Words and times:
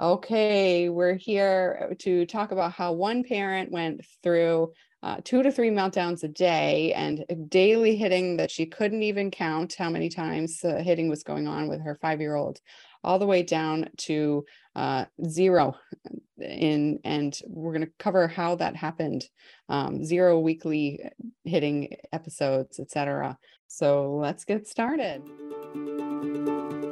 Okay, 0.00 0.88
we're 0.88 1.16
here 1.16 1.94
to 1.98 2.24
talk 2.24 2.52
about 2.52 2.72
how 2.72 2.94
one 2.94 3.22
parent 3.22 3.70
went 3.70 4.00
through 4.22 4.72
uh, 5.02 5.18
two 5.24 5.42
to 5.42 5.52
three 5.52 5.68
meltdowns 5.68 6.24
a 6.24 6.28
day 6.28 6.94
and 6.94 7.22
daily 7.50 7.96
hitting 7.96 8.38
that 8.38 8.50
she 8.50 8.64
couldn't 8.64 9.02
even 9.02 9.30
count 9.30 9.74
how 9.78 9.90
many 9.90 10.08
times 10.08 10.64
uh, 10.64 10.76
hitting 10.76 11.10
was 11.10 11.22
going 11.22 11.46
on 11.46 11.68
with 11.68 11.82
her 11.82 11.98
five 12.00 12.18
year 12.18 12.34
old, 12.34 12.58
all 13.04 13.18
the 13.18 13.26
way 13.26 13.42
down 13.42 13.90
to 13.98 14.46
uh, 14.74 15.04
zero. 15.28 15.76
In 16.38 17.00
and 17.04 17.38
we're 17.46 17.74
going 17.74 17.84
to 17.84 17.92
cover 17.98 18.26
how 18.26 18.54
that 18.54 18.76
happened, 18.76 19.26
um, 19.68 20.02
zero 20.02 20.38
weekly 20.38 21.02
hitting 21.44 21.94
episodes, 22.10 22.80
etc. 22.80 23.36
So 23.66 24.14
let's 24.14 24.46
get 24.46 24.66
started. 24.66 25.20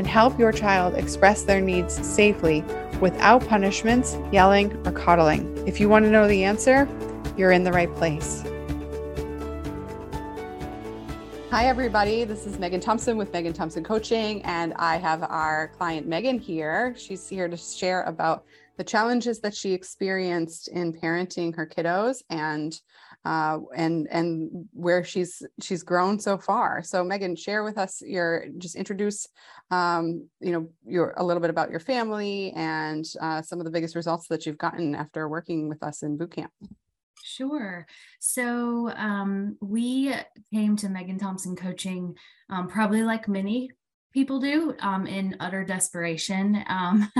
and 0.00 0.06
help 0.06 0.38
your 0.38 0.50
child 0.50 0.94
express 0.94 1.42
their 1.42 1.60
needs 1.60 1.94
safely 1.94 2.64
without 3.02 3.46
punishments, 3.46 4.16
yelling, 4.32 4.74
or 4.86 4.92
coddling? 4.92 5.54
If 5.68 5.78
you 5.78 5.90
want 5.90 6.06
to 6.06 6.10
know 6.10 6.26
the 6.26 6.42
answer, 6.42 6.88
you're 7.36 7.52
in 7.52 7.64
the 7.64 7.70
right 7.70 7.94
place. 7.96 8.42
Hi, 11.50 11.66
everybody. 11.66 12.24
This 12.24 12.46
is 12.46 12.58
Megan 12.58 12.80
Thompson 12.80 13.18
with 13.18 13.30
Megan 13.34 13.52
Thompson 13.52 13.84
Coaching, 13.84 14.40
and 14.44 14.72
I 14.76 14.96
have 14.96 15.22
our 15.24 15.68
client 15.76 16.06
Megan 16.06 16.38
here. 16.38 16.94
She's 16.96 17.28
here 17.28 17.46
to 17.46 17.56
share 17.58 18.04
about 18.04 18.46
the 18.78 18.84
challenges 18.84 19.40
that 19.40 19.54
she 19.54 19.74
experienced 19.74 20.68
in 20.68 20.94
parenting 20.94 21.54
her 21.54 21.66
kiddos 21.66 22.22
and 22.30 22.80
uh, 23.24 23.58
and 23.76 24.08
and 24.10 24.68
where 24.72 25.04
she's 25.04 25.42
she's 25.60 25.82
grown 25.82 26.18
so 26.18 26.38
far. 26.38 26.82
So 26.82 27.04
Megan, 27.04 27.36
share 27.36 27.62
with 27.62 27.78
us 27.78 28.00
your 28.00 28.46
just 28.58 28.76
introduce 28.76 29.26
um, 29.70 30.28
you 30.40 30.52
know 30.52 30.68
your 30.86 31.14
a 31.16 31.24
little 31.24 31.40
bit 31.40 31.50
about 31.50 31.70
your 31.70 31.80
family 31.80 32.52
and 32.56 33.04
uh, 33.20 33.42
some 33.42 33.58
of 33.58 33.64
the 33.64 33.70
biggest 33.70 33.94
results 33.94 34.28
that 34.28 34.46
you've 34.46 34.58
gotten 34.58 34.94
after 34.94 35.28
working 35.28 35.68
with 35.68 35.82
us 35.82 36.02
in 36.02 36.16
boot 36.16 36.34
camp. 36.34 36.52
Sure. 37.22 37.86
So 38.18 38.90
um, 38.96 39.56
we 39.60 40.14
came 40.52 40.76
to 40.76 40.88
Megan 40.88 41.18
Thompson 41.18 41.54
coaching 41.54 42.14
um, 42.48 42.68
probably 42.68 43.02
like 43.02 43.28
many 43.28 43.70
people 44.12 44.40
do 44.40 44.74
um, 44.80 45.06
in 45.06 45.36
utter 45.40 45.64
desperation 45.64 46.64
um, 46.68 47.10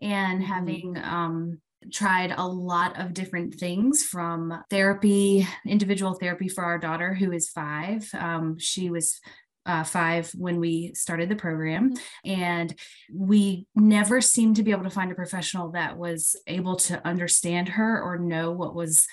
and 0.00 0.40
mm-hmm. 0.40 0.52
having 0.52 0.96
um, 0.98 1.60
tried 1.92 2.32
a 2.36 2.46
lot 2.46 2.98
of 3.00 3.14
different 3.14 3.54
things 3.54 4.02
from 4.02 4.62
therapy, 4.70 5.46
individual 5.66 6.14
therapy 6.14 6.48
for 6.48 6.64
our 6.64 6.78
daughter 6.78 7.14
who 7.14 7.32
is 7.32 7.48
five. 7.48 8.08
Um, 8.14 8.58
she 8.58 8.90
was 8.90 9.20
uh, 9.66 9.84
five 9.84 10.30
when 10.36 10.58
we 10.58 10.92
started 10.94 11.28
the 11.28 11.36
program. 11.36 11.94
Mm-hmm. 11.94 12.30
And 12.30 12.74
we 13.12 13.66
never 13.74 14.20
seemed 14.20 14.56
to 14.56 14.62
be 14.62 14.70
able 14.70 14.84
to 14.84 14.90
find 14.90 15.12
a 15.12 15.14
professional 15.16 15.72
that 15.72 15.96
was 15.96 16.36
able 16.46 16.76
to 16.76 17.06
understand 17.06 17.70
her 17.70 18.02
or 18.02 18.18
know 18.18 18.50
what 18.52 18.74
was 18.74 19.06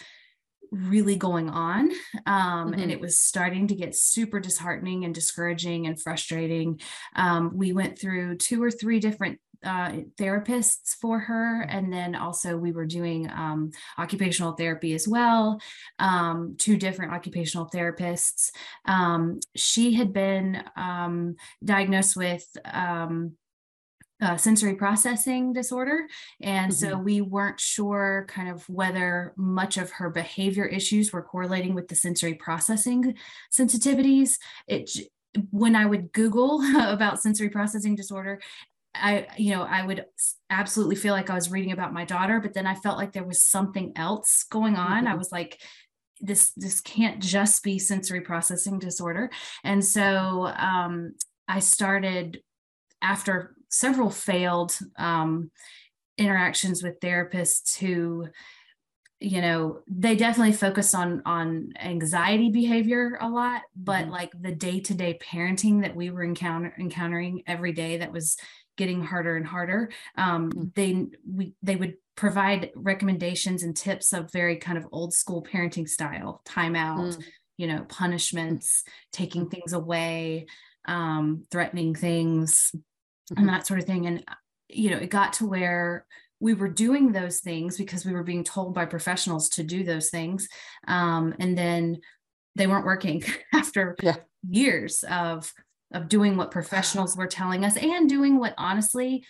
really 0.72 1.16
going 1.16 1.50
on. 1.50 1.92
Um, 2.26 2.72
mm-hmm. 2.72 2.82
And 2.82 2.92
it 2.92 3.00
was 3.00 3.20
starting 3.20 3.68
to 3.68 3.76
get 3.76 3.96
super 3.96 4.40
disheartening 4.40 5.06
and 5.06 5.14
discouraging 5.14 5.88
and 5.88 6.02
frustrating. 6.02 6.80
Um, 7.16 7.52
we 7.54 7.74
went 7.74 8.00
through 8.00 8.38
two 8.38 8.62
or 8.62 8.72
three 8.72 9.00
different 9.00 9.40
uh, 9.64 9.92
therapists 10.20 10.96
for 10.96 11.20
her. 11.20 11.62
And 11.62 11.92
then 11.92 12.16
also 12.16 12.58
we 12.58 12.72
were 12.72 12.86
doing 12.86 13.30
um, 13.30 13.72
occupational 13.98 14.54
therapy 14.54 14.94
as 14.94 15.08
well, 15.08 15.60
um, 16.00 16.56
two 16.58 16.78
different 16.78 17.14
occupational 17.14 17.70
therapists. 17.74 18.52
Um, 18.86 19.40
she 19.56 19.94
had 19.94 20.14
been 20.14 20.64
um, 20.76 21.36
diagnosed 21.64 22.16
with 22.16 22.46
um, 22.66 23.34
uh, 24.22 24.36
sensory 24.36 24.76
processing 24.76 25.54
disorder. 25.54 26.08
And 26.42 26.72
mm-hmm. 26.72 26.92
so 26.92 26.98
we 26.98 27.22
weren't 27.22 27.60
sure 27.60 28.26
kind 28.28 28.50
of 28.50 28.68
whether 28.68 29.34
much 29.38 29.78
of 29.78 29.92
her 29.92 30.10
behavior 30.10 30.66
issues 30.66 31.14
were 31.14 31.22
correlating 31.22 31.76
with 31.76 31.88
the 31.88 31.96
sensory 31.96 32.34
processing 32.34 33.16
sensitivities. 33.52 34.38
It 34.68 34.90
when 35.52 35.76
I 35.76 35.86
would 35.86 36.12
Google 36.14 36.64
about 36.78 37.22
sensory 37.22 37.50
processing 37.50 37.96
disorder, 37.96 38.42
I, 38.96 39.28
you 39.38 39.52
know, 39.52 39.64
I 39.64 39.86
would 39.86 40.06
absolutely 40.50 40.96
feel 40.96 41.14
like 41.14 41.30
I 41.30 41.36
was 41.36 41.52
reading 41.52 41.72
about 41.72 41.94
my 41.94 42.06
daughter, 42.06 42.40
but 42.40 42.54
then 42.54 42.66
I 42.66 42.76
felt 42.76 42.98
like 42.98 43.12
there 43.12 43.24
was 43.24 43.42
something 43.42 43.94
else 43.96 44.44
going 44.44 44.76
on. 44.76 45.04
Mm-hmm. 45.04 45.14
I 45.14 45.16
was 45.16 45.32
like, 45.32 45.62
this 46.20 46.52
this 46.56 46.82
can't 46.82 47.22
just 47.22 47.64
be 47.64 47.78
sensory 47.78 48.22
processing 48.22 48.80
disorder. 48.80 49.30
And 49.64 49.84
so 49.86 50.48
um, 50.58 51.14
I 51.48 51.60
started 51.60 52.42
after 53.02 53.56
several 53.70 54.10
failed 54.10 54.78
um, 54.98 55.52
interactions 56.18 56.82
with 56.82 57.00
therapists 57.00 57.78
who 57.78 58.28
you 59.20 59.42
know 59.42 59.80
they 59.88 60.16
definitely 60.16 60.54
focus 60.54 60.94
on 60.94 61.22
on 61.26 61.74
anxiety 61.80 62.50
behavior 62.50 63.18
a 63.20 63.28
lot 63.28 63.64
but 63.76 64.04
mm-hmm. 64.04 64.12
like 64.12 64.32
the 64.40 64.52
day-to-day 64.52 65.18
parenting 65.20 65.82
that 65.82 65.96
we 65.96 66.12
were 66.12 66.24
encounter 66.24 66.72
encountering 66.80 67.42
every 67.48 67.72
day 67.72 67.98
that 67.98 68.12
was 68.12 68.38
getting 68.78 69.04
harder 69.04 69.36
and 69.36 69.46
harder 69.46 69.90
um, 70.18 70.52
mm. 70.52 70.74
they 70.76 71.06
we 71.30 71.54
they 71.62 71.76
would 71.76 71.96
provide 72.16 72.72
recommendations 72.76 73.64
and 73.64 73.76
tips 73.76 74.14
of 74.14 74.32
very 74.32 74.56
kind 74.56 74.78
of 74.78 74.88
old 74.92 75.14
school 75.14 75.44
parenting 75.44 75.88
style 75.88 76.42
timeout 76.48 77.18
mm. 77.18 77.24
you 77.58 77.68
know 77.68 77.86
punishments 77.90 78.84
taking 79.12 79.46
mm. 79.46 79.52
things 79.52 79.74
away 79.74 80.46
um, 80.88 81.44
threatening 81.52 81.94
things 81.94 82.72
mm-hmm. 82.74 83.40
and 83.40 83.50
that 83.50 83.68
sort 83.68 83.80
of 83.80 83.86
thing 83.86 84.06
and 84.08 84.24
you 84.70 84.90
know 84.90 84.98
it 84.98 85.10
got 85.10 85.34
to 85.34 85.46
where 85.46 86.06
we 86.40 86.54
were 86.54 86.70
doing 86.70 87.12
those 87.12 87.40
things 87.40 87.78
because 87.78 88.06
we 88.06 88.14
were 88.14 88.24
being 88.24 88.44
told 88.44 88.74
by 88.74 88.86
professionals 88.86 89.50
to 89.50 89.64
do 89.64 89.84
those 89.84 90.10
things 90.10 90.48
um, 90.88 91.34
and 91.40 91.58
then 91.58 91.98
they 92.56 92.68
weren't 92.68 92.86
working 92.86 93.24
after 93.54 93.96
yeah. 94.02 94.16
years 94.50 95.04
of 95.10 95.52
of 95.94 96.10
doing 96.10 96.36
what 96.36 96.52
professionals 96.52 97.16
were 97.16 97.28
telling 97.28 97.64
us 97.64 97.78
and 97.78 98.10
doing 98.10 98.40
what 98.40 98.54
honestly 98.58 99.24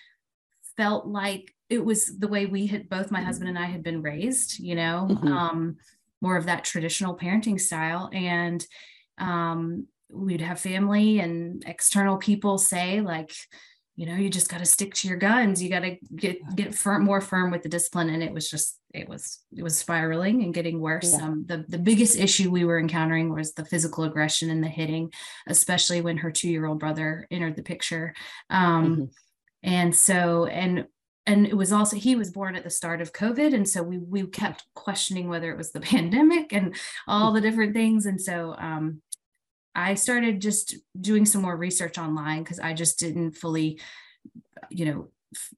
felt 0.76 1.06
like 1.08 1.54
it 1.70 1.84
was 1.84 2.18
the 2.18 2.28
way 2.28 2.46
we 2.46 2.68
had 2.68 2.90
both 2.90 3.12
my 3.12 3.22
husband 3.22 3.50
and 3.50 3.60
I 3.60 3.66
had 3.66 3.84
been 3.84 4.02
raised, 4.02 4.60
you 4.60 4.76
know, 4.76 5.08
mm-hmm. 5.10 5.28
um, 5.28 5.78
more 6.22 6.38
of 6.38 6.46
that 6.46 6.64
traditional 6.64 7.18
parenting 7.18 7.60
style. 7.60 8.10
And 8.14 8.66
um, 9.18 9.88
we'd 10.10 10.42
have 10.42 10.60
family 10.60 11.20
and 11.20 11.64
external 11.68 12.18
people 12.18 12.58
say, 12.58 13.02
like, 13.02 13.34
you 13.98 14.06
know, 14.06 14.16
you 14.16 14.30
just 14.30 14.48
got 14.48 14.60
to 14.60 14.66
stick 14.66 14.94
to 14.94 15.08
your 15.08 15.18
guns. 15.18 15.62
You 15.62 15.70
got 15.70 15.80
to 15.80 15.98
get 16.16 16.56
get 16.56 16.76
firm, 16.76 17.04
more 17.04 17.20
firm 17.20 17.50
with 17.50 17.64
the 17.64 17.70
discipline. 17.70 18.10
And 18.10 18.22
it 18.22 18.32
was 18.32 18.48
just, 18.48 18.80
it 18.94 19.10
was, 19.10 19.40
it 19.56 19.64
was 19.64 19.76
spiraling 19.76 20.44
and 20.44 20.54
getting 20.54 20.80
worse. 20.80 21.14
Yeah. 21.14 21.26
Um, 21.26 21.46
the 21.48 21.66
the 21.68 21.80
biggest 21.80 22.16
issue 22.16 22.52
we 22.52 22.64
were 22.64 22.80
encountering 22.80 23.34
was 23.34 23.54
the 23.54 23.66
physical 23.66 24.04
aggression 24.04 24.52
and 24.52 24.64
the 24.64 24.68
hitting, 24.68 25.12
especially 25.48 26.02
when 26.02 26.18
her 26.18 26.32
two 26.32 26.48
year 26.48 26.68
old 26.68 26.80
brother 26.80 27.28
entered 27.32 27.56
the 27.56 27.64
picture. 27.64 28.14
Um, 28.52 28.86
mm-hmm. 28.86 29.04
And 29.64 29.96
so, 29.96 30.46
and 30.46 30.86
and 31.26 31.48
it 31.48 31.58
was 31.58 31.74
also 31.74 31.98
he 31.98 32.16
was 32.16 32.30
born 32.30 32.56
at 32.56 32.64
the 32.64 32.70
start 32.70 33.02
of 33.02 33.12
covid 33.12 33.54
and 33.54 33.68
so 33.68 33.84
we 33.84 33.98
we 33.98 34.26
kept 34.26 34.64
questioning 34.74 35.28
whether 35.28 35.52
it 35.52 35.58
was 35.58 35.72
the 35.72 35.80
pandemic 35.94 36.54
and 36.54 36.74
all 37.08 37.34
the 37.34 37.42
different 37.42 37.74
things 37.74 38.06
and 38.06 38.20
so 38.20 38.56
um, 38.58 39.02
I 39.78 39.94
started 39.94 40.42
just 40.42 40.76
doing 41.00 41.26
some 41.26 41.44
more 41.44 41.56
research 41.56 42.00
online 42.00 42.44
because 42.44 42.60
I 42.60 42.74
just 42.74 42.98
didn't 42.98 43.34
fully, 43.34 43.80
you 44.72 44.86
know, 44.86 45.10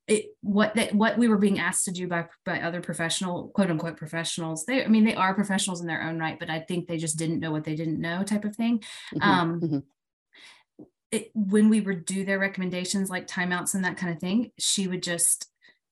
it, 0.08 0.36
what 0.42 0.76
that 0.76 0.94
what 0.94 1.18
we 1.18 1.30
were 1.30 1.38
being 1.38 1.60
asked 1.60 1.86
to 1.86 1.92
do 1.92 2.08
by 2.08 2.26
by 2.46 2.60
other 2.62 2.82
professional 2.82 3.48
quote 3.50 3.72
unquote 3.72 3.96
professionals. 3.96 4.66
They, 4.66 4.84
I 4.84 4.88
mean, 4.88 5.06
they 5.06 5.16
are 5.16 5.34
professionals 5.34 5.80
in 5.80 5.88
their 5.88 6.04
own 6.04 6.20
right, 6.20 6.38
but 6.38 6.50
I 6.50 6.60
think 6.60 6.88
they 6.88 6.98
just 6.98 7.18
didn't 7.18 7.40
know 7.40 7.52
what 7.52 7.64
they 7.64 7.76
didn't 7.76 8.02
know, 8.02 8.24
type 8.24 8.44
of 8.44 8.56
thing. 8.56 8.80
Mm-hmm. 9.16 9.30
Um, 9.30 9.62
mm-hmm. 9.62 10.86
It, 11.12 11.32
when 11.34 11.70
we 11.70 11.82
would 11.82 12.04
do 12.06 12.26
their 12.26 12.40
recommendations 12.40 13.10
like 13.10 13.26
timeouts 13.26 13.74
and 13.74 13.86
that 13.86 13.98
kind 13.98 14.14
of 14.14 14.20
thing, 14.20 14.52
she 14.60 14.88
would 14.88 15.02
just, 15.02 15.48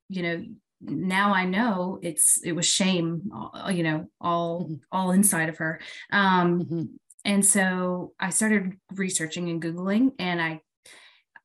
you 0.09 0.21
know, 0.21 0.45
now 0.81 1.33
I 1.33 1.45
know 1.45 2.00
it's 2.03 2.39
it 2.44 2.51
was 2.51 2.65
shame, 2.65 3.31
you 3.71 3.83
know, 3.83 4.09
all 4.19 4.65
mm-hmm. 4.65 4.75
all 4.91 5.12
inside 5.12 5.50
of 5.50 5.57
her. 5.57 5.79
Um, 6.12 6.59
mm-hmm. 6.59 6.83
And 7.27 7.45
so 7.45 8.13
I 8.19 8.31
started 8.31 8.74
researching 8.95 9.50
and 9.50 9.62
Googling, 9.62 10.13
and 10.18 10.41
I 10.41 10.62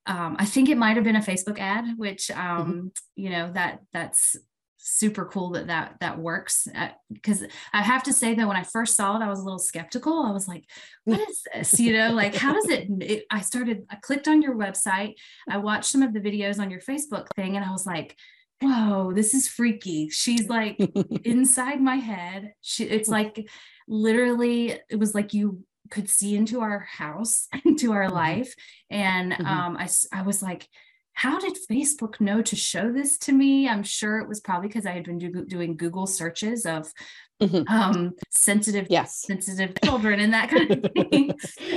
um, 0.06 0.36
I 0.38 0.46
think 0.46 0.68
it 0.68 0.78
might 0.78 0.96
have 0.96 1.04
been 1.04 1.16
a 1.16 1.20
Facebook 1.20 1.58
ad, 1.58 1.84
which 1.96 2.30
um, 2.30 2.38
Mm-hmm. 2.38 2.86
you 3.16 3.30
know 3.30 3.52
that 3.52 3.80
that's 3.92 4.36
super 4.84 5.24
cool 5.26 5.50
that 5.50 5.68
that 5.68 5.94
that 6.00 6.18
works 6.18 6.66
because 7.12 7.44
I 7.72 7.82
have 7.82 8.02
to 8.04 8.12
say 8.12 8.34
that 8.34 8.48
when 8.48 8.56
I 8.56 8.64
first 8.64 8.96
saw 8.96 9.16
it, 9.16 9.22
I 9.22 9.28
was 9.28 9.40
a 9.40 9.44
little 9.44 9.58
skeptical. 9.58 10.22
I 10.24 10.30
was 10.30 10.46
like, 10.48 10.64
"What 11.04 11.20
is 11.28 11.42
this?" 11.52 11.80
You 11.80 11.92
know, 11.92 12.12
like 12.12 12.34
how 12.34 12.52
does 12.52 12.68
it, 12.68 12.88
it? 13.00 13.24
I 13.30 13.40
started. 13.40 13.84
I 13.90 13.96
clicked 13.96 14.28
on 14.28 14.40
your 14.40 14.54
website. 14.54 15.14
I 15.48 15.58
watched 15.58 15.90
some 15.90 16.02
of 16.02 16.12
the 16.12 16.20
videos 16.20 16.58
on 16.60 16.70
your 16.70 16.80
Facebook 16.80 17.26
thing, 17.36 17.56
and 17.56 17.64
I 17.64 17.70
was 17.72 17.86
like, 17.86 18.16
"Whoa, 18.60 19.12
this 19.12 19.34
is 19.34 19.48
freaky." 19.48 20.08
She's 20.10 20.48
like 20.48 20.78
inside 21.24 21.80
my 21.80 21.96
head. 21.96 22.52
She, 22.60 22.84
it's 22.84 23.08
like 23.08 23.48
literally, 23.88 24.78
it 24.88 24.98
was 24.98 25.14
like 25.14 25.34
you 25.34 25.64
could 25.90 26.08
see 26.08 26.36
into 26.36 26.60
our 26.60 26.80
house, 26.80 27.48
into 27.64 27.92
our 27.92 28.08
Mhm. 28.08 28.12
life, 28.12 28.54
and 28.90 29.32
Mhm. 29.32 29.46
um, 29.46 29.76
I 29.76 29.88
I 30.12 30.22
was 30.22 30.42
like 30.42 30.68
how 31.14 31.38
did 31.38 31.56
Facebook 31.70 32.20
know 32.20 32.42
to 32.42 32.56
show 32.56 32.90
this 32.92 33.18
to 33.18 33.32
me? 33.32 33.68
I'm 33.68 33.82
sure 33.82 34.18
it 34.18 34.28
was 34.28 34.40
probably 34.40 34.68
because 34.68 34.86
I 34.86 34.92
had 34.92 35.04
been 35.04 35.18
do- 35.18 35.44
doing 35.44 35.76
Google 35.76 36.06
searches 36.06 36.64
of 36.66 36.92
Mhm. 37.40 37.68
um, 37.68 38.12
sensitive, 38.30 38.86
Yes. 38.88 39.22
sensitive 39.26 39.74
children 39.84 40.20
and 40.20 40.32
that 40.32 40.48
kind 40.48 40.70
of 40.70 40.92
thing. 41.10 41.32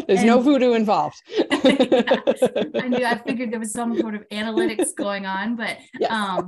There's 0.07 0.23
no 0.23 0.39
voodoo 0.39 0.73
involved. 0.73 1.15
I 1.51 2.87
knew 2.87 3.03
I 3.05 3.19
figured 3.25 3.51
there 3.51 3.59
was 3.59 3.71
some 3.71 3.97
sort 3.99 4.13
of 4.15 4.27
analytics 4.29 4.95
going 4.95 5.25
on, 5.25 5.55
but 5.55 5.77
Yes. 5.99 6.11
um, 6.11 6.47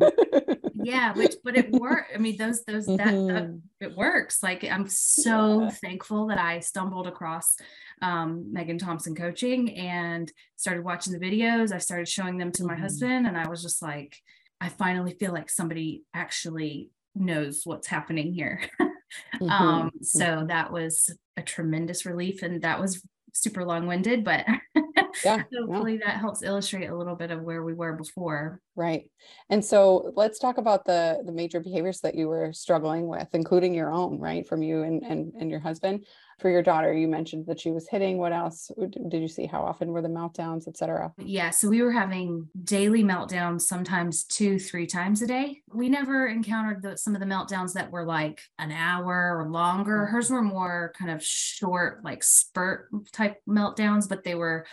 yeah, 0.75 1.13
which 1.13 1.33
but 1.43 1.57
it 1.57 1.71
worked. 1.71 2.11
I 2.13 2.19
mean, 2.19 2.37
those 2.37 2.63
those 2.65 2.85
that, 2.85 2.97
that 2.97 3.13
Mhm. 3.13 3.61
it 3.81 3.95
works. 3.97 4.43
Like 4.43 4.63
I'm 4.63 4.87
so 4.87 5.63
Yeah. 5.63 5.69
thankful 5.71 6.27
that 6.27 6.37
I 6.37 6.59
stumbled 6.59 7.07
across 7.07 7.55
um, 8.01 8.51
Megan 8.53 8.77
Thompson 8.77 9.15
coaching 9.15 9.75
and 9.75 10.31
started 10.55 10.83
watching 10.83 11.13
the 11.13 11.19
videos. 11.19 11.71
I 11.71 11.77
started 11.79 12.07
showing 12.07 12.37
them 12.37 12.51
to 12.53 12.63
my 12.65 12.75
Mhm. 12.75 12.79
husband, 12.79 13.27
and 13.27 13.37
I 13.37 13.47
was 13.47 13.61
just 13.63 13.81
like, 13.81 14.15
I 14.61 14.69
finally 14.69 15.13
feel 15.13 15.33
like 15.33 15.49
somebody 15.49 16.03
actually 16.13 16.89
knows 17.15 17.61
what's 17.65 17.87
happening 17.87 18.33
here. 18.33 18.61
Mhm. 19.41 19.49
um, 19.49 19.91
so 20.01 20.45
that 20.49 20.71
was 20.71 21.09
a 21.37 21.41
tremendous 21.41 22.05
relief, 22.05 22.43
and 22.43 22.61
that 22.63 22.79
was 22.79 23.01
super 23.33 23.63
long-winded, 23.63 24.23
but 24.23 24.45
Yeah, 25.23 25.43
hopefully 25.57 25.97
that 25.99 26.17
helps 26.17 26.43
illustrate 26.43 26.87
a 26.87 26.95
little 26.95 27.15
bit 27.15 27.31
of 27.31 27.41
where 27.41 27.63
we 27.63 27.73
were 27.73 27.93
before. 27.93 28.61
Right. 28.75 29.09
And 29.49 29.63
so 29.63 30.11
let's 30.15 30.37
talk 30.39 30.57
about 30.57 30.85
the 30.85 31.23
the 31.25 31.31
major 31.31 31.59
behaviors 31.59 32.01
that 32.01 32.15
you 32.15 32.27
were 32.27 32.51
struggling 32.53 33.07
with, 33.07 33.27
including 33.33 33.73
your 33.73 33.91
own, 33.91 34.19
right? 34.19 34.45
From 34.47 34.61
you 34.61 34.83
and 34.83 35.03
and, 35.03 35.33
and 35.39 35.49
your 35.49 35.59
husband. 35.59 36.05
For 36.39 36.49
your 36.51 36.61
daughter, 36.61 36.93
you 36.93 37.07
mentioned 37.07 37.47
that 37.47 37.59
she 37.59 37.71
was 37.71 37.87
hitting. 37.89 38.19
What 38.19 38.31
else 38.31 38.69
did 38.77 39.21
you 39.21 39.27
see? 39.27 39.47
How 39.47 39.61
often 39.63 39.91
were 39.91 40.03
the 40.03 40.07
meltdowns, 40.07 40.67
etc? 40.67 41.11
Yeah, 41.17 41.49
so 41.49 41.67
we 41.67 41.81
were 41.81 41.91
having 41.91 42.47
daily 42.63 43.03
meltdowns, 43.03 43.61
sometimes 43.61 44.23
two, 44.23 44.59
three 44.59 44.85
times 44.85 45.23
a 45.23 45.27
day. 45.27 45.61
We 45.73 45.89
never 45.89 46.27
encountered 46.27 46.83
the, 46.83 46.95
some 46.95 47.15
of 47.15 47.21
the 47.21 47.25
meltdowns 47.25 47.73
that 47.73 47.91
were 47.91 48.05
like 48.05 48.41
an 48.59 48.71
hour 48.71 49.35
or 49.39 49.49
longer. 49.49 50.05
Mhm. 50.07 50.11
Hers 50.11 50.29
were 50.29 50.43
more 50.43 50.93
kind 50.97 51.09
of 51.09 51.23
short, 51.23 52.03
like 52.03 52.23
spurt 52.23 52.89
type 53.11 53.41
meltdowns, 53.47 54.07
but 54.07 54.23
they 54.23 54.35
were 54.35 54.67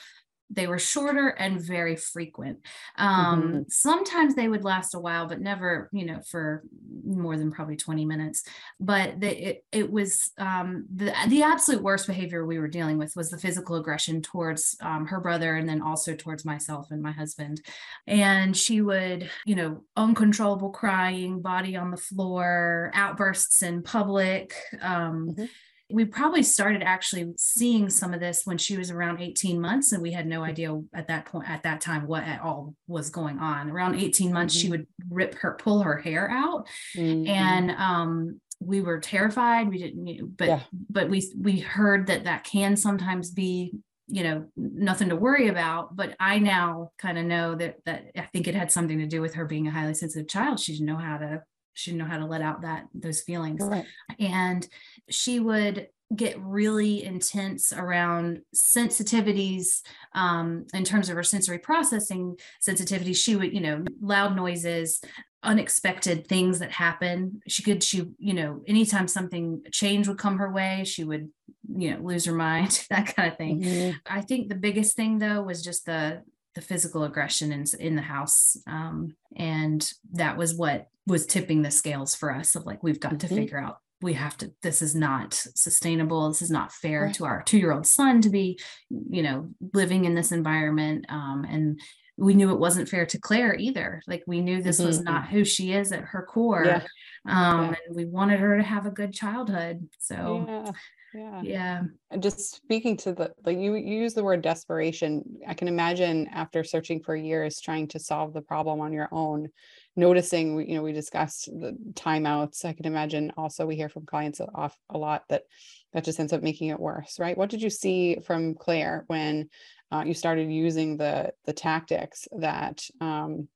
they 0.55 0.67
were 0.67 0.79
shorter 0.79 1.29
and 1.29 1.61
very 1.61 1.97
frequent. 1.97 2.59
Um, 2.97 3.65
Sometimes 3.69 4.35
they 4.35 4.49
would 4.49 4.65
last 4.65 4.95
a 4.95 5.01
while, 5.01 5.27
but 5.27 5.41
never, 5.41 5.89
you 5.93 6.07
know, 6.07 6.21
for 6.31 6.63
more 7.05 7.37
than 7.37 7.51
probably 7.51 7.77
20 7.77 8.05
minutes. 8.05 8.45
But 8.81 9.21
the, 9.21 9.49
it, 9.51 9.65
it 9.73 9.91
was 9.91 10.31
um, 10.39 10.87
the, 10.95 11.13
the 11.29 11.43
absolute 11.43 11.83
worst 11.83 12.07
behavior 12.07 12.45
we 12.47 12.59
were 12.59 12.69
dealing 12.69 12.99
with 12.99 13.15
was 13.17 13.31
the 13.31 13.39
physical 13.39 13.77
aggression 13.77 14.23
towards 14.23 14.77
um, 14.81 15.07
her 15.07 15.21
brother 15.21 15.57
and 15.57 15.69
then 15.69 15.83
also 15.83 16.15
towards 16.15 16.45
myself 16.45 16.91
and 16.91 17.03
my 17.03 17.13
husband. 17.13 17.61
And 18.07 18.57
she 18.57 18.81
would, 18.81 19.31
you 19.45 19.55
know, 19.57 19.85
uncontrollable 19.97 20.71
crying, 20.71 21.41
body 21.41 21.77
on 21.77 21.91
the 21.91 21.97
floor, 21.97 22.91
outbursts 22.95 23.63
in 23.63 23.83
public. 23.83 24.55
Um, 24.81 25.35
Mhm. 25.35 25.49
We 25.95 26.05
probably 26.05 26.43
started 26.43 26.83
actually 26.83 27.33
seeing 27.37 27.89
some 27.89 28.13
of 28.13 28.19
this 28.19 28.43
when 28.45 28.59
she 28.59 28.77
was 28.77 28.91
around 28.91 29.21
18 29.21 29.61
months 29.61 29.93
and 29.93 30.03
we 30.03 30.11
had 30.11 30.27
no 30.27 30.43
idea 30.43 30.77
at 30.93 31.07
that 31.07 31.25
point 31.27 31.49
at 31.49 31.63
that 31.63 31.81
time 31.81 32.09
what 32.09 32.25
at 32.25 32.41
all 32.41 32.75
was 32.89 33.11
going 33.11 33.39
on 33.39 33.71
around 33.71 33.95
18 33.95 34.33
months 34.33 34.55
she 34.55 34.67
Mhm. 34.67 34.71
would 34.71 34.87
rip 35.09 35.35
her 35.37 35.57
pull 35.63 35.83
her 35.83 35.97
hair 35.99 36.29
out 36.29 36.67
Mhm. 36.97 37.29
and 37.29 37.71
um 37.71 38.41
we 38.61 38.81
were 38.81 38.99
terrified 38.99 39.69
we 39.69 39.79
didn't 39.79 40.37
but 40.37 40.49
Yeah. 40.49 40.61
but 40.91 41.09
we 41.09 41.31
we 41.41 41.61
heard 41.61 42.09
that 42.09 42.25
that 42.25 42.43
can 42.43 42.77
sometimes 42.77 43.31
be 43.31 43.75
you 44.09 44.25
know 44.25 44.47
nothing 44.57 45.11
to 45.11 45.17
worry 45.17 45.47
about 45.49 45.95
but 45.95 46.17
i 46.19 46.39
now 46.41 46.91
kind 46.99 47.19
of 47.19 47.25
know 47.25 47.55
that 47.55 47.77
that 47.87 48.07
i 48.17 48.23
think 48.33 48.49
it 48.49 48.55
had 48.57 48.73
something 48.73 48.99
to 48.99 49.07
do 49.07 49.21
with 49.21 49.35
her 49.35 49.45
being 49.45 49.69
a 49.69 49.71
highly 49.71 49.95
sensitive 49.95 50.29
child 50.29 50.59
she 50.59 50.73
didn't 50.73 50.87
know 50.87 50.97
how 50.97 51.19
to 51.19 51.41
she 51.75 51.91
didn't 51.91 51.99
know 52.03 52.11
how 52.11 52.19
to 52.19 52.27
let 52.27 52.41
out 52.43 52.63
that 52.63 52.87
those 52.95 53.21
feelings 53.21 53.63
right. 53.63 53.85
and 54.19 54.67
she 55.11 55.39
would 55.41 55.89
get 56.15 56.39
really 56.41 57.03
intense 57.03 57.73
around 57.73 58.41
sensitivities 58.55 59.81
um, 60.15 60.67
in 60.75 60.85
terms 60.85 61.09
of 61.09 61.17
her 61.17 61.23
sensory 61.23 61.59
processing 61.59 62.37
sensitivity 62.61 63.13
she 63.13 63.37
would 63.37 63.53
you 63.53 63.61
know 63.61 63.85
loud 64.01 64.37
noises 64.37 65.01
unexpected 65.43 66.27
things 66.27 66.59
that 66.59 66.71
happen 66.71 67.41
she 67.49 67.63
could 67.63 67.83
she 67.83 68.05
you 68.19 68.33
know 68.33 68.63
anytime 68.67 69.07
something 69.09 69.63
change 69.73 70.09
would 70.09 70.19
come 70.19 70.39
her 70.39 70.51
way 70.51 70.85
she 70.87 71.05
would 71.05 71.29
you 71.77 71.91
know 71.91 71.99
lose 71.99 72.25
her 72.25 72.35
mind 72.49 72.87
that 72.91 73.15
kind 73.15 73.31
of 73.31 73.37
thing 73.37 73.61
Mhm. 73.63 73.95
I 74.07 74.21
think 74.21 74.49
the 74.49 74.55
biggest 74.55 74.97
thing 74.97 75.19
though 75.19 75.43
was 75.43 75.63
just 75.63 75.87
the 75.87 76.23
the 76.55 76.61
physical 76.61 77.05
aggression 77.05 77.53
in 77.53 77.65
in 77.81 77.97
the 77.97 78.03
house, 78.03 78.57
um, 78.67 79.15
and 79.37 79.93
that 80.13 80.37
was 80.37 80.55
what 80.55 80.89
was 81.07 81.27
tipping 81.27 81.63
the 81.63 81.71
scales 81.71 82.15
for 82.15 82.33
us 82.35 82.55
of 82.55 82.65
like 82.65 82.83
we've 82.83 83.01
got 83.01 83.21
to 83.21 83.27
Mhm. 83.27 83.35
figure 83.37 83.59
out 83.59 83.79
we 84.01 84.15
have 84.15 84.37
to 84.39 84.53
this 84.63 84.81
is 84.83 84.95
not 84.95 85.33
sustainable 85.35 86.29
this 86.29 86.43
is 86.43 86.51
not 86.51 86.73
fair 86.73 87.05
Right. 87.05 87.15
to 87.15 87.25
our 87.25 87.43
two 87.43 87.59
year 87.59 87.73
old 87.73 87.87
son 87.87 88.21
to 88.23 88.29
be 88.31 88.59
you 88.91 89.23
know 89.23 89.49
living 89.73 90.05
in 90.05 90.15
this 90.15 90.33
environment 90.33 91.07
um, 91.09 91.45
and 91.49 91.81
we 92.17 92.35
knew 92.35 92.51
it 92.53 92.59
wasn't 92.59 92.89
fair 92.89 93.07
to 93.07 93.19
claire 93.19 93.55
either 93.57 94.03
like 94.07 94.23
we 94.27 94.41
knew 94.41 94.63
this 94.63 94.79
was 94.79 95.01
Mhm. 95.01 95.05
not 95.05 95.29
who 95.29 95.45
she 95.45 95.73
is 95.73 95.91
at 95.93 96.05
her 96.05 96.23
core 96.23 96.65
Yeah. 96.65 96.83
um, 97.27 97.71
Yeah. 97.71 97.75
and 97.87 97.97
we 97.97 98.05
wanted 98.05 98.41
her 98.41 98.57
to 98.57 98.63
have 98.63 98.87
a 98.87 98.91
good 98.91 99.13
childhood 99.13 99.89
so 99.99 100.45
Yeah. 100.49 100.73
Yeah. 101.15 101.43
yeah. 101.43 101.83
And 102.11 102.23
just 102.23 102.57
speaking 102.57 102.97
to 102.99 103.13
the 103.13 103.33
like 103.45 103.59
you, 103.59 103.75
you 103.75 103.99
use 103.99 104.15
the 104.15 104.25
word 104.25 104.43
desperation. 104.43 105.23
I 105.47 105.55
can 105.55 105.69
imagine 105.69 106.29
after 106.29 106.63
searching 106.65 107.03
for 107.03 107.17
years 107.17 107.61
trying 107.61 107.89
to 107.89 107.99
solve 107.99 108.33
the 108.33 108.43
problem 108.43 108.81
on 108.81 108.93
your 108.93 109.09
own 109.11 109.49
noticing 109.97 110.55
we- 110.55 110.67
you 110.69 110.75
know 110.77 110.83
we 110.83 110.93
discussed 110.93 111.47
the 111.47 111.77
timeouts. 111.95 112.65
I 112.65 112.73
can 112.73 112.87
imagine 112.87 113.33
also 113.37 113.67
we 113.67 113.77
hear 113.77 113.89
from 113.89 114.07
clients 114.07 114.41
off 114.55 114.77
a 114.91 114.99
lot 114.99 115.25
that 115.29 115.45
that 115.93 116.05
just 116.05 116.19
ends 116.21 116.33
up 116.33 116.43
making 116.43 116.69
it 116.69 116.81
worse 116.81 117.19
right? 117.19 117.39
What 117.39 117.51
did 117.51 117.63
you 117.63 117.71
see 117.71 118.19
from 118.27 118.55
claire 118.55 119.05
when 119.07 119.49
uh, 119.93 120.03
you 120.07 120.15
started 120.15 120.51
using 120.51 120.97
the 120.97 121.33
the 121.47 121.53
tactics 121.53 122.27
that 122.39 122.85
um 123.01 123.49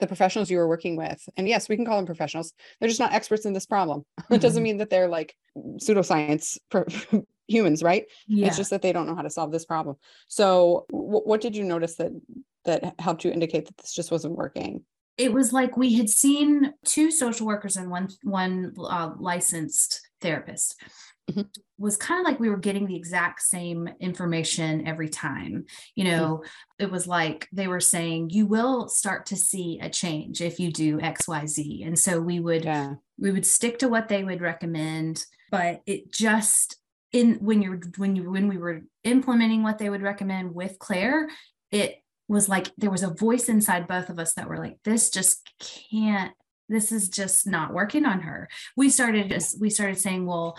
the 0.00 0.06
professionals 0.06 0.50
you 0.50 0.56
were 0.58 0.68
working 0.68 0.96
with. 0.96 1.20
And 1.36 1.48
yes 1.48 1.68
we 1.68 1.76
can 1.76 1.84
call 1.84 1.96
them 1.96 2.06
professionals. 2.06 2.52
They're 2.80 2.88
just 2.88 3.00
not 3.00 3.12
experts 3.12 3.44
in 3.46 3.52
this 3.52 3.66
problem. 3.66 4.04
It 4.30 4.40
doesn't 4.40 4.60
Mhm. 4.62 4.64
mean 4.64 4.76
that 4.78 4.90
they're 4.90 5.08
like 5.08 5.34
pseudoscience 5.56 6.58
pro- 6.70 6.84
humans 7.48 7.82
right? 7.82 8.04
Yeah. 8.26 8.46
it's 8.46 8.56
just 8.56 8.70
that 8.70 8.82
they 8.82 8.92
don't 8.92 9.06
know 9.06 9.14
how 9.16 9.22
to 9.22 9.30
solve 9.30 9.52
this 9.52 9.64
problem. 9.66 9.96
So 10.28 10.86
wh- 10.90 11.26
what 11.26 11.40
did 11.40 11.54
you 11.56 11.64
notice 11.64 11.96
that 11.96 12.12
that 12.64 12.94
helped 13.00 13.24
you 13.24 13.30
indicate 13.32 13.66
that 13.66 13.76
this 13.78 13.92
just 13.92 14.10
wasn't 14.10 14.36
working? 14.36 14.82
It 15.18 15.32
was 15.32 15.52
like 15.52 15.76
we 15.76 15.94
had 15.94 16.08
seen 16.08 16.72
two 16.84 17.10
social 17.10 17.46
workers 17.46 17.76
and 17.76 17.90
one 17.90 18.08
one 18.22 18.72
uh, 18.78 19.10
licensed 19.18 20.00
therapist 20.20 20.80
Mhm. 21.30 21.48
was 21.78 21.96
kind 21.96 22.20
of 22.20 22.26
like 22.26 22.40
we 22.40 22.48
were 22.48 22.56
getting 22.56 22.86
the 22.86 22.96
exact 22.96 23.42
same 23.42 23.88
information 24.00 24.86
every 24.86 25.08
time. 25.08 25.66
You 25.94 26.04
know 26.04 26.42
it 26.78 26.90
was 26.90 27.06
like 27.06 27.48
they 27.52 27.68
were 27.68 27.80
saying 27.80 28.30
you 28.30 28.46
will 28.46 28.88
start 28.88 29.26
to 29.26 29.36
see 29.36 29.78
a 29.80 29.88
change 29.88 30.40
if 30.40 30.58
you 30.58 30.72
do 30.72 30.98
xyz 30.98 31.86
and 31.86 31.96
so 31.96 32.20
we 32.20 32.40
would 32.40 32.64
yeah. 32.64 32.94
we 33.18 33.30
would 33.30 33.46
stick 33.46 33.78
to 33.78 33.88
what 33.88 34.08
they 34.08 34.24
would 34.24 34.40
recommend 34.40 35.24
but 35.50 35.80
it 35.86 36.12
just 36.12 36.76
in 37.12 37.34
when 37.34 37.62
you're 37.62 37.80
when 37.98 38.16
you 38.16 38.30
when 38.30 38.48
we 38.48 38.56
were 38.56 38.82
implementing 39.04 39.62
what 39.62 39.78
they 39.78 39.90
would 39.90 40.02
recommend 40.02 40.52
with 40.54 40.78
claire 40.80 41.28
it 41.70 42.02
was 42.26 42.48
like 42.48 42.72
there 42.78 42.90
was 42.90 43.04
a 43.04 43.14
voice 43.14 43.48
inside 43.48 43.86
both 43.86 44.08
of 44.08 44.18
us 44.18 44.34
that 44.34 44.48
were 44.48 44.58
like 44.58 44.78
this 44.84 45.08
just 45.08 45.48
can't 45.60 46.32
this 46.68 46.90
is 46.90 47.08
just 47.08 47.46
not 47.46 47.72
working 47.72 48.04
on 48.04 48.20
her. 48.20 48.48
We 48.76 48.88
started 48.88 49.28
just 49.28 49.60
we 49.60 49.70
started 49.70 49.98
saying 49.98 50.26
well 50.26 50.58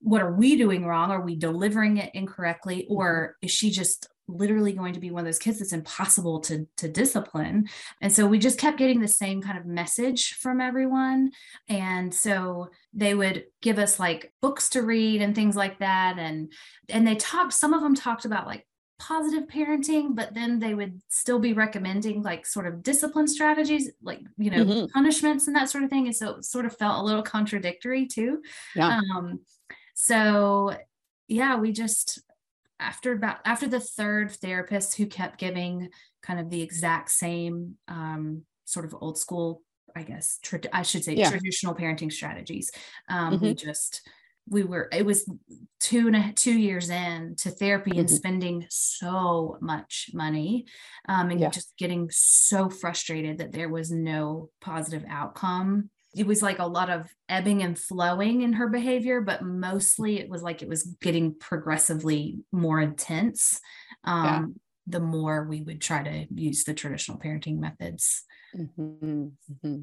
what 0.00 0.22
are 0.22 0.32
we 0.32 0.56
doing 0.56 0.84
wrong 0.84 1.10
are 1.10 1.20
we 1.20 1.36
delivering 1.36 1.96
it 1.96 2.10
incorrectly 2.14 2.86
or 2.88 3.36
is 3.42 3.50
she 3.50 3.70
just 3.70 4.08
literally 4.30 4.72
going 4.72 4.92
to 4.92 5.00
be 5.00 5.10
one 5.10 5.20
of 5.20 5.24
those 5.24 5.38
kids 5.38 5.58
that's 5.58 5.72
impossible 5.72 6.38
to 6.40 6.66
to 6.76 6.86
discipline 6.86 7.66
and 8.02 8.12
so 8.12 8.26
we 8.26 8.38
just 8.38 8.58
kept 8.58 8.76
getting 8.76 9.00
the 9.00 9.08
same 9.08 9.40
kind 9.40 9.58
of 9.58 9.64
message 9.64 10.34
from 10.34 10.60
everyone 10.60 11.30
and 11.68 12.12
so 12.14 12.68
they 12.92 13.14
would 13.14 13.44
give 13.62 13.78
us 13.78 13.98
like 13.98 14.32
books 14.42 14.68
to 14.68 14.82
read 14.82 15.22
and 15.22 15.34
things 15.34 15.56
like 15.56 15.78
that 15.78 16.16
and 16.18 16.52
and 16.90 17.06
they 17.06 17.14
talked 17.14 17.54
some 17.54 17.72
of 17.72 17.80
them 17.80 17.94
talked 17.94 18.26
about 18.26 18.46
like 18.46 18.66
positive 18.98 19.44
parenting, 19.44 20.14
but 20.14 20.34
then 20.34 20.58
they 20.58 20.74
would 20.74 21.00
still 21.08 21.38
be 21.38 21.52
recommending 21.52 22.22
like 22.22 22.44
sort 22.44 22.66
of 22.66 22.82
discipline 22.82 23.28
strategies, 23.28 23.90
like, 24.02 24.20
you 24.36 24.50
know, 24.50 24.64
mm-hmm. 24.64 24.86
punishments 24.92 25.46
and 25.46 25.56
that 25.56 25.70
sort 25.70 25.84
of 25.84 25.90
thing. 25.90 26.06
And 26.06 26.16
so 26.16 26.36
it 26.36 26.44
sort 26.44 26.66
of 26.66 26.76
felt 26.76 27.00
a 27.00 27.04
little 27.04 27.22
contradictory 27.22 28.06
too. 28.06 28.42
Yeah. 28.74 29.00
Um, 29.16 29.40
so 30.00 30.76
yeah, 31.26 31.56
we 31.56 31.72
just, 31.72 32.22
after 32.78 33.10
about, 33.10 33.38
after 33.44 33.66
the 33.66 33.80
third 33.80 34.30
therapist 34.30 34.96
who 34.96 35.06
kept 35.06 35.40
giving 35.40 35.88
kind 36.22 36.38
of 36.38 36.50
the 36.50 36.62
exact 36.62 37.10
same 37.10 37.74
um, 37.88 38.42
sort 38.64 38.86
of 38.86 38.94
old 39.00 39.18
school, 39.18 39.60
I 39.96 40.04
guess, 40.04 40.38
tra- 40.40 40.60
I 40.72 40.82
should 40.82 41.02
say 41.02 41.14
yeah. 41.14 41.28
traditional 41.28 41.74
parenting 41.74 42.12
strategies, 42.12 42.70
um, 43.08 43.34
mm-hmm. 43.34 43.44
we 43.46 43.54
just, 43.54 44.08
we 44.48 44.62
were 44.62 44.88
it 44.92 45.04
was 45.04 45.28
two 45.80 46.06
and 46.06 46.16
a 46.16 46.32
two 46.32 46.56
years 46.56 46.88
in 46.90 47.34
to 47.36 47.50
therapy 47.50 47.90
mm-hmm. 47.90 48.00
and 48.00 48.10
spending 48.10 48.64
so 48.70 49.58
much 49.60 50.10
money 50.14 50.64
um, 51.08 51.30
and 51.30 51.40
yeah. 51.40 51.50
just 51.50 51.76
getting 51.76 52.08
so 52.10 52.70
frustrated 52.70 53.38
that 53.38 53.52
there 53.52 53.68
was 53.68 53.90
no 53.90 54.48
positive 54.60 55.04
outcome 55.10 55.90
it 56.18 56.26
was 56.26 56.42
like 56.42 56.58
a 56.58 56.66
lot 56.66 56.90
of 56.90 57.08
ebbing 57.28 57.62
and 57.62 57.78
flowing 57.78 58.42
in 58.42 58.52
her 58.54 58.68
behavior 58.68 59.20
but 59.20 59.42
mostly 59.42 60.18
it 60.18 60.28
was 60.28 60.42
like 60.42 60.62
it 60.62 60.68
was 60.68 60.82
getting 61.00 61.34
progressively 61.34 62.38
more 62.52 62.80
intense 62.80 63.60
um, 64.04 64.24
yeah. 64.24 64.44
the 64.86 65.00
more 65.00 65.44
we 65.44 65.62
would 65.62 65.80
try 65.80 66.02
to 66.02 66.26
use 66.34 66.64
the 66.64 66.74
traditional 66.74 67.18
parenting 67.18 67.58
methods 67.58 68.24
mm-hmm. 68.56 69.28
Mm-hmm. 69.64 69.80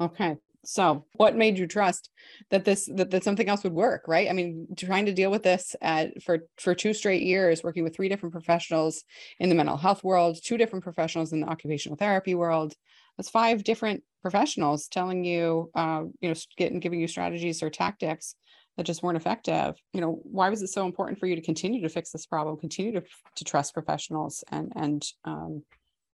okay 0.00 0.36
so 0.66 1.04
what 1.14 1.36
made 1.36 1.58
you 1.58 1.66
trust 1.66 2.10
that 2.50 2.64
this 2.64 2.88
that, 2.94 3.10
that 3.10 3.24
something 3.24 3.48
else 3.48 3.64
would 3.64 3.72
work 3.72 4.04
right 4.06 4.28
i 4.28 4.32
mean 4.32 4.66
trying 4.76 5.06
to 5.06 5.12
deal 5.12 5.30
with 5.30 5.42
this 5.42 5.74
at, 5.80 6.22
for 6.22 6.40
for 6.58 6.74
two 6.74 6.92
straight 6.92 7.22
years 7.22 7.62
working 7.62 7.84
with 7.84 7.94
three 7.94 8.08
different 8.08 8.32
professionals 8.32 9.04
in 9.38 9.48
the 9.48 9.54
mental 9.54 9.76
health 9.76 10.04
world 10.04 10.38
two 10.42 10.58
different 10.58 10.84
professionals 10.84 11.32
in 11.32 11.40
the 11.40 11.48
occupational 11.48 11.96
therapy 11.96 12.34
world 12.34 12.74
that's 13.16 13.30
five 13.30 13.64
different 13.64 14.02
professionals 14.22 14.88
telling 14.88 15.24
you 15.24 15.70
uh, 15.74 16.02
you 16.20 16.28
know 16.28 16.34
getting 16.56 16.80
giving 16.80 17.00
you 17.00 17.08
strategies 17.08 17.62
or 17.62 17.70
tactics 17.70 18.34
that 18.76 18.86
just 18.86 19.02
weren't 19.02 19.16
effective 19.16 19.76
you 19.92 20.00
know 20.00 20.20
why 20.24 20.48
was 20.48 20.62
it 20.62 20.68
so 20.68 20.86
important 20.86 21.18
for 21.18 21.26
you 21.26 21.36
to 21.36 21.42
continue 21.42 21.82
to 21.82 21.88
fix 21.88 22.10
this 22.10 22.26
problem 22.26 22.56
continue 22.56 22.92
to 22.92 23.02
to 23.36 23.44
trust 23.44 23.74
professionals 23.74 24.42
and 24.50 24.72
and 24.76 25.06
um, 25.24 25.62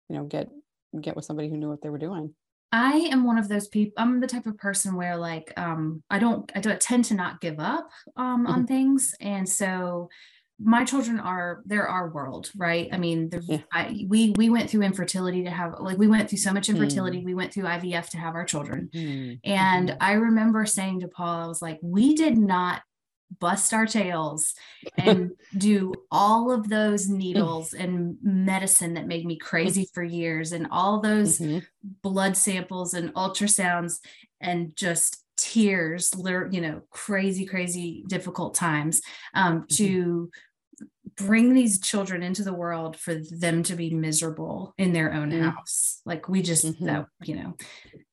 you 0.10 0.16
know 0.16 0.24
get 0.26 0.50
get 1.00 1.16
with 1.16 1.26
somebody 1.26 1.50
who 1.50 1.58
knew 1.58 1.70
what 1.70 1.82
they 1.82 1.90
were 1.90 1.98
doing 1.98 2.34
I 2.72 3.10
am 3.12 3.24
one 3.24 3.40
of 3.40 3.48
those 3.48 3.68
people. 3.68 3.94
I'm 3.98 4.20
the 4.20 4.28
type 4.28 4.46
of 4.46 4.58
person 4.58 4.96
where 4.96 5.18
like 5.18 5.52
um 5.58 6.04
I 6.10 6.20
don't 6.20 6.52
I 6.56 6.60
don't 6.60 6.80
tend 6.80 7.06
to 7.06 7.16
not 7.16 7.42
give 7.42 7.60
up 7.60 7.90
um 8.16 8.44
mm-hmm. 8.44 8.54
on 8.54 8.68
things. 8.68 9.16
And 9.20 9.48
so 9.50 10.10
my 10.62 10.84
children 10.84 11.20
are 11.20 11.62
they're 11.66 11.88
our 11.88 12.10
world, 12.10 12.52
right? 12.56 12.90
I 12.92 12.98
mean, 12.98 13.30
yeah. 13.44 13.60
I, 13.72 14.06
we 14.08 14.32
we 14.32 14.50
went 14.50 14.70
through 14.70 14.82
infertility 14.82 15.44
to 15.44 15.50
have 15.50 15.76
like 15.80 15.98
we 15.98 16.08
went 16.08 16.30
through 16.30 16.40
so 16.40 16.54
much 16.54 16.70
infertility. 16.70 17.22
Mm. 17.22 17.26
We 17.26 17.34
went 17.34 17.54
through 17.54 17.64
IVF 17.64 18.10
to 18.10 18.18
have 18.18 18.36
our 18.36 18.46
children, 18.46 18.90
mm. 18.94 19.40
and 19.44 19.90
mm-hmm. 19.90 19.98
I 20.02 20.14
remember 20.14 20.66
saying 20.66 21.02
to 21.02 21.08
Paul, 21.08 21.46
I 21.46 21.48
was 21.48 21.62
like, 21.62 21.80
we 21.82 22.16
did 22.16 22.38
not 22.38 22.82
bust 23.40 23.74
our 23.74 23.86
tails 23.86 24.54
and 24.98 25.32
do 25.58 25.94
all 26.12 26.52
of 26.52 26.68
those 26.68 27.08
needles 27.08 27.74
and 27.74 28.18
medicine 28.24 28.96
that 28.96 29.08
made 29.08 29.26
me 29.26 29.38
crazy 29.38 29.88
for 29.94 30.04
years 30.04 30.52
and 30.52 30.68
all 30.72 31.00
those 31.00 31.40
mm-hmm. 31.40 31.60
blood 32.02 32.36
samples 32.36 32.94
and 32.94 33.14
ultrasounds 33.14 34.00
and 34.42 34.76
just 34.76 35.24
tears 35.38 36.12
you 36.52 36.60
know 36.60 36.82
crazy 36.90 37.46
crazy 37.46 38.04
difficult 38.08 38.56
times 38.56 39.02
um, 39.34 39.62
mm-hmm. 39.62 39.66
to 39.70 40.30
bring 41.20 41.54
these 41.54 41.80
children 41.80 42.24
into 42.24 42.44
the 42.44 42.54
world 42.54 42.98
for 42.98 43.16
them 43.16 43.62
to 43.64 43.76
be 43.76 43.94
miserable 43.94 44.74
in 44.78 44.94
their 44.94 45.14
own 45.14 45.32
mm-hmm. 45.32 45.50
house 45.50 46.02
like 46.06 46.30
we 46.30 46.42
just 46.42 46.66
mm-hmm. 46.66 46.86
that 46.86 47.06
you 47.24 47.36
know 47.36 47.54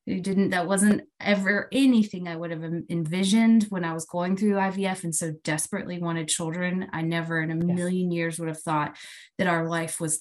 it 0.07 0.23
didn't 0.23 0.51
that 0.51 0.67
wasn't 0.67 1.03
ever 1.21 1.69
anything 1.73 2.27
i 2.27 2.37
would 2.37 2.51
have 2.51 2.65
envisioned 2.91 3.65
when 3.65 3.85
i 3.85 3.93
was 3.93 4.05
going 4.07 4.37
through 4.37 4.55
ivf 4.55 5.05
and 5.05 5.15
so 5.15 5.33
desperately 5.45 5.99
wanted 5.99 6.29
children 6.29 6.89
i 6.93 7.01
never 7.01 7.41
in 7.41 7.51
a 7.51 7.55
million 7.55 8.11
years 8.11 8.39
would 8.39 8.49
have 8.49 8.61
thought 8.61 8.97
that 9.39 9.47
our 9.47 9.69
life 9.69 10.01
was 10.01 10.21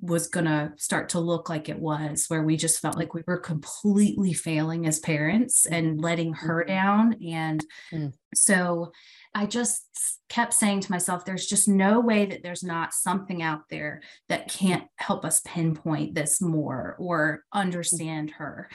was 0.00 0.28
going 0.28 0.46
to 0.46 0.72
start 0.76 1.08
to 1.10 1.20
look 1.20 1.48
like 1.48 1.68
it 1.68 1.78
was 1.78 2.26
where 2.28 2.42
we 2.42 2.56
just 2.56 2.80
felt 2.80 2.96
like 2.96 3.12
we 3.12 3.22
were 3.26 3.38
completely 3.38 4.32
failing 4.32 4.86
as 4.86 5.00
parents 5.00 5.66
and 5.66 6.00
letting 6.00 6.32
her 6.32 6.62
mm-hmm. 6.62 6.72
down 6.72 7.16
and 7.24 7.64
mm. 7.92 8.12
so 8.34 8.92
I 9.34 9.46
just 9.46 9.86
kept 10.28 10.54
saying 10.54 10.80
to 10.80 10.90
myself, 10.90 11.24
there's 11.24 11.46
just 11.46 11.68
no 11.68 12.00
way 12.00 12.26
that 12.26 12.42
there's 12.42 12.64
not 12.64 12.92
something 12.92 13.42
out 13.42 13.62
there 13.70 14.02
that 14.28 14.48
can't 14.48 14.84
help 14.96 15.24
us 15.24 15.40
pinpoint 15.44 16.14
this 16.14 16.40
more 16.40 16.96
or 16.98 17.44
understand 17.52 18.32
her. 18.32 18.68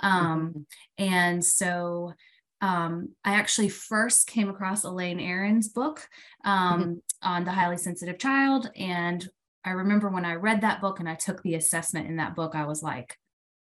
Um, 0.00 0.66
mm-hmm. 0.98 1.04
And 1.04 1.44
so 1.44 2.12
um, 2.60 3.10
I 3.24 3.34
actually 3.34 3.70
first 3.70 4.26
came 4.26 4.50
across 4.50 4.84
Elaine 4.84 5.18
Aron's 5.18 5.68
book 5.68 6.06
um, 6.44 6.80
mm-hmm. 6.80 6.92
on 7.22 7.44
the 7.44 7.52
highly 7.52 7.78
sensitive 7.78 8.18
child. 8.18 8.70
And 8.76 9.26
I 9.64 9.70
remember 9.70 10.08
when 10.08 10.24
I 10.24 10.34
read 10.34 10.62
that 10.62 10.80
book 10.80 11.00
and 11.00 11.08
I 11.08 11.14
took 11.14 11.42
the 11.42 11.54
assessment 11.54 12.08
in 12.08 12.16
that 12.16 12.34
book, 12.34 12.54
I 12.54 12.66
was 12.66 12.82
like, 12.82 13.16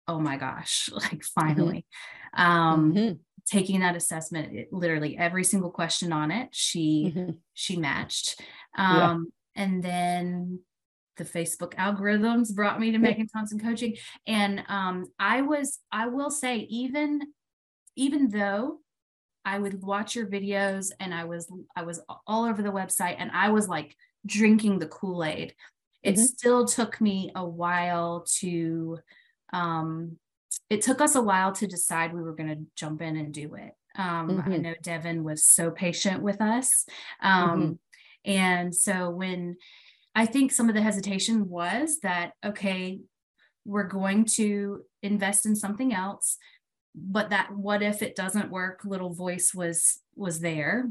oh 0.07 0.19
my 0.19 0.37
gosh, 0.37 0.91
like 0.93 1.03
mm-hmm. 1.05 1.41
finally. 1.41 1.87
Mm-hmm. 2.37 2.43
Um, 2.43 2.95
mm-hmm 2.95 3.13
taking 3.49 3.81
that 3.81 3.97
assessment 3.97 4.55
it, 4.55 4.73
literally 4.73 5.17
every 5.17 5.45
single 5.45 5.71
question 5.71 6.13
on 6.13 6.31
it 6.31 6.49
she 6.53 7.13
mm-hmm. 7.15 7.31
she 7.55 7.77
matched 7.77 8.41
um, 8.77 9.33
yeah. 9.57 9.63
and 9.63 9.83
then 9.83 10.61
the 11.17 11.25
facebook 11.25 11.75
algorithms 11.75 12.55
brought 12.55 12.79
me 12.79 12.93
to 12.93 12.99
megan 12.99 13.27
thompson 13.27 13.59
coaching 13.59 13.97
and 14.27 14.63
um, 14.69 15.07
i 15.19 15.41
was 15.43 15.79
i 15.91 16.07
will 16.07 16.31
say 16.31 16.59
even 16.69 17.21
even 17.97 18.29
though 18.29 18.79
i 19.45 19.59
would 19.59 19.83
watch 19.83 20.15
your 20.15 20.27
videos 20.27 20.91
and 21.01 21.15
i 21.15 21.25
was 21.25 21.51
i 21.75 21.83
was 21.83 22.01
all 22.27 22.45
over 22.45 22.63
the 22.63 22.71
website 22.71 23.17
and 23.19 23.31
i 23.33 23.51
was 23.51 23.69
like 23.69 23.97
drinking 24.27 24.79
the 24.79 24.87
kool-aid 24.87 25.55
it 26.09 26.15
mm-hmm. 26.15 26.25
still 26.25 26.65
took 26.67 27.01
me 27.01 27.31
a 27.35 27.45
while 27.45 28.25
to 28.41 28.99
um 29.53 30.17
it 30.71 30.83
took 30.83 31.01
us 31.01 31.15
a 31.15 31.23
while 31.23 31.53
to 31.53 31.67
decide 31.67 32.13
we 32.13 32.23
were 32.23 32.35
going 32.35 32.51
to 32.51 32.67
jump 32.77 33.01
in 33.01 33.17
and 33.17 33.33
do 33.33 33.55
it. 33.55 33.73
Um, 33.97 34.29
mm-hmm. 34.29 34.53
I 34.53 34.57
know 34.59 34.75
Devin 34.83 35.25
was 35.25 35.45
so 35.45 35.71
patient 35.71 36.23
with 36.23 36.41
us. 36.41 36.85
Um, 37.23 37.51
mm-hmm. 37.51 37.73
And 38.31 38.75
so 38.75 39.09
when 39.09 39.57
I 40.15 40.27
think 40.27 40.53
some 40.53 40.69
of 40.69 40.75
the 40.75 40.83
hesitation 40.83 41.49
was 41.49 42.01
that, 42.03 42.33
okay, 42.45 43.01
we're 43.65 43.89
going 43.89 44.25
to 44.25 44.83
invest 45.03 45.47
in 45.47 45.57
something 45.57 45.95
else, 45.95 46.37
but 46.95 47.31
that 47.31 47.51
what 47.55 47.83
if 47.83 48.03
it 48.03 48.17
doesn't 48.17 48.51
work 48.51 48.81
little 48.85 49.15
voice 49.15 49.53
was 49.55 50.01
was 50.17 50.41
there 50.41 50.91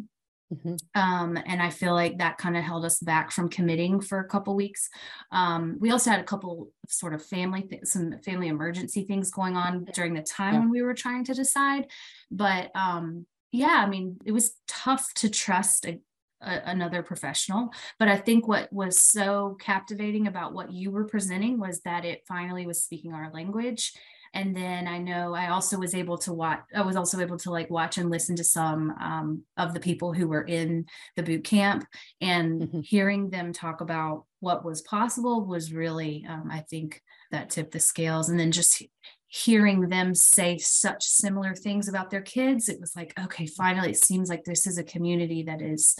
Mm-hmm. 0.53 0.75
Um, 0.99 1.37
and 1.45 1.61
I 1.61 1.69
feel 1.69 1.93
like 1.93 2.19
that 2.19 2.37
kind 2.37 2.55
of 2.55 2.63
held 2.63 2.85
us 2.85 2.99
back 2.99 3.31
from 3.31 3.49
committing 3.49 3.99
for 3.99 4.19
a 4.19 4.27
couple 4.27 4.55
weeks. 4.55 4.89
Um, 5.31 5.77
we 5.79 5.91
also 5.91 6.09
had 6.09 6.21
a 6.21 6.25
couple 6.25 6.71
sort 6.87 7.13
of 7.13 7.25
family, 7.25 7.63
th- 7.63 7.85
some 7.85 8.17
family 8.23 8.47
emergency 8.47 9.03
things 9.03 9.29
going 9.29 9.57
on 9.57 9.85
during 9.93 10.13
the 10.13 10.21
time 10.21 10.53
yeah. 10.53 10.59
when 10.61 10.69
we 10.69 10.81
were 10.81 10.93
trying 10.93 11.25
to 11.25 11.33
decide. 11.33 11.87
But 12.31 12.71
um, 12.75 13.25
yeah, 13.51 13.83
I 13.85 13.89
mean, 13.89 14.17
it 14.25 14.31
was 14.31 14.53
tough 14.67 15.13
to 15.15 15.29
trust 15.29 15.85
a, 15.85 15.99
a, 16.41 16.61
another 16.65 17.03
professional. 17.03 17.69
But 17.99 18.07
I 18.07 18.15
think 18.15 18.47
what 18.47 18.71
was 18.71 18.97
so 18.97 19.57
captivating 19.59 20.27
about 20.27 20.53
what 20.53 20.71
you 20.71 20.91
were 20.91 21.05
presenting 21.05 21.59
was 21.59 21.81
that 21.81 22.05
it 22.05 22.23
finally 22.25 22.65
was 22.65 22.83
speaking 22.83 23.13
our 23.13 23.31
language 23.33 23.93
and 24.33 24.55
then 24.55 24.87
i 24.87 24.97
know 24.97 25.33
i 25.33 25.49
also 25.49 25.77
was 25.77 25.95
able 25.95 26.17
to 26.17 26.33
watch 26.33 26.59
i 26.75 26.81
was 26.81 26.95
also 26.95 27.19
able 27.19 27.37
to 27.37 27.51
like 27.51 27.69
watch 27.69 27.97
and 27.97 28.09
listen 28.09 28.35
to 28.35 28.43
some 28.43 28.91
um, 29.01 29.43
of 29.57 29.73
the 29.73 29.79
people 29.79 30.13
who 30.13 30.27
were 30.27 30.43
in 30.43 30.85
the 31.15 31.23
boot 31.23 31.43
camp 31.43 31.85
and 32.21 32.61
mm-hmm. 32.61 32.79
hearing 32.81 33.29
them 33.29 33.53
talk 33.53 33.81
about 33.81 34.25
what 34.39 34.63
was 34.63 34.81
possible 34.81 35.45
was 35.45 35.73
really 35.73 36.25
um, 36.29 36.49
i 36.51 36.59
think 36.69 37.01
that 37.31 37.49
tipped 37.49 37.71
the 37.71 37.79
scales 37.79 38.29
and 38.29 38.39
then 38.39 38.51
just 38.51 38.83
hearing 39.27 39.89
them 39.89 40.15
say 40.15 40.57
such 40.57 41.03
similar 41.03 41.53
things 41.53 41.89
about 41.89 42.09
their 42.09 42.21
kids 42.21 42.69
it 42.69 42.79
was 42.79 42.95
like 42.95 43.13
okay 43.19 43.45
finally 43.45 43.89
it 43.89 44.03
seems 44.03 44.29
like 44.29 44.43
this 44.45 44.65
is 44.65 44.77
a 44.77 44.83
community 44.83 45.43
that 45.43 45.61
is 45.61 45.97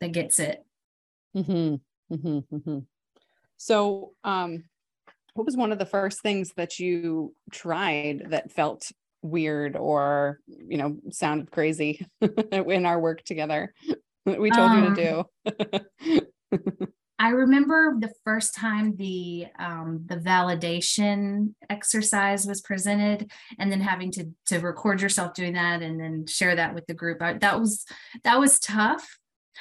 that 0.00 0.12
gets 0.12 0.40
it 0.40 0.64
mm-hmm. 1.36 1.76
Mm-hmm. 2.12 2.56
mm-hmm. 2.56 2.78
so 3.56 4.12
um 4.24 4.64
what 5.34 5.46
was 5.46 5.56
one 5.56 5.72
of 5.72 5.78
the 5.78 5.86
first 5.86 6.22
things 6.22 6.52
that 6.56 6.78
you 6.78 7.34
tried 7.52 8.30
that 8.30 8.52
felt 8.52 8.90
weird 9.22 9.76
or 9.76 10.40
you 10.46 10.78
know 10.78 10.96
sounded 11.10 11.50
crazy 11.50 12.06
in 12.52 12.86
our 12.86 13.00
work 13.00 13.22
together? 13.24 13.72
That 14.26 14.40
we 14.40 14.50
told 14.50 14.70
um, 14.70 14.84
you 14.84 14.94
to 14.94 15.24
do. 15.50 16.26
I 17.20 17.30
remember 17.30 17.96
the 18.00 18.12
first 18.24 18.54
time 18.54 18.96
the 18.96 19.46
um, 19.58 20.04
the 20.06 20.16
validation 20.16 21.54
exercise 21.68 22.46
was 22.46 22.62
presented 22.62 23.30
and 23.58 23.70
then 23.70 23.82
having 23.82 24.10
to 24.12 24.30
to 24.46 24.58
record 24.58 25.02
yourself 25.02 25.34
doing 25.34 25.52
that 25.52 25.82
and 25.82 26.00
then 26.00 26.26
share 26.26 26.56
that 26.56 26.74
with 26.74 26.86
the 26.86 26.94
group. 26.94 27.20
I, 27.20 27.34
that 27.34 27.60
was 27.60 27.84
that 28.24 28.40
was 28.40 28.58
tough 28.58 29.06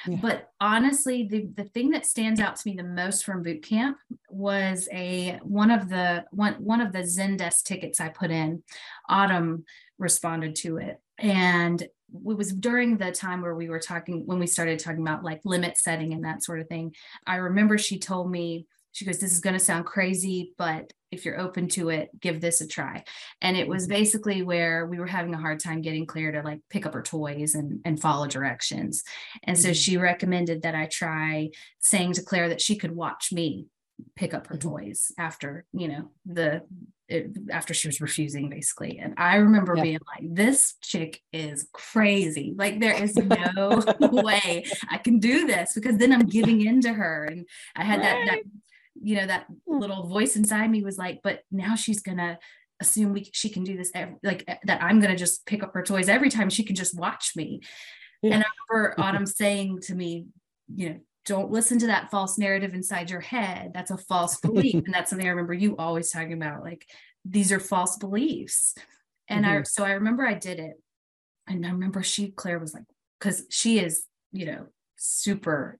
Yeah. 0.07 0.17
But 0.21 0.49
honestly, 0.59 1.27
the, 1.27 1.49
the 1.55 1.69
thing 1.69 1.91
that 1.91 2.05
stands 2.05 2.39
out 2.39 2.55
to 2.55 2.69
me 2.69 2.75
the 2.75 2.83
most 2.83 3.25
from 3.25 3.43
boot 3.43 3.63
camp 3.63 3.97
was 4.29 4.87
a 4.91 5.39
one 5.43 5.71
of 5.71 5.89
the 5.89 6.25
one 6.31 6.53
one 6.55 6.81
of 6.81 6.93
the 6.93 6.99
Zendesk 6.99 7.63
tickets 7.63 7.99
I 7.99 8.09
put 8.09 8.31
in. 8.31 8.63
Autumn 9.07 9.65
responded 9.97 10.55
to 10.57 10.77
it. 10.77 10.99
And 11.17 11.81
it 11.81 11.91
was 12.11 12.51
during 12.51 12.97
the 12.97 13.11
time 13.11 13.41
where 13.41 13.55
we 13.55 13.69
were 13.69 13.79
talking 13.79 14.25
when 14.25 14.39
we 14.39 14.47
started 14.47 14.79
talking 14.79 15.01
about 15.01 15.23
like 15.23 15.41
limit 15.43 15.77
setting 15.77 16.13
and 16.13 16.23
that 16.25 16.43
sort 16.43 16.59
of 16.59 16.67
thing. 16.67 16.95
I 17.27 17.35
remember 17.35 17.77
she 17.77 17.99
told 17.99 18.31
me 18.31 18.65
she 18.91 19.05
goes, 19.05 19.19
This 19.19 19.33
is 19.33 19.39
going 19.39 19.53
to 19.53 19.59
sound 19.59 19.85
crazy, 19.85 20.53
but 20.57 20.93
if 21.11 21.25
you're 21.25 21.39
open 21.39 21.67
to 21.69 21.89
it, 21.89 22.09
give 22.19 22.39
this 22.39 22.61
a 22.61 22.67
try. 22.67 23.03
And 23.41 23.57
it 23.57 23.67
was 23.67 23.83
mm-hmm. 23.83 23.93
basically 23.93 24.41
where 24.41 24.85
we 24.85 24.99
were 24.99 25.07
having 25.07 25.33
a 25.33 25.39
hard 25.39 25.59
time 25.59 25.81
getting 25.81 26.05
Claire 26.05 26.31
to 26.33 26.41
like 26.43 26.59
pick 26.69 26.85
up 26.85 26.93
her 26.93 27.01
toys 27.01 27.55
and, 27.55 27.79
and 27.85 27.99
follow 27.99 28.27
directions. 28.27 29.03
And 29.43 29.57
so 29.57 29.69
mm-hmm. 29.69 29.73
she 29.73 29.97
recommended 29.97 30.61
that 30.63 30.75
I 30.75 30.85
try 30.85 31.49
saying 31.79 32.13
to 32.13 32.23
Claire 32.23 32.49
that 32.49 32.61
she 32.61 32.75
could 32.75 32.95
watch 32.95 33.31
me 33.31 33.67
pick 34.15 34.33
up 34.33 34.47
her 34.47 34.55
mm-hmm. 34.55 34.69
toys 34.69 35.11
after, 35.17 35.65
you 35.73 35.87
know, 35.87 36.11
the 36.25 36.63
it, 37.09 37.31
after 37.49 37.73
she 37.73 37.87
was 37.87 38.01
refusing 38.01 38.49
basically 38.49 38.99
and 38.99 39.15
i 39.17 39.37
remember 39.37 39.75
yeah. 39.75 39.81
being 39.81 39.99
like 40.15 40.35
this 40.35 40.75
chick 40.79 41.19
is 41.33 41.67
crazy 41.73 42.53
like 42.55 42.79
there 42.79 43.01
is 43.01 43.15
no 43.15 43.81
way 43.99 44.63
i 44.91 44.97
can 44.99 45.17
do 45.17 45.47
this 45.47 45.73
because 45.73 45.97
then 45.97 46.13
i'm 46.13 46.27
giving 46.27 46.61
in 46.61 46.79
to 46.81 46.93
her 46.93 47.25
and 47.25 47.47
i 47.75 47.83
had 47.83 47.99
right. 47.99 48.03
that 48.03 48.25
that 48.27 48.39
you 49.01 49.15
know 49.15 49.25
that 49.25 49.45
hmm. 49.67 49.79
little 49.79 50.07
voice 50.07 50.35
inside 50.35 50.69
me 50.69 50.83
was 50.83 50.97
like 50.97 51.19
but 51.23 51.41
now 51.51 51.75
she's 51.75 52.01
gonna 52.01 52.37
assume 52.81 53.13
we 53.13 53.29
she 53.33 53.49
can 53.49 53.63
do 53.63 53.75
this 53.75 53.91
every, 53.93 54.15
like 54.23 54.45
that 54.63 54.81
i'm 54.81 54.99
gonna 54.99 55.15
just 55.15 55.45
pick 55.45 55.63
up 55.63 55.73
her 55.73 55.83
toys 55.83 56.09
every 56.09 56.29
time 56.29 56.49
she 56.49 56.63
can 56.63 56.75
just 56.75 56.97
watch 56.97 57.33
me 57.35 57.61
yeah. 58.21 58.35
and 58.35 58.43
i 58.43 58.47
remember 58.71 58.95
autumn 58.99 59.25
saying 59.25 59.79
to 59.81 59.95
me 59.95 60.27
you 60.73 60.89
know 60.89 60.99
don't 61.25 61.51
listen 61.51 61.77
to 61.77 61.87
that 61.87 62.09
false 62.09 62.37
narrative 62.37 62.73
inside 62.73 63.09
your 63.09 63.19
head 63.19 63.71
that's 63.73 63.91
a 63.91 63.97
false 63.97 64.37
belief 64.41 64.75
and 64.85 64.93
that's 64.93 65.09
something 65.09 65.27
i 65.27 65.31
remember 65.31 65.53
you 65.53 65.75
always 65.77 66.09
talking 66.09 66.33
about 66.33 66.63
like 66.63 66.85
these 67.25 67.51
are 67.51 67.59
false 67.59 67.97
beliefs 67.97 68.75
and 69.27 69.45
mm-hmm. 69.45 69.59
i 69.59 69.63
so 69.63 69.83
i 69.83 69.91
remember 69.91 70.25
i 70.25 70.33
did 70.33 70.59
it 70.59 70.81
and 71.47 71.65
i 71.65 71.69
remember 71.69 72.01
she 72.01 72.31
claire 72.31 72.59
was 72.59 72.73
like 72.73 72.83
because 73.19 73.43
she 73.49 73.79
is 73.79 74.05
you 74.31 74.45
know 74.45 74.67
super 74.95 75.77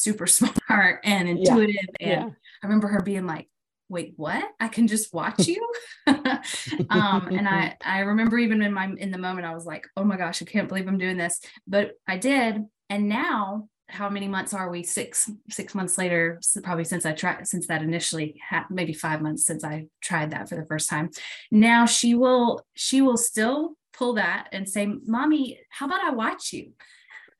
super 0.00 0.26
smart 0.26 1.00
and 1.04 1.28
intuitive 1.28 1.76
yeah. 2.00 2.20
and 2.20 2.28
yeah. 2.28 2.34
I 2.62 2.66
remember 2.66 2.88
her 2.88 3.00
being 3.00 3.26
like, 3.26 3.48
wait, 3.90 4.14
what? 4.16 4.44
I 4.60 4.68
can 4.68 4.86
just 4.86 5.12
watch 5.12 5.46
you. 5.48 5.68
um, 6.06 7.28
and 7.28 7.48
I, 7.48 7.76
I 7.84 8.00
remember 8.00 8.38
even 8.38 8.62
in 8.62 8.72
my, 8.72 8.88
in 8.96 9.10
the 9.10 9.18
moment, 9.18 9.46
I 9.46 9.52
was 9.52 9.66
like, 9.66 9.86
oh 9.96 10.04
my 10.04 10.16
gosh, 10.16 10.40
I 10.40 10.44
can't 10.44 10.68
believe 10.68 10.86
I'm 10.86 10.96
doing 10.96 11.16
this, 11.16 11.40
but 11.66 11.92
I 12.06 12.16
did. 12.16 12.64
And 12.88 13.08
now 13.08 13.68
how 13.88 14.08
many 14.08 14.28
months 14.28 14.54
are 14.54 14.70
we? 14.70 14.84
Six, 14.84 15.28
six 15.50 15.74
months 15.74 15.98
later, 15.98 16.40
probably 16.62 16.84
since 16.84 17.04
I 17.04 17.12
tried, 17.12 17.48
since 17.48 17.66
that 17.66 17.82
initially 17.82 18.40
ha- 18.48 18.66
maybe 18.70 18.92
five 18.92 19.20
months 19.20 19.44
since 19.44 19.64
I 19.64 19.88
tried 20.00 20.30
that 20.30 20.48
for 20.48 20.54
the 20.54 20.66
first 20.66 20.88
time. 20.88 21.10
Now 21.50 21.84
she 21.86 22.14
will, 22.14 22.64
she 22.74 23.02
will 23.02 23.16
still 23.16 23.74
pull 23.92 24.14
that 24.14 24.48
and 24.52 24.68
say, 24.68 24.86
mommy, 24.86 25.58
how 25.68 25.86
about 25.86 26.04
I 26.04 26.10
watch 26.10 26.52
you? 26.52 26.72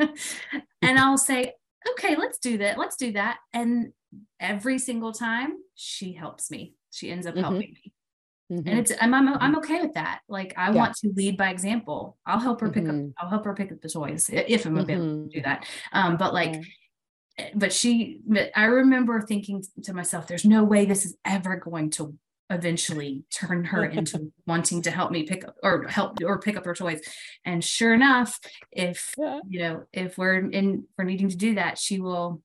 and 0.01 0.99
I'll 0.99 1.19
say, 1.19 1.53
okay, 1.93 2.17
let's 2.17 2.39
do 2.39 2.59
that. 2.59 2.79
Let's 2.79 2.97
do 2.97 3.13
that. 3.13 3.39
And 3.53 3.93
every 4.39 4.79
single 4.79 5.13
time 5.13 5.55
she 5.75 6.13
helps 6.13 6.51
me. 6.51 6.75
She 6.91 7.11
ends 7.11 7.27
up 7.27 7.35
mm-hmm. 7.35 7.43
helping 7.43 7.61
me. 7.61 7.93
Mm-hmm. 8.53 8.69
And 8.69 8.79
it's 8.81 8.93
I'm, 9.01 9.15
I'm 9.15 9.29
I'm 9.29 9.39
mm-hmm. 9.39 9.57
okay 9.59 9.81
with 9.81 9.95
that. 9.95 10.21
Like 10.29 10.55
I 10.57 10.71
yeah. 10.71 10.77
want 10.77 10.97
to 10.97 11.13
lead 11.15 11.37
by 11.37 11.51
example. 11.51 12.19
I'll 12.27 12.41
help 12.41 12.61
her 12.61 12.71
pick 12.71 12.85
mm-hmm. 12.85 13.09
up. 13.09 13.13
I'll 13.19 13.29
help 13.29 13.45
her 13.45 13.55
pick 13.55 13.71
up 13.71 13.81
the 13.81 13.89
toys 13.89 14.29
if 14.33 14.67
I'm 14.67 14.77
able 14.77 14.87
to 14.87 14.93
mm-hmm. 14.95 15.29
do 15.29 15.43
that. 15.43 15.67
Um, 15.93 16.17
but 16.17 16.35
like, 16.35 16.55
yeah. 16.55 16.61
Eh, 17.39 17.51
but 17.55 17.73
she. 17.73 18.21
I 18.57 18.65
remember 18.65 19.21
thinking 19.21 19.63
to 19.85 19.95
myself, 19.95 20.27
"There's 20.27 20.45
no 20.45 20.65
way 20.65 20.85
this 20.85 21.07
is 21.07 21.17
ever 21.25 21.57
going 21.57 21.91
to 21.91 22.19
eventually 22.51 23.25
turn 23.31 23.65
her 23.65 23.85
into 23.99 24.33
wanting 24.47 24.83
to 24.83 24.91
help 24.91 25.11
me 25.11 25.23
pick 25.23 25.47
up 25.47 25.57
or 25.63 25.87
help 25.89 26.19
or 26.25 26.41
pick 26.41 26.57
up 26.57 26.65
her 26.65 26.75
toys." 26.75 27.01
And 27.45 27.65
sure 27.65 27.95
enough, 27.95 28.39
if 28.73 29.15
yeah. 29.19 29.41
you 29.49 29.61
know, 29.61 29.85
if 29.93 30.19
we're 30.19 30.51
in 30.51 30.85
for 30.97 31.05
needing 31.05 31.29
to 31.29 31.37
do 31.37 31.55
that, 31.55 31.79
she 31.79 32.01
will 32.01 32.43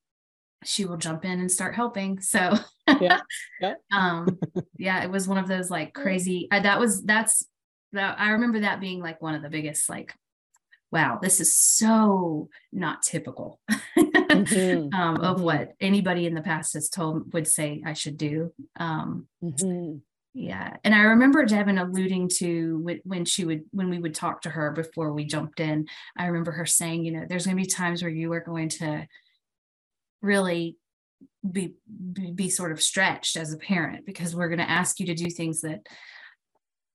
she 0.65 0.85
will 0.85 0.97
jump 0.97 1.25
in 1.25 1.39
and 1.39 1.51
start 1.51 1.75
helping. 1.75 2.19
So 2.19 2.57
yeah, 2.99 3.19
yeah. 3.61 3.73
um, 3.91 4.39
yeah, 4.77 5.03
it 5.03 5.09
was 5.09 5.27
one 5.27 5.37
of 5.37 5.47
those 5.47 5.69
like 5.69 5.93
crazy. 5.93 6.47
I, 6.51 6.59
that 6.61 6.79
was 6.79 7.03
that's 7.03 7.45
that. 7.93 8.19
I 8.19 8.29
remember 8.31 8.61
that 8.61 8.81
being 8.81 8.99
like 8.99 9.21
one 9.21 9.35
of 9.35 9.41
the 9.41 9.49
biggest 9.49 9.89
like, 9.89 10.13
wow, 10.95 11.19
this 11.21 11.41
is 11.41 11.53
so 11.53 12.47
not 12.71 13.03
typical 13.03 13.59
mm-hmm. 13.69 14.93
um, 14.97 15.17
of 15.17 15.35
mm-hmm. 15.35 15.43
what 15.43 15.73
anybody 15.81 16.25
in 16.25 16.33
the 16.33 16.41
past 16.41 16.73
has 16.73 16.87
told 16.87 17.33
would 17.33 17.45
say 17.45 17.83
I 17.85 17.91
should 17.91 18.15
do. 18.15 18.53
Um, 18.79 19.27
mm-hmm. 19.43 19.97
Yeah, 20.33 20.77
and 20.85 20.95
I 20.95 20.99
remember 20.99 21.45
Devin 21.45 21.77
alluding 21.77 22.29
to 22.37 22.99
when 23.03 23.25
she 23.25 23.43
would 23.43 23.63
when 23.71 23.89
we 23.89 23.99
would 23.99 24.15
talk 24.15 24.41
to 24.43 24.49
her 24.49 24.71
before 24.71 25.11
we 25.11 25.25
jumped 25.25 25.59
in. 25.59 25.85
I 26.17 26.27
remember 26.27 26.53
her 26.53 26.65
saying, 26.65 27.03
you 27.03 27.11
know, 27.11 27.25
there's 27.27 27.45
going 27.45 27.57
to 27.57 27.63
be 27.63 27.67
times 27.67 28.01
where 28.01 28.11
you 28.11 28.31
are 28.31 28.39
going 28.39 28.69
to 28.69 29.05
really 30.21 30.77
be, 31.49 31.75
be, 32.13 32.31
be 32.31 32.49
sort 32.49 32.71
of 32.71 32.81
stretched 32.81 33.35
as 33.35 33.53
a 33.53 33.57
parent 33.57 34.05
because 34.05 34.33
we're 34.33 34.49
going 34.49 34.59
to 34.59 34.69
ask 34.69 34.99
you 34.99 35.05
to 35.07 35.13
do 35.13 35.29
things 35.29 35.61
that 35.61 35.87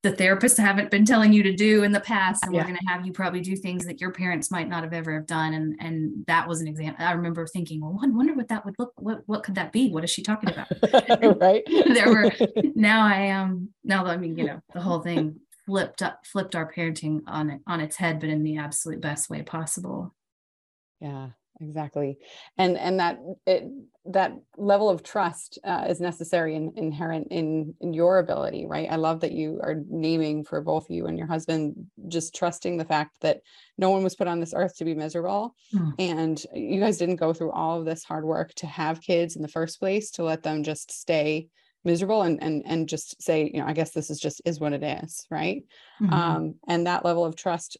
the 0.02 0.12
therapists 0.12 0.56
haven't 0.56 0.90
been 0.90 1.04
telling 1.04 1.32
you 1.32 1.42
to 1.42 1.54
do 1.54 1.82
in 1.82 1.92
the 1.92 2.00
past 2.00 2.44
and 2.44 2.54
yeah. 2.54 2.60
we're 2.60 2.66
going 2.66 2.78
to 2.78 2.86
have 2.86 3.04
you 3.04 3.12
probably 3.12 3.40
do 3.40 3.54
things 3.54 3.84
that 3.84 4.00
your 4.00 4.10
parents 4.10 4.50
might 4.50 4.68
not 4.68 4.82
have 4.82 4.92
ever 4.92 5.12
have 5.12 5.26
done 5.26 5.52
and 5.54 5.76
and 5.80 6.26
that 6.26 6.48
was 6.48 6.60
an 6.60 6.68
example 6.68 7.04
i 7.04 7.12
remember 7.12 7.46
thinking 7.46 7.80
well 7.80 7.98
i 8.02 8.06
wonder 8.06 8.34
what 8.34 8.48
that 8.48 8.64
would 8.64 8.74
look 8.78 8.92
what 8.96 9.22
what 9.26 9.42
could 9.42 9.54
that 9.54 9.72
be? 9.72 9.90
What 9.90 10.04
is 10.04 10.10
she 10.10 10.22
talking 10.22 10.50
about? 10.50 10.68
Right. 11.40 11.62
There 11.94 12.08
were 12.08 12.32
now 12.74 13.06
i 13.06 13.14
am 13.14 13.50
um, 13.50 13.68
now 13.84 14.06
i 14.06 14.16
mean 14.16 14.36
you 14.36 14.46
know 14.46 14.60
the 14.72 14.80
whole 14.80 15.00
thing 15.00 15.40
flipped 15.66 16.02
up 16.02 16.24
flipped 16.26 16.54
our 16.54 16.70
parenting 16.70 17.20
on 17.26 17.50
it 17.50 17.60
on 17.66 17.80
its 17.80 17.96
head 17.96 18.20
but 18.20 18.28
in 18.28 18.42
the 18.42 18.58
absolute 18.58 19.00
best 19.00 19.30
way 19.30 19.42
possible. 19.42 20.14
Yeah 21.00 21.30
exactly 21.60 22.18
and 22.58 22.76
and 22.76 23.00
that 23.00 23.18
it, 23.46 23.64
that 24.06 24.32
level 24.56 24.88
of 24.88 25.02
trust 25.02 25.58
uh, 25.64 25.84
is 25.88 26.00
necessary 26.00 26.56
and 26.56 26.76
inherent 26.78 27.28
in 27.30 27.74
in 27.80 27.92
your 27.92 28.18
ability 28.18 28.66
right 28.66 28.88
i 28.90 28.96
love 28.96 29.20
that 29.20 29.32
you 29.32 29.60
are 29.62 29.82
naming 29.88 30.42
for 30.44 30.60
both 30.60 30.88
you 30.88 31.06
and 31.06 31.18
your 31.18 31.26
husband 31.26 31.74
just 32.08 32.34
trusting 32.34 32.76
the 32.76 32.84
fact 32.84 33.14
that 33.20 33.40
no 33.78 33.90
one 33.90 34.02
was 34.02 34.16
put 34.16 34.28
on 34.28 34.40
this 34.40 34.54
earth 34.56 34.76
to 34.76 34.84
be 34.84 34.94
miserable 34.94 35.54
mm. 35.74 35.92
and 35.98 36.44
you 36.54 36.80
guys 36.80 36.98
didn't 36.98 37.16
go 37.16 37.32
through 37.32 37.52
all 37.52 37.78
of 37.78 37.84
this 37.84 38.04
hard 38.04 38.24
work 38.24 38.54
to 38.54 38.66
have 38.66 39.00
kids 39.00 39.36
in 39.36 39.42
the 39.42 39.48
first 39.48 39.78
place 39.78 40.10
to 40.10 40.24
let 40.24 40.42
them 40.42 40.62
just 40.62 40.90
stay 40.90 41.46
miserable 41.84 42.22
and 42.22 42.42
and 42.42 42.62
and 42.66 42.88
just 42.88 43.20
say 43.22 43.50
you 43.52 43.60
know 43.60 43.66
i 43.66 43.72
guess 43.72 43.90
this 43.90 44.10
is 44.10 44.18
just 44.18 44.40
is 44.44 44.60
what 44.60 44.72
it 44.72 44.82
is 44.82 45.26
right 45.30 45.64
mm-hmm. 46.00 46.12
um 46.12 46.54
and 46.68 46.86
that 46.86 47.04
level 47.04 47.24
of 47.24 47.36
trust 47.36 47.76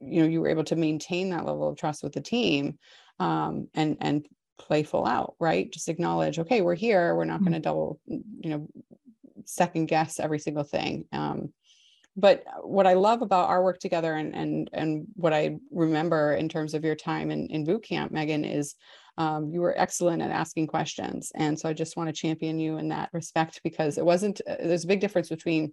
you 0.00 0.22
know 0.22 0.28
you 0.28 0.40
were 0.40 0.48
able 0.48 0.64
to 0.64 0.76
maintain 0.76 1.30
that 1.30 1.44
level 1.44 1.68
of 1.68 1.76
trust 1.76 2.02
with 2.02 2.12
the 2.12 2.20
team 2.20 2.78
um, 3.18 3.68
and 3.74 3.96
and 4.00 4.26
play 4.58 4.82
full 4.82 5.06
out 5.06 5.34
right? 5.38 5.70
Just 5.70 5.88
acknowledge 5.88 6.38
okay 6.38 6.60
we're 6.62 6.74
here. 6.74 7.14
We're 7.14 7.24
not 7.24 7.36
mm-hmm. 7.36 7.44
going 7.44 7.54
to 7.54 7.60
double 7.60 8.00
you 8.06 8.50
know 8.50 8.68
second 9.44 9.86
guess 9.86 10.18
every 10.18 10.38
single 10.38 10.64
thing. 10.64 11.04
Um, 11.12 11.52
but 12.18 12.44
what 12.62 12.86
i 12.86 12.94
love 12.94 13.20
about 13.20 13.50
our 13.50 13.62
work 13.62 13.78
together 13.78 14.14
and 14.14 14.34
and 14.34 14.70
and 14.72 15.06
what 15.14 15.34
i 15.34 15.54
remember 15.70 16.32
in 16.32 16.48
terms 16.48 16.72
of 16.72 16.82
your 16.82 16.94
time 16.94 17.30
in, 17.30 17.46
in 17.48 17.62
boot 17.62 17.84
camp 17.84 18.10
megan 18.10 18.44
is 18.44 18.74
um, 19.18 19.50
you 19.50 19.60
were 19.60 19.78
excellent 19.78 20.20
at 20.20 20.30
asking 20.30 20.66
questions. 20.66 21.32
And 21.34 21.58
so 21.58 21.68
i 21.68 21.72
just 21.72 21.96
want 21.96 22.08
to 22.08 22.12
champion 22.12 22.58
you 22.58 22.78
in 22.78 22.88
that 22.88 23.10
respect 23.12 23.60
because 23.64 23.98
it 23.98 24.04
wasn't 24.04 24.40
uh, 24.48 24.56
there's 24.60 24.84
a 24.84 24.88
big 24.88 25.00
difference 25.00 25.28
between 25.28 25.72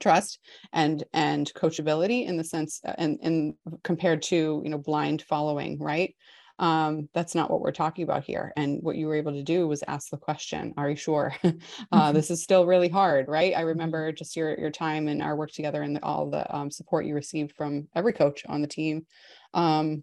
trust 0.00 0.38
and 0.72 1.04
and 1.12 1.52
coachability 1.54 2.26
in 2.26 2.36
the 2.36 2.44
sense 2.44 2.80
uh, 2.86 2.94
and 2.98 3.18
and 3.22 3.54
compared 3.82 4.22
to 4.22 4.60
you 4.64 4.70
know 4.70 4.78
blind 4.78 5.22
following 5.22 5.78
right? 5.78 6.14
Um, 6.60 7.08
that's 7.14 7.36
not 7.36 7.52
what 7.52 7.60
we're 7.60 7.70
talking 7.70 8.02
about 8.02 8.24
here. 8.24 8.52
And 8.56 8.82
what 8.82 8.96
you 8.96 9.06
were 9.06 9.14
able 9.14 9.30
to 9.30 9.44
do 9.44 9.68
was 9.68 9.84
ask 9.86 10.10
the 10.10 10.16
question 10.16 10.74
are 10.76 10.90
you 10.90 10.96
sure? 10.96 11.34
Uh, 11.90 12.08
mm-hmm. 12.08 12.14
this 12.14 12.30
is 12.30 12.42
still 12.42 12.66
really 12.66 12.88
hard 12.88 13.28
right? 13.28 13.54
I 13.54 13.58
mm-hmm. 13.58 13.68
remember 13.68 14.12
just 14.12 14.36
your 14.36 14.58
your 14.58 14.70
time 14.70 15.08
and 15.08 15.22
our 15.22 15.36
work 15.36 15.52
together 15.52 15.82
and 15.82 15.98
all 16.02 16.30
the 16.30 16.54
um, 16.54 16.70
support 16.70 17.06
you 17.06 17.14
received 17.14 17.52
from 17.56 17.88
every 17.94 18.12
coach 18.12 18.44
on 18.48 18.60
the 18.60 18.68
team. 18.68 19.06
Um, 19.54 20.02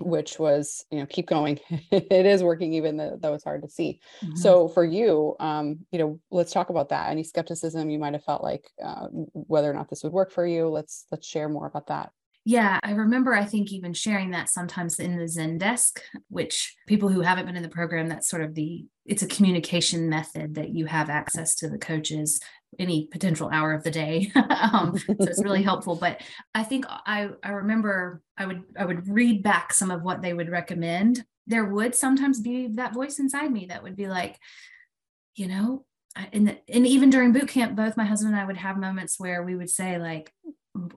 which 0.00 0.38
was 0.38 0.84
you 0.90 0.98
know 1.00 1.06
keep 1.06 1.26
going. 1.26 1.58
It 1.90 2.26
is 2.26 2.42
working 2.42 2.74
even 2.74 2.96
though 2.96 3.34
it's 3.34 3.44
hard 3.44 3.62
to 3.62 3.68
see. 3.68 4.00
Mm-hmm. 4.22 4.36
so 4.36 4.68
for 4.68 4.84
you 4.84 5.36
um 5.40 5.80
you 5.90 5.98
know 5.98 6.20
let's 6.30 6.52
talk 6.52 6.70
about 6.70 6.90
that. 6.90 7.10
Any 7.10 7.24
skepticism 7.24 7.90
you 7.90 7.98
might 7.98 8.14
have 8.14 8.24
felt 8.24 8.42
like 8.42 8.70
uh, 8.82 9.08
whether 9.32 9.70
or 9.70 9.74
not 9.74 9.88
this 9.88 10.02
would 10.02 10.12
work 10.12 10.32
for 10.32 10.46
you? 10.46 10.68
Let's 10.68 11.06
let's 11.10 11.26
share 11.26 11.48
more 11.48 11.66
about 11.66 11.88
that. 11.88 12.10
Yeah, 12.48 12.78
I 12.84 12.92
remember, 12.92 13.34
I 13.34 13.44
think, 13.44 13.72
even 13.72 13.92
sharing 13.92 14.30
that 14.30 14.48
sometimes 14.48 15.00
in 15.00 15.16
the 15.16 15.24
Zendesk, 15.24 15.98
which 16.28 16.76
people 16.86 17.08
who 17.08 17.20
haven't 17.20 17.46
been 17.46 17.56
in 17.56 17.62
the 17.64 17.68
program, 17.68 18.08
that's 18.08 18.28
sort 18.28 18.44
of 18.44 18.54
the 18.54 18.86
it's 19.04 19.24
a 19.24 19.26
communication 19.26 20.08
method 20.08 20.54
that 20.54 20.70
you 20.70 20.86
have 20.86 21.10
access 21.10 21.56
to 21.56 21.68
the 21.68 21.76
coaches 21.76 22.40
any 22.78 23.06
potential 23.06 23.48
hour 23.52 23.72
of 23.72 23.82
the 23.82 23.90
day. 23.90 24.32
um, 24.72 24.96
so 24.98 25.14
it's 25.20 25.42
really 25.42 25.62
helpful. 25.62 25.96
But 25.96 26.22
I 26.54 26.62
think 26.62 26.84
I 26.88 27.30
I 27.42 27.50
remember 27.50 28.22
I 28.36 28.46
would 28.46 28.62
I 28.78 28.84
would 28.84 29.08
read 29.08 29.42
back 29.42 29.72
some 29.72 29.90
of 29.90 30.02
what 30.02 30.22
they 30.22 30.32
would 30.32 30.50
recommend. 30.50 31.24
There 31.46 31.64
would 31.64 31.94
sometimes 31.94 32.40
be 32.40 32.68
that 32.68 32.94
voice 32.94 33.18
inside 33.18 33.52
me 33.52 33.66
that 33.66 33.82
would 33.82 33.96
be 33.96 34.08
like, 34.08 34.38
you 35.34 35.48
know, 35.48 35.84
and 36.32 36.58
and 36.68 36.86
even 36.86 37.10
during 37.10 37.32
boot 37.32 37.48
camp, 37.48 37.76
both 37.76 37.96
my 37.96 38.04
husband 38.04 38.34
and 38.34 38.40
I 38.40 38.46
would 38.46 38.56
have 38.56 38.78
moments 38.78 39.18
where 39.18 39.42
we 39.42 39.54
would 39.54 39.70
say 39.70 39.98
like, 39.98 40.32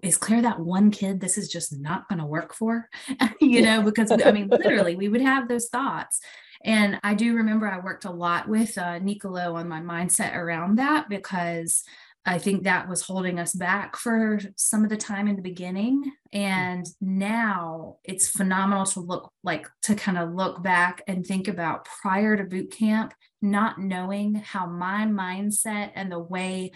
is 0.01 0.17
Claire 0.17 0.41
that 0.41 0.59
one 0.59 0.91
kid 0.91 1.19
this 1.19 1.37
is 1.37 1.49
just 1.49 1.77
not 1.77 2.07
going 2.09 2.19
to 2.19 2.25
work 2.25 2.53
for? 2.53 2.89
you 3.41 3.61
know, 3.61 3.81
because 3.81 4.11
I 4.11 4.31
mean, 4.31 4.49
literally, 4.49 4.95
we 4.95 5.09
would 5.09 5.21
have 5.21 5.47
those 5.47 5.69
thoughts. 5.69 6.19
And 6.63 6.99
I 7.03 7.13
do 7.13 7.35
remember 7.35 7.67
I 7.67 7.79
worked 7.79 8.05
a 8.05 8.11
lot 8.11 8.49
with 8.49 8.77
uh, 8.77 8.99
Nicolo 8.99 9.55
on 9.55 9.69
my 9.69 9.79
mindset 9.79 10.35
around 10.35 10.77
that 10.77 11.07
because 11.09 11.83
I 12.25 12.37
think 12.37 12.63
that 12.63 12.89
was 12.89 13.01
holding 13.01 13.39
us 13.39 13.53
back 13.53 13.95
for 13.95 14.39
some 14.55 14.83
of 14.83 14.89
the 14.89 14.97
time 14.97 15.27
in 15.27 15.35
the 15.35 15.41
beginning. 15.41 16.11
And 16.33 16.85
now 16.99 17.97
it's 18.03 18.29
phenomenal 18.29 18.85
to 18.87 18.99
look 18.99 19.31
like 19.43 19.67
to 19.83 19.95
kind 19.95 20.17
of 20.17 20.33
look 20.33 20.61
back 20.61 21.01
and 21.07 21.25
think 21.25 21.47
about 21.47 21.85
prior 21.85 22.35
to 22.35 22.43
boot 22.43 22.71
camp, 22.71 23.13
not 23.41 23.79
knowing 23.79 24.35
how 24.35 24.67
my 24.67 25.05
mindset 25.05 25.91
and 25.95 26.11
the 26.11 26.19
way 26.19 26.71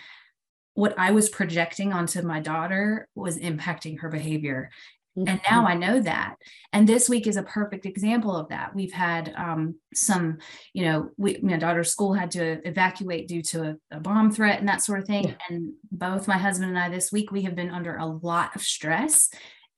what 0.75 0.97
I 0.97 1.11
was 1.11 1.29
projecting 1.29 1.93
onto 1.93 2.21
my 2.21 2.39
daughter 2.39 3.07
was 3.13 3.37
impacting 3.37 3.99
her 3.99 4.09
behavior. 4.09 4.71
Mm-hmm. 5.17 5.29
And 5.29 5.41
now 5.49 5.67
I 5.67 5.75
know 5.75 6.01
that. 6.01 6.35
And 6.71 6.89
this 6.89 7.07
week 7.07 7.27
is 7.27 7.37
a 7.37 7.43
perfect 7.43 7.85
example 7.85 8.35
of 8.35 8.49
that. 8.49 8.73
We've 8.73 8.91
had 8.91 9.31
um, 9.37 9.75
some, 9.93 10.39
you 10.73 10.85
know, 10.85 11.09
we, 11.17 11.37
my 11.43 11.57
daughter's 11.57 11.91
school 11.91 12.13
had 12.13 12.31
to 12.31 12.67
evacuate 12.67 13.27
due 13.27 13.43
to 13.43 13.63
a, 13.91 13.97
a 13.97 13.99
bomb 13.99 14.31
threat 14.31 14.59
and 14.59 14.67
that 14.67 14.81
sort 14.81 14.99
of 14.99 15.05
thing. 15.05 15.29
Yeah. 15.29 15.35
And 15.49 15.73
both 15.91 16.27
my 16.27 16.37
husband 16.37 16.69
and 16.69 16.79
I 16.79 16.89
this 16.89 17.11
week, 17.11 17.31
we 17.31 17.43
have 17.43 17.55
been 17.55 17.69
under 17.69 17.95
a 17.97 18.07
lot 18.07 18.55
of 18.55 18.63
stress. 18.63 19.29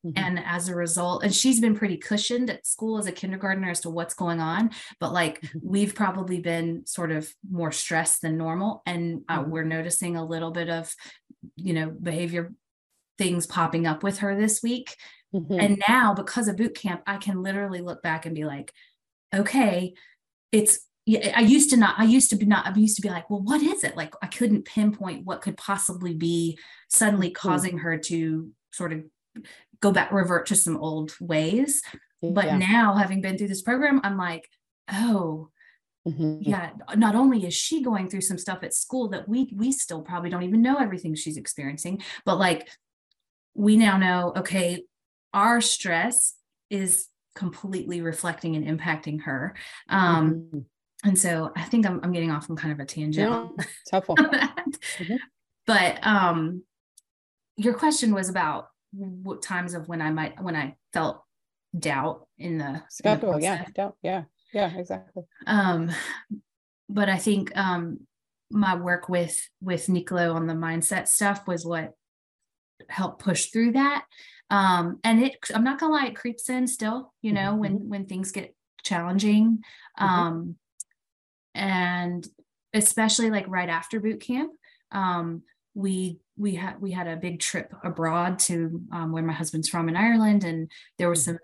Mm-hmm. 0.06 0.24
And 0.24 0.42
as 0.44 0.68
a 0.68 0.74
result, 0.74 1.22
and 1.22 1.34
she's 1.34 1.60
been 1.60 1.76
pretty 1.76 1.96
cushioned 1.96 2.48
at 2.48 2.66
school 2.66 2.96
as 2.96 3.06
a 3.06 3.12
kindergartner 3.12 3.70
as 3.70 3.80
to 3.80 3.90
what's 3.90 4.14
going 4.14 4.40
on. 4.40 4.70
But 5.00 5.12
like 5.12 5.42
mm-hmm. 5.42 5.58
we've 5.62 5.94
probably 5.94 6.40
been 6.40 6.86
sort 6.86 7.12
of 7.12 7.30
more 7.50 7.72
stressed 7.72 8.22
than 8.22 8.38
normal. 8.38 8.82
And 8.86 9.22
uh, 9.28 9.40
mm-hmm. 9.40 9.50
we're 9.50 9.64
noticing 9.64 10.16
a 10.16 10.24
little 10.24 10.50
bit 10.50 10.70
of, 10.70 10.94
you 11.56 11.74
know, 11.74 11.90
behavior 11.90 12.54
things 13.18 13.46
popping 13.46 13.86
up 13.86 14.02
with 14.02 14.18
her 14.18 14.34
this 14.34 14.62
week. 14.62 14.96
Mm-hmm. 15.34 15.60
And 15.60 15.82
now, 15.88 16.14
because 16.14 16.48
of 16.48 16.56
boot 16.56 16.74
camp, 16.74 17.02
I 17.06 17.16
can 17.16 17.42
literally 17.42 17.80
look 17.80 18.02
back 18.02 18.26
and 18.26 18.34
be 18.34 18.44
like, 18.44 18.72
okay, 19.34 19.94
it's 20.52 20.80
I 21.08 21.42
used 21.42 21.70
to 21.70 21.76
not, 21.76 21.94
I 21.98 22.04
used 22.04 22.30
to 22.30 22.36
be 22.36 22.46
not, 22.46 22.66
I 22.66 22.76
used 22.76 22.96
to 22.96 23.02
be 23.02 23.10
like, 23.10 23.30
well, 23.30 23.40
what 23.40 23.62
is 23.62 23.84
it? 23.84 23.96
Like, 23.96 24.12
I 24.22 24.26
couldn't 24.26 24.64
pinpoint 24.64 25.24
what 25.24 25.40
could 25.40 25.56
possibly 25.56 26.14
be 26.14 26.58
suddenly 26.88 27.28
mm-hmm. 27.28 27.48
causing 27.48 27.78
her 27.78 27.96
to 27.96 28.50
sort 28.72 28.92
of 28.92 29.04
go 29.80 29.92
back, 29.92 30.10
revert 30.10 30.46
to 30.46 30.56
some 30.56 30.76
old 30.76 31.14
ways. 31.20 31.80
But 32.22 32.46
yeah. 32.46 32.58
now, 32.58 32.94
having 32.94 33.20
been 33.20 33.38
through 33.38 33.48
this 33.48 33.62
program, 33.62 34.00
I'm 34.02 34.16
like, 34.16 34.48
oh, 34.92 35.50
mm-hmm. 36.08 36.38
yeah. 36.40 36.70
Not 36.96 37.14
only 37.14 37.46
is 37.46 37.54
she 37.54 37.82
going 37.82 38.08
through 38.08 38.22
some 38.22 38.38
stuff 38.38 38.64
at 38.64 38.74
school 38.74 39.08
that 39.10 39.28
we 39.28 39.52
we 39.54 39.70
still 39.70 40.02
probably 40.02 40.30
don't 40.30 40.42
even 40.42 40.62
know 40.62 40.76
everything 40.76 41.14
she's 41.14 41.36
experiencing, 41.36 42.02
but 42.24 42.36
like 42.36 42.68
we 43.54 43.76
now 43.76 43.96
know, 43.96 44.32
okay, 44.36 44.82
our 45.36 45.60
stress 45.60 46.34
is 46.70 47.06
completely 47.36 48.00
reflecting 48.00 48.56
and 48.56 48.66
impacting 48.66 49.22
her. 49.22 49.54
Um, 49.88 50.30
mm-hmm. 50.32 50.58
And 51.04 51.18
so 51.18 51.52
I 51.54 51.62
think 51.64 51.86
I'm, 51.86 52.00
I'm 52.02 52.12
getting 52.12 52.30
off 52.30 52.50
on 52.50 52.56
kind 52.56 52.72
of 52.72 52.80
a 52.80 52.86
tangent. 52.86 53.30
No, 53.30 53.54
it's 53.58 53.90
helpful. 53.92 54.16
mm-hmm. 54.16 55.16
But 55.66 56.04
um, 56.04 56.62
your 57.56 57.74
question 57.74 58.14
was 58.14 58.28
about 58.28 58.68
what 58.92 59.42
times 59.42 59.74
of 59.74 59.88
when 59.88 60.00
I 60.00 60.10
might 60.10 60.42
when 60.42 60.56
I 60.56 60.76
felt 60.92 61.22
doubt 61.78 62.26
in 62.38 62.58
the 62.58 62.82
skeptical, 62.88 63.40
yeah, 63.40 63.64
doubt, 63.74 63.96
yeah, 64.02 64.22
yeah, 64.54 64.74
exactly. 64.76 65.24
Um, 65.46 65.90
but 66.88 67.08
I 67.08 67.18
think 67.18 67.54
um, 67.56 68.06
my 68.50 68.76
work 68.76 69.08
with 69.08 69.38
with 69.60 69.88
Nicolo 69.88 70.32
on 70.32 70.46
the 70.46 70.54
mindset 70.54 71.08
stuff 71.08 71.46
was 71.46 71.66
what 71.66 71.92
helped 72.88 73.22
push 73.22 73.46
through 73.46 73.72
that 73.72 74.04
um 74.50 74.98
and 75.04 75.22
it 75.22 75.36
i'm 75.54 75.64
not 75.64 75.78
gonna 75.78 75.92
lie 75.92 76.06
it 76.06 76.16
creeps 76.16 76.48
in 76.48 76.66
still 76.66 77.12
you 77.22 77.32
know 77.32 77.50
mm-hmm. 77.52 77.58
when 77.58 77.88
when 77.88 78.06
things 78.06 78.32
get 78.32 78.54
challenging 78.84 79.58
mm-hmm. 79.98 80.04
um 80.04 80.56
and 81.54 82.28
especially 82.74 83.30
like 83.30 83.46
right 83.48 83.68
after 83.68 83.98
boot 83.98 84.20
camp 84.20 84.52
um 84.92 85.42
we 85.74 86.18
we 86.36 86.54
had 86.54 86.80
we 86.80 86.90
had 86.90 87.06
a 87.06 87.16
big 87.16 87.40
trip 87.40 87.72
abroad 87.84 88.38
to 88.38 88.80
um, 88.92 89.12
where 89.12 89.22
my 89.22 89.32
husband's 89.32 89.68
from 89.68 89.88
in 89.88 89.96
Ireland, 89.96 90.44
and 90.44 90.70
there 90.98 91.08
were 91.08 91.14
mm-hmm. 91.14 91.32
some 91.32 91.38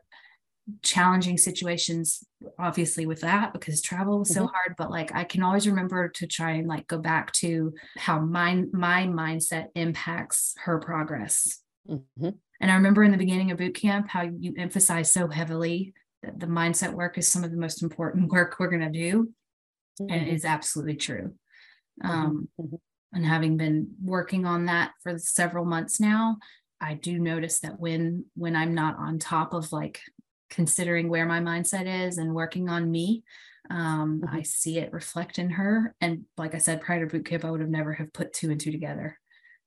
challenging 0.83 1.37
situations 1.37 2.25
obviously 2.57 3.05
with 3.05 3.21
that 3.21 3.53
because 3.53 3.83
travel 3.83 4.21
was 4.21 4.33
so 4.33 4.43
mm-hmm. 4.43 4.55
hard 4.55 4.77
but 4.79 4.93
like 4.93 5.13
i 5.13 5.25
can 5.25 5.43
always 5.43 5.67
remember 5.67 6.09
to 6.09 6.25
try 6.25 6.53
and 6.53 6.69
like 6.69 6.87
go 6.87 6.99
back 6.99 7.33
to 7.33 7.75
how 7.99 8.21
my 8.21 8.63
my 8.73 9.03
mindset 9.03 9.67
impacts 9.75 10.55
her 10.65 10.79
progress 10.79 11.61
mm-hmm. 11.91 12.29
And 12.63 12.71
I 12.71 12.77
remember 12.77 13.03
in 13.03 13.11
the 13.11 13.19
beginning 13.19 13.51
of 13.51 13.59
boot 13.59 13.75
camp 13.75 14.09
how 14.09 14.23
you 14.23 14.55
emphasize 14.57 15.13
so 15.13 15.27
heavily 15.27 15.93
that 16.23 16.39
the 16.39 16.47
mindset 16.47 16.93
work 16.93 17.19
is 17.19 17.27
some 17.27 17.43
of 17.43 17.51
the 17.51 17.57
most 17.57 17.83
important 17.83 18.31
work 18.33 18.57
we're 18.59 18.71
going 18.71 18.81
to 18.81 18.99
do. 18.99 19.35
Mm-hmm. 20.01 20.13
And 20.13 20.23
it 20.23 20.27
mm-hmm. 20.27 20.37
is 20.37 20.45
absolutely 20.45 20.97
true. 20.97 21.35
Mm-hmm. 22.03 22.11
Um, 22.11 22.49
mm-hmm. 22.59 22.77
And 23.15 23.27
having 23.27 23.57
been 23.59 23.89
working 24.03 24.47
on 24.47 24.67
that 24.67 24.93
for 25.03 25.19
several 25.19 25.67
months 25.67 26.01
now, 26.01 26.39
I 26.81 26.95
do 26.95 27.19
notice 27.19 27.61
that 27.61 27.79
when 27.79 28.25
when 28.35 28.57
I'm 28.57 28.75
not 28.75 28.97
on 28.97 29.19
top 29.19 29.53
of 29.53 29.71
like 29.71 30.01
considering 30.49 31.09
where 31.09 31.27
my 31.27 31.41
mindset 31.41 32.07
is 32.07 32.17
and 32.17 32.35
working 32.35 32.69
on 32.69 32.91
me, 32.91 33.23
um, 33.71 34.23
mm-hmm. 34.25 34.35
I 34.35 34.43
see 34.43 34.79
it 34.79 34.93
reflect 34.93 35.39
in 35.39 35.51
her. 35.51 35.95
And 36.01 36.25
like 36.39 36.55
I 36.55 36.59
said, 36.59 36.81
prior 36.81 37.07
to 37.07 37.13
boot 37.13 37.27
camp, 37.27 37.45
I 37.45 37.51
would 37.51 37.61
have 37.61 37.69
never 37.69 37.93
have 37.93 38.13
put 38.13 38.33
two 38.33 38.51
and 38.51 38.61
two 38.61 38.73
together. 38.73 39.19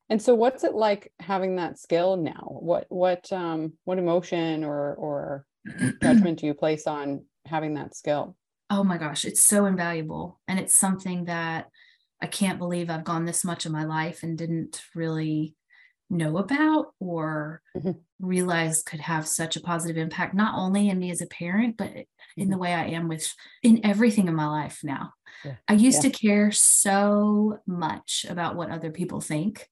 And 0.09 0.21
so 0.21 0.35
what's 0.35 0.63
it 0.63 0.75
like 0.75 1.11
having 1.19 1.55
that 1.55 1.79
skill 1.79 2.17
now? 2.17 2.57
What 2.59 2.85
what 2.89 3.31
um 3.31 3.73
what 3.85 3.97
emotion 3.97 4.63
or 4.63 4.93
or 4.95 5.45
judgment 6.01 6.39
do 6.39 6.45
you 6.45 6.53
place 6.53 6.85
on 6.87 7.25
having 7.45 7.75
that 7.75 7.95
skill? 7.95 8.35
Oh 8.69 8.83
my 8.83 8.97
gosh, 8.97 9.25
it's 9.25 9.41
so 9.41 9.65
invaluable 9.65 10.39
and 10.47 10.59
it's 10.59 10.75
something 10.75 11.25
that 11.25 11.67
I 12.21 12.27
can't 12.27 12.59
believe 12.59 12.89
I've 12.89 13.03
gone 13.03 13.25
this 13.25 13.43
much 13.43 13.65
of 13.65 13.71
my 13.71 13.85
life 13.85 14.23
and 14.23 14.37
didn't 14.37 14.81
really 14.95 15.55
know 16.09 16.37
about 16.37 16.93
or 16.99 17.61
mm-hmm. 17.75 17.91
realize 18.19 18.83
could 18.83 18.99
have 18.99 19.27
such 19.27 19.55
a 19.55 19.61
positive 19.61 19.97
impact 19.97 20.35
not 20.35 20.55
only 20.55 20.89
in 20.89 20.99
me 20.99 21.09
as 21.09 21.21
a 21.21 21.27
parent 21.27 21.77
but 21.77 21.89
in 21.89 22.05
the 22.35 22.43
mm-hmm. 22.43 22.59
way 22.59 22.73
I 22.73 22.85
am 22.87 23.07
with 23.07 23.27
in 23.63 23.81
everything 23.83 24.27
in 24.27 24.35
my 24.35 24.47
life 24.47 24.81
now. 24.83 25.13
Yeah. 25.43 25.55
I 25.67 25.73
used 25.73 26.03
yeah. 26.03 26.09
to 26.11 26.17
care 26.17 26.51
so 26.51 27.59
much 27.65 28.25
about 28.29 28.55
what 28.55 28.69
other 28.69 28.91
people 28.91 29.19
think 29.19 29.67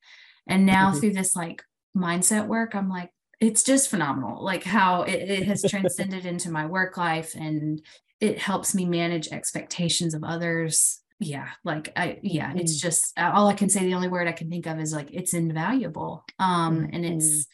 and 0.48 0.66
now 0.66 0.90
mm-hmm. 0.90 1.00
through 1.00 1.14
this 1.14 1.36
like 1.36 1.64
mindset 1.96 2.48
work, 2.48 2.76
I'm 2.76 2.90
like, 2.90 3.12
it's 3.40 3.64
just 3.64 3.90
phenomenal, 3.90 4.44
like 4.44 4.64
how 4.64 5.04
it, 5.04 5.30
it 5.30 5.44
has 5.44 5.64
transcended 5.70 6.26
into 6.26 6.50
my 6.50 6.66
work 6.66 6.98
life 6.98 7.36
and 7.36 7.82
it 8.20 8.40
helps 8.40 8.74
me 8.74 8.86
manage 8.86 9.28
expectations 9.28 10.14
of 10.14 10.24
others. 10.24 11.02
Yeah, 11.20 11.50
like 11.64 11.92
I, 11.96 12.20
yeah, 12.22 12.50
mm-hmm. 12.50 12.60
it's 12.60 12.80
just 12.80 13.18
all 13.18 13.48
I 13.48 13.54
can 13.54 13.70
say. 13.70 13.82
The 13.82 13.94
only 13.94 14.08
word 14.08 14.28
I 14.28 14.34
can 14.34 14.50
think 14.50 14.66
of 14.66 14.80
is 14.80 14.94
like 14.94 15.10
it's 15.12 15.34
invaluable. 15.34 16.24
Um, 16.40 16.80
mm-hmm. 16.80 16.94
and 16.94 17.06
it's 17.06 17.48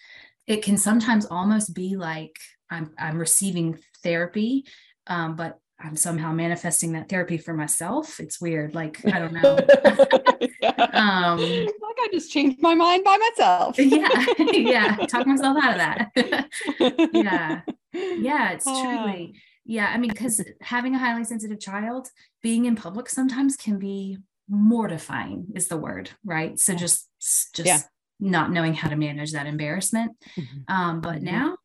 it 0.47 0.63
can 0.63 0.77
sometimes 0.77 1.25
almost 1.25 1.73
be 1.73 1.95
like 1.95 2.35
I'm 2.69 2.91
I'm 2.97 3.17
receiving 3.17 3.79
therapy, 4.03 4.65
um, 5.07 5.35
but 5.35 5.59
I'm 5.81 5.95
somehow 5.95 6.33
manifesting 6.33 6.91
that 6.93 7.07
therapy 7.07 7.37
for 7.37 7.53
myself. 7.53 8.19
It's 8.19 8.41
weird. 8.41 8.75
Like, 8.75 8.99
I 9.05 9.19
don't 9.19 9.33
know. 9.33 9.55
um, 10.93 11.39
like 11.39 11.97
I 11.97 12.09
just 12.11 12.31
changed 12.31 12.61
my 12.61 12.75
mind 12.75 13.03
by 13.05 13.17
myself. 13.17 13.75
yeah. 13.79 14.25
Yeah. 14.51 14.97
Talk 15.07 15.25
myself 15.25 15.57
out 15.63 15.71
of 15.71 15.77
that. 15.77 17.09
yeah. 17.13 17.61
Yeah. 17.93 18.51
It's 18.51 18.65
truly, 18.65 19.39
yeah. 19.65 19.89
I 19.93 19.97
mean, 19.97 20.09
because 20.09 20.43
having 20.61 20.95
a 20.95 20.99
highly 20.99 21.23
sensitive 21.23 21.59
child, 21.59 22.09
being 22.43 22.65
in 22.65 22.75
public 22.75 23.07
sometimes 23.09 23.55
can 23.55 23.79
be 23.79 24.17
mortifying, 24.49 25.47
is 25.55 25.69
the 25.69 25.77
word, 25.77 26.09
right? 26.25 26.59
So 26.59 26.75
just, 26.75 27.07
just 27.53 27.65
yeah. 27.65 27.79
not 28.19 28.51
knowing 28.51 28.73
how 28.73 28.89
to 28.89 28.97
manage 28.97 29.31
that 29.31 29.47
embarrassment. 29.47 30.17
Mm-hmm. 30.37 30.73
Um, 30.73 31.01
but 31.01 31.17
mm-hmm. 31.17 31.25
now 31.25 31.57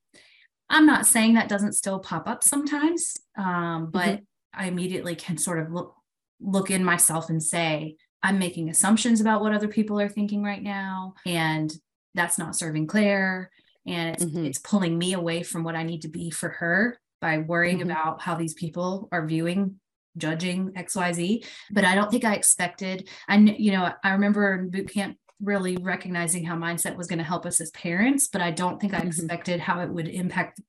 I'm 0.70 0.86
not 0.86 1.06
saying 1.06 1.34
that 1.34 1.48
doesn't 1.48 1.74
still 1.74 1.98
pop 1.98 2.28
up 2.28 2.42
sometimes, 2.42 3.16
um, 3.36 3.90
but 3.90 4.06
mm-hmm. 4.06 4.60
I 4.60 4.66
immediately 4.66 5.14
can 5.14 5.38
sort 5.38 5.60
of 5.60 5.72
look 5.72 5.94
look 6.40 6.70
in 6.70 6.84
myself 6.84 7.30
and 7.30 7.42
say, 7.42 7.96
I'm 8.22 8.38
making 8.38 8.68
assumptions 8.68 9.20
about 9.20 9.40
what 9.40 9.54
other 9.54 9.68
people 9.68 10.00
are 10.00 10.08
thinking 10.08 10.42
right 10.42 10.62
now, 10.62 11.14
and 11.26 11.72
that's 12.14 12.38
not 12.38 12.56
serving 12.56 12.86
Claire, 12.86 13.50
and 13.86 14.14
it's 14.14 14.24
mm-hmm. 14.24 14.44
it's 14.44 14.58
pulling 14.58 14.96
me 14.96 15.12
away 15.12 15.42
from 15.42 15.64
what 15.64 15.76
I 15.76 15.82
need 15.82 16.02
to 16.02 16.08
be 16.08 16.30
for 16.30 16.48
her 16.50 16.98
by 17.20 17.38
worrying 17.38 17.78
mm-hmm. 17.78 17.90
about 17.90 18.20
how 18.20 18.34
these 18.34 18.54
people 18.54 19.08
are 19.12 19.26
viewing 19.26 19.76
judging 20.16 20.70
xyz 20.72 21.44
but 21.72 21.84
i 21.84 21.94
don't 21.94 22.10
think 22.10 22.24
i 22.24 22.34
expected 22.34 23.08
i 23.28 23.36
you 23.36 23.72
know 23.72 23.90
i 24.04 24.12
remember 24.12 24.54
in 24.54 24.70
boot 24.70 24.88
camp 24.88 25.16
really 25.42 25.76
recognizing 25.76 26.44
how 26.44 26.56
mindset 26.56 26.96
was 26.96 27.06
going 27.06 27.18
to 27.18 27.24
help 27.24 27.44
us 27.44 27.60
as 27.60 27.70
parents 27.72 28.28
but 28.28 28.40
i 28.40 28.50
don't 28.50 28.80
think 28.80 28.94
i 28.94 28.98
mm-hmm. 28.98 29.08
expected 29.08 29.60
how 29.60 29.80
it 29.80 29.90
would 29.90 30.08
impact 30.08 30.60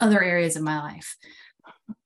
other 0.00 0.22
areas 0.22 0.56
of 0.56 0.62
my 0.62 0.80
life 0.80 1.16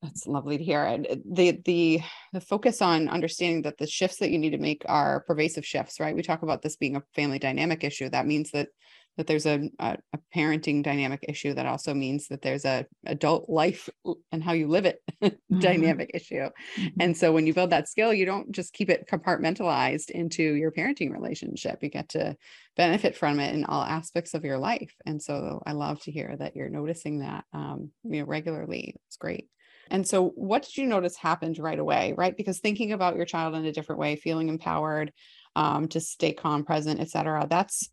that's 0.01 0.27
lovely 0.27 0.59
to 0.59 0.65
hear. 0.65 0.85
And 0.85 1.07
uh, 1.07 1.17
the 1.25 1.61
the 1.65 2.01
the 2.33 2.41
focus 2.41 2.83
on 2.83 3.09
understanding 3.09 3.63
that 3.63 3.79
the 3.79 3.87
shifts 3.87 4.19
that 4.19 4.31
you 4.31 4.39
need 4.39 4.51
to 4.51 4.59
make 4.59 4.83
are 4.87 5.25
pervasive 5.27 5.67
shifts, 5.67 6.01
right? 6.01 6.15
We 6.15 6.23
talk 6.23 6.43
about 6.43 6.63
this 6.63 6.77
being 6.77 6.97
a 6.97 7.03
family 7.15 7.39
dynamic 7.39 7.85
issue. 7.85 8.09
That 8.09 8.27
means 8.27 8.51
that 8.53 8.69
that 9.17 9.27
there's 9.27 9.47
a, 9.47 9.71
a, 9.79 9.99
a 10.13 10.19
parenting 10.35 10.83
dynamic 10.83 11.25
issue. 11.29 11.55
That 11.55 11.67
also 11.67 11.93
means 11.93 12.29
that 12.29 12.43
there's 12.43 12.65
a 12.65 12.87
adult 13.07 13.49
life 13.49 13.89
and 14.31 14.43
how 14.43 14.53
you 14.53 14.69
live 14.69 14.87
it 14.87 15.01
mm-hmm. 15.23 15.59
dynamic 15.59 16.11
issue. 16.15 16.49
Mm-hmm. 16.79 17.01
And 17.01 17.17
so 17.17 17.33
when 17.33 17.47
you 17.47 17.53
build 17.53 17.71
that 17.71 17.89
skill, 17.89 18.13
you 18.13 18.25
don't 18.25 18.53
just 18.53 18.73
keep 18.73 18.89
it 18.89 19.09
compartmentalized 19.11 20.11
into 20.11 20.43
your 20.43 20.73
parenting 20.73 21.13
relationship. 21.13 21.79
You 21.83 21.91
get 21.91 22.11
to 22.11 22.37
benefit 22.77 23.17
from 23.17 23.39
it 23.39 23.55
in 23.55 23.65
all 23.65 23.83
aspects 23.83 24.35
of 24.35 24.45
your 24.45 24.59
life. 24.59 24.95
And 25.05 25.23
so 25.23 25.63
I 25.67 25.73
love 25.73 26.01
to 26.03 26.13
hear 26.13 26.35
that 26.39 26.57
you're 26.57 26.71
noticing 26.71 27.21
that 27.21 27.45
um, 27.53 27.91
you 28.05 28.21
know 28.21 28.27
regularly. 28.27 28.97
It's 29.09 29.17
great. 29.17 29.49
And 29.91 30.09
so, 30.09 30.29
what 30.31 30.63
did 30.63 30.77
you 30.79 30.87
notice 30.87 31.17
happened 31.17 31.59
right 31.59 31.79
away, 31.79 32.15
right? 32.17 32.35
Because 32.35 32.61
thinking 32.61 32.93
about 32.93 33.17
your 33.17 33.27
child 33.27 33.55
in 33.55 33.67
a 33.67 33.73
different 33.73 34.01
way, 34.01 34.17
feeling 34.17 34.49
empowered 34.49 35.13
um, 35.55 35.89
to 35.89 36.01
stay 36.01 36.33
calm, 36.33 36.65
present, 36.65 36.99
etc. 37.01 37.47
That's 37.49 37.91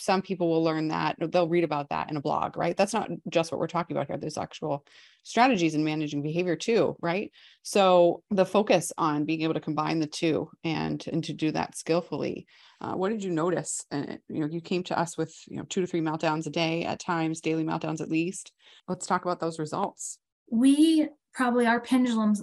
some 0.00 0.22
people 0.22 0.48
will 0.48 0.64
learn 0.64 0.88
that 0.88 1.16
they'll 1.18 1.48
read 1.48 1.64
about 1.64 1.90
that 1.90 2.10
in 2.10 2.16
a 2.16 2.20
blog, 2.20 2.56
right? 2.56 2.76
That's 2.76 2.92
not 2.92 3.10
just 3.28 3.52
what 3.52 3.60
we're 3.60 3.66
talking 3.66 3.96
about 3.96 4.06
here. 4.06 4.16
There's 4.16 4.38
actual 4.38 4.84
strategies 5.22 5.74
in 5.74 5.84
managing 5.84 6.22
behavior 6.22 6.56
too, 6.56 6.96
right? 7.00 7.30
So 7.62 8.22
the 8.30 8.46
focus 8.46 8.92
on 8.96 9.24
being 9.24 9.42
able 9.42 9.54
to 9.54 9.60
combine 9.60 10.00
the 10.00 10.06
two 10.06 10.50
and 10.64 11.04
and 11.12 11.22
to 11.24 11.32
do 11.32 11.52
that 11.52 11.76
skillfully. 11.76 12.46
Uh, 12.80 12.94
what 12.94 13.10
did 13.10 13.22
you 13.22 13.30
notice? 13.30 13.84
And 13.90 14.18
you 14.28 14.40
know, 14.40 14.46
you 14.46 14.60
came 14.60 14.82
to 14.84 14.98
us 14.98 15.18
with 15.18 15.34
you 15.46 15.58
know 15.58 15.64
two 15.68 15.80
to 15.80 15.86
three 15.86 16.00
meltdowns 16.00 16.46
a 16.46 16.50
day 16.50 16.84
at 16.84 16.98
times, 16.98 17.40
daily 17.40 17.64
meltdowns 17.64 18.00
at 18.00 18.10
least. 18.10 18.52
Let's 18.88 19.06
talk 19.06 19.24
about 19.24 19.40
those 19.40 19.58
results 19.58 20.18
we 20.50 21.08
probably 21.32 21.66
our 21.66 21.80
pendulums 21.80 22.42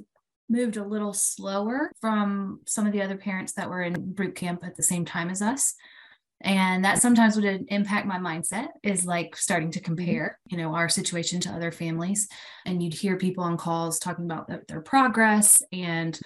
moved 0.49 0.77
a 0.77 0.83
little 0.83 1.13
slower 1.13 1.91
from 1.99 2.61
some 2.65 2.87
of 2.87 2.93
the 2.93 3.01
other 3.01 3.17
parents 3.17 3.51
that 3.53 3.69
were 3.69 3.81
in 3.81 4.13
boot 4.13 4.33
camp 4.33 4.63
at 4.63 4.75
the 4.75 4.83
same 4.83 5.03
time 5.03 5.29
as 5.29 5.41
us 5.41 5.75
and 6.41 6.85
that 6.85 7.01
sometimes 7.01 7.35
would 7.35 7.65
impact 7.69 8.05
my 8.05 8.17
mindset 8.17 8.67
is 8.83 9.05
like 9.05 9.35
starting 9.35 9.71
to 9.71 9.79
mm-hmm. 9.79 9.95
compare 9.95 10.39
you 10.47 10.57
know 10.57 10.73
our 10.75 10.89
situation 10.89 11.39
to 11.39 11.49
other 11.49 11.71
families 11.71 12.27
and 12.65 12.81
you'd 12.81 12.93
hear 12.93 13.17
people 13.17 13.43
on 13.43 13.57
calls 13.57 13.99
talking 13.99 14.25
about 14.25 14.47
their, 14.67 14.81
progress 14.81 15.63
and 15.71 16.19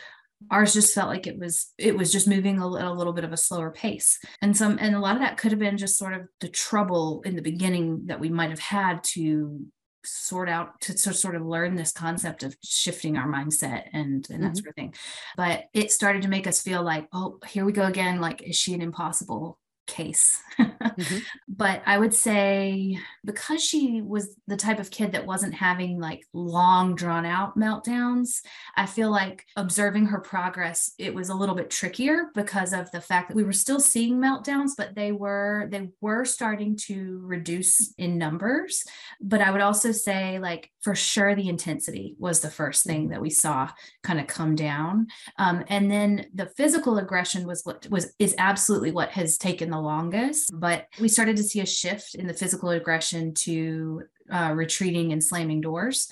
ours 0.49 0.73
just 0.73 0.93
felt 0.93 1.07
like 1.07 1.25
it 1.25 1.39
was 1.39 1.71
it 1.77 1.95
was 1.95 2.11
just 2.11 2.27
moving 2.27 2.59
a, 2.59 2.65
a 2.65 2.93
little 2.93 3.13
bit 3.13 3.23
of 3.23 3.31
a 3.31 3.37
slower 3.37 3.71
pace 3.71 4.19
and 4.41 4.55
some 4.55 4.77
and 4.81 4.95
a 4.95 4.99
lot 4.99 5.15
of 5.15 5.21
that 5.21 5.37
could 5.37 5.51
have 5.51 5.59
been 5.59 5.77
just 5.77 5.97
sort 5.97 6.13
of 6.13 6.27
the 6.41 6.49
trouble 6.49 7.21
in 7.25 7.35
the 7.35 7.41
beginning 7.41 8.05
that 8.07 8.19
we 8.19 8.29
might 8.29 8.49
have 8.49 8.59
had 8.59 9.03
to 9.03 9.65
sort 10.03 10.49
out 10.49 10.79
to, 10.81 10.93
to 10.93 11.13
sort 11.13 11.35
of 11.35 11.45
learn 11.45 11.75
this 11.75 11.91
concept 11.91 12.43
of 12.43 12.55
shifting 12.63 13.17
our 13.17 13.27
mindset 13.27 13.83
and 13.93 14.01
and 14.03 14.23
mm-hmm. 14.25 14.43
that 14.43 14.57
sort 14.57 14.69
of 14.69 14.75
thing 14.75 14.93
but 15.37 15.65
it 15.73 15.91
started 15.91 16.23
to 16.23 16.27
make 16.27 16.47
us 16.47 16.61
feel 16.61 16.83
like 16.83 17.07
oh 17.13 17.37
here 17.47 17.63
we 17.63 17.71
go 17.71 17.85
again 17.85 18.19
like 18.19 18.41
is 18.41 18.55
she 18.55 18.73
an 18.73 18.81
impossible 18.81 19.59
case. 19.91 20.41
mm-hmm. 20.59 21.17
But 21.47 21.83
I 21.85 21.99
would 21.99 22.13
say 22.13 22.97
because 23.23 23.63
she 23.63 24.01
was 24.01 24.35
the 24.47 24.57
type 24.57 24.79
of 24.79 24.89
kid 24.89 25.11
that 25.11 25.27
wasn't 25.27 25.53
having 25.53 25.99
like 25.99 26.25
long 26.33 26.95
drawn 26.95 27.25
out 27.25 27.55
meltdowns, 27.55 28.41
I 28.75 28.87
feel 28.87 29.11
like 29.11 29.45
observing 29.55 30.07
her 30.07 30.19
progress 30.19 30.93
it 30.97 31.13
was 31.13 31.29
a 31.29 31.35
little 31.35 31.53
bit 31.53 31.69
trickier 31.69 32.31
because 32.33 32.73
of 32.73 32.89
the 32.91 33.01
fact 33.01 33.27
that 33.27 33.35
we 33.35 33.43
were 33.43 33.53
still 33.53 33.79
seeing 33.79 34.15
meltdowns 34.15 34.71
but 34.75 34.95
they 34.95 35.11
were 35.11 35.67
they 35.71 35.89
were 35.99 36.25
starting 36.25 36.75
to 36.77 37.21
reduce 37.23 37.93
in 37.97 38.17
numbers. 38.17 38.83
But 39.19 39.41
I 39.41 39.51
would 39.51 39.61
also 39.61 39.91
say 39.91 40.39
like 40.39 40.71
for 40.81 40.95
sure 40.95 41.35
the 41.35 41.49
intensity 41.49 42.15
was 42.17 42.39
the 42.39 42.49
first 42.49 42.85
thing 42.85 43.09
that 43.09 43.21
we 43.21 43.29
saw 43.29 43.69
kind 44.03 44.19
of 44.19 44.27
come 44.27 44.55
down. 44.55 45.07
Um, 45.37 45.63
and 45.67 45.91
then 45.91 46.27
the 46.33 46.47
physical 46.47 46.97
aggression 46.97 47.45
was 47.45 47.61
what 47.63 47.87
was 47.89 48.13
is 48.17 48.33
absolutely 48.37 48.91
what 48.91 49.09
has 49.11 49.37
taken 49.37 49.69
the 49.69 49.80
longest, 49.81 50.51
but 50.53 50.87
we 50.99 51.07
started 51.07 51.37
to 51.37 51.43
see 51.43 51.59
a 51.59 51.65
shift 51.65 52.15
in 52.15 52.27
the 52.27 52.33
physical 52.33 52.69
aggression 52.69 53.33
to 53.33 54.03
uh, 54.31 54.53
retreating 54.55 55.11
and 55.11 55.23
slamming 55.23 55.61
doors. 55.61 56.07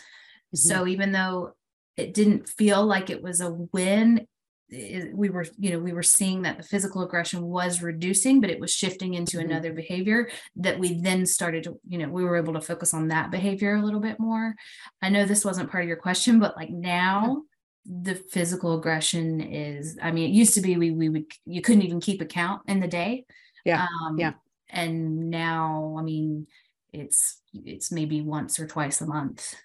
Mm-hmm. 0.55 0.57
So 0.57 0.87
even 0.87 1.11
though 1.11 1.53
it 1.97 2.13
didn't 2.13 2.49
feel 2.49 2.85
like 2.85 3.09
it 3.09 3.21
was 3.21 3.41
a 3.41 3.51
win, 3.51 4.27
it, 4.69 5.15
we 5.15 5.29
were, 5.29 5.45
you 5.57 5.71
know, 5.71 5.79
we 5.79 5.93
were 5.93 6.03
seeing 6.03 6.43
that 6.43 6.57
the 6.57 6.63
physical 6.63 7.01
aggression 7.01 7.41
was 7.43 7.81
reducing, 7.81 8.39
but 8.39 8.49
it 8.49 8.59
was 8.59 8.73
shifting 8.73 9.15
into 9.15 9.37
mm-hmm. 9.37 9.49
another 9.49 9.73
behavior 9.73 10.29
that 10.57 10.79
we 10.79 11.01
then 11.01 11.25
started 11.25 11.63
to, 11.63 11.79
you 11.87 11.97
know, 11.97 12.09
we 12.09 12.23
were 12.23 12.37
able 12.37 12.53
to 12.53 12.61
focus 12.61 12.93
on 12.93 13.07
that 13.07 13.31
behavior 13.31 13.75
a 13.75 13.83
little 13.83 13.99
bit 13.99 14.19
more. 14.19 14.55
I 15.01 15.09
know 15.09 15.25
this 15.25 15.45
wasn't 15.45 15.71
part 15.71 15.83
of 15.83 15.87
your 15.87 15.97
question, 15.97 16.39
but 16.39 16.55
like 16.55 16.69
now, 16.69 17.43
the 17.85 18.15
physical 18.15 18.77
aggression 18.77 19.41
is 19.41 19.97
i 20.01 20.11
mean 20.11 20.29
it 20.29 20.33
used 20.33 20.53
to 20.53 20.61
be 20.61 20.77
we 20.77 20.91
we 20.91 21.09
would 21.09 21.25
you 21.45 21.61
couldn't 21.61 21.81
even 21.81 21.99
keep 21.99 22.21
account 22.21 22.61
in 22.67 22.79
the 22.79 22.87
day 22.87 23.25
yeah. 23.69 23.87
Um, 24.05 24.19
yeah. 24.19 24.33
And 24.69 25.29
now, 25.29 25.95
I 25.97 26.03
mean, 26.03 26.47
it's 26.93 27.41
it's 27.53 27.91
maybe 27.91 28.21
once 28.21 28.59
or 28.59 28.67
twice 28.67 29.01
a 29.01 29.05
month. 29.05 29.55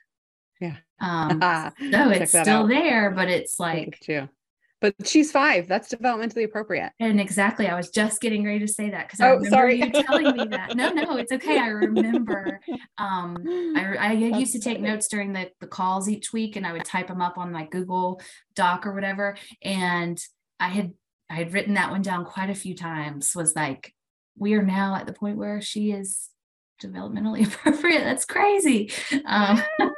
Yeah. 0.61 0.77
Um, 1.01 1.40
so 1.90 2.11
it's 2.11 2.31
still 2.31 2.62
out. 2.62 2.69
there, 2.69 3.11
but 3.11 3.29
it's 3.29 3.59
like 3.59 3.99
too. 4.01 4.29
But 4.81 4.95
she's 5.09 5.33
five. 5.33 5.67
That's 5.67 5.95
developmentally 5.95 6.45
appropriate. 6.45 6.93
And 7.01 7.19
exactly, 7.19 7.69
I 7.69 7.75
was 7.75 7.88
just 7.88 8.21
getting 8.21 8.45
ready 8.45 8.59
to 8.59 8.69
say 8.69 8.90
that 8.90 9.07
because 9.07 9.21
I 9.21 9.31
oh, 9.31 9.37
remember 9.37 9.49
sorry. 9.49 9.79
you 9.79 9.90
telling 9.90 10.37
me 10.37 10.45
that. 10.51 10.77
No, 10.77 10.90
no, 10.90 11.17
it's 11.17 11.33
okay. 11.33 11.59
I 11.59 11.69
remember. 11.69 12.61
Um, 12.97 13.37
I, 13.77 13.97
I 13.99 14.12
used 14.12 14.53
to 14.53 14.61
take 14.61 14.81
notes 14.81 15.09
during 15.09 15.33
the 15.33 15.51
the 15.61 15.67
calls 15.67 16.09
each 16.09 16.33
week, 16.33 16.55
and 16.55 16.67
I 16.67 16.73
would 16.73 16.85
type 16.85 17.09
them 17.09 17.21
up 17.21 17.38
on 17.38 17.51
my 17.51 17.67
Google 17.67 18.21
Doc 18.55 18.87
or 18.87 18.95
whatever. 18.95 19.37
And 19.62 20.19
I 20.61 20.69
had 20.69 20.93
I 21.29 21.35
had 21.35 21.53
written 21.53 21.75
that 21.75 21.90
one 21.90 22.03
down 22.03 22.25
quite 22.25 22.51
a 22.51 22.55
few 22.55 22.75
times 22.75 23.35
was 23.35 23.57
like, 23.57 23.93
we 24.37 24.55
are 24.55 24.62
now 24.62 24.94
at 24.94 25.07
the 25.07 25.12
point 25.12 25.37
where 25.37 25.61
she 25.61 25.92
is 25.92 26.31
developmentally 26.83 27.47
appropriate. 27.55 28.05
That's 28.05 28.25
crazy. 28.25 28.90
Um, 29.27 29.62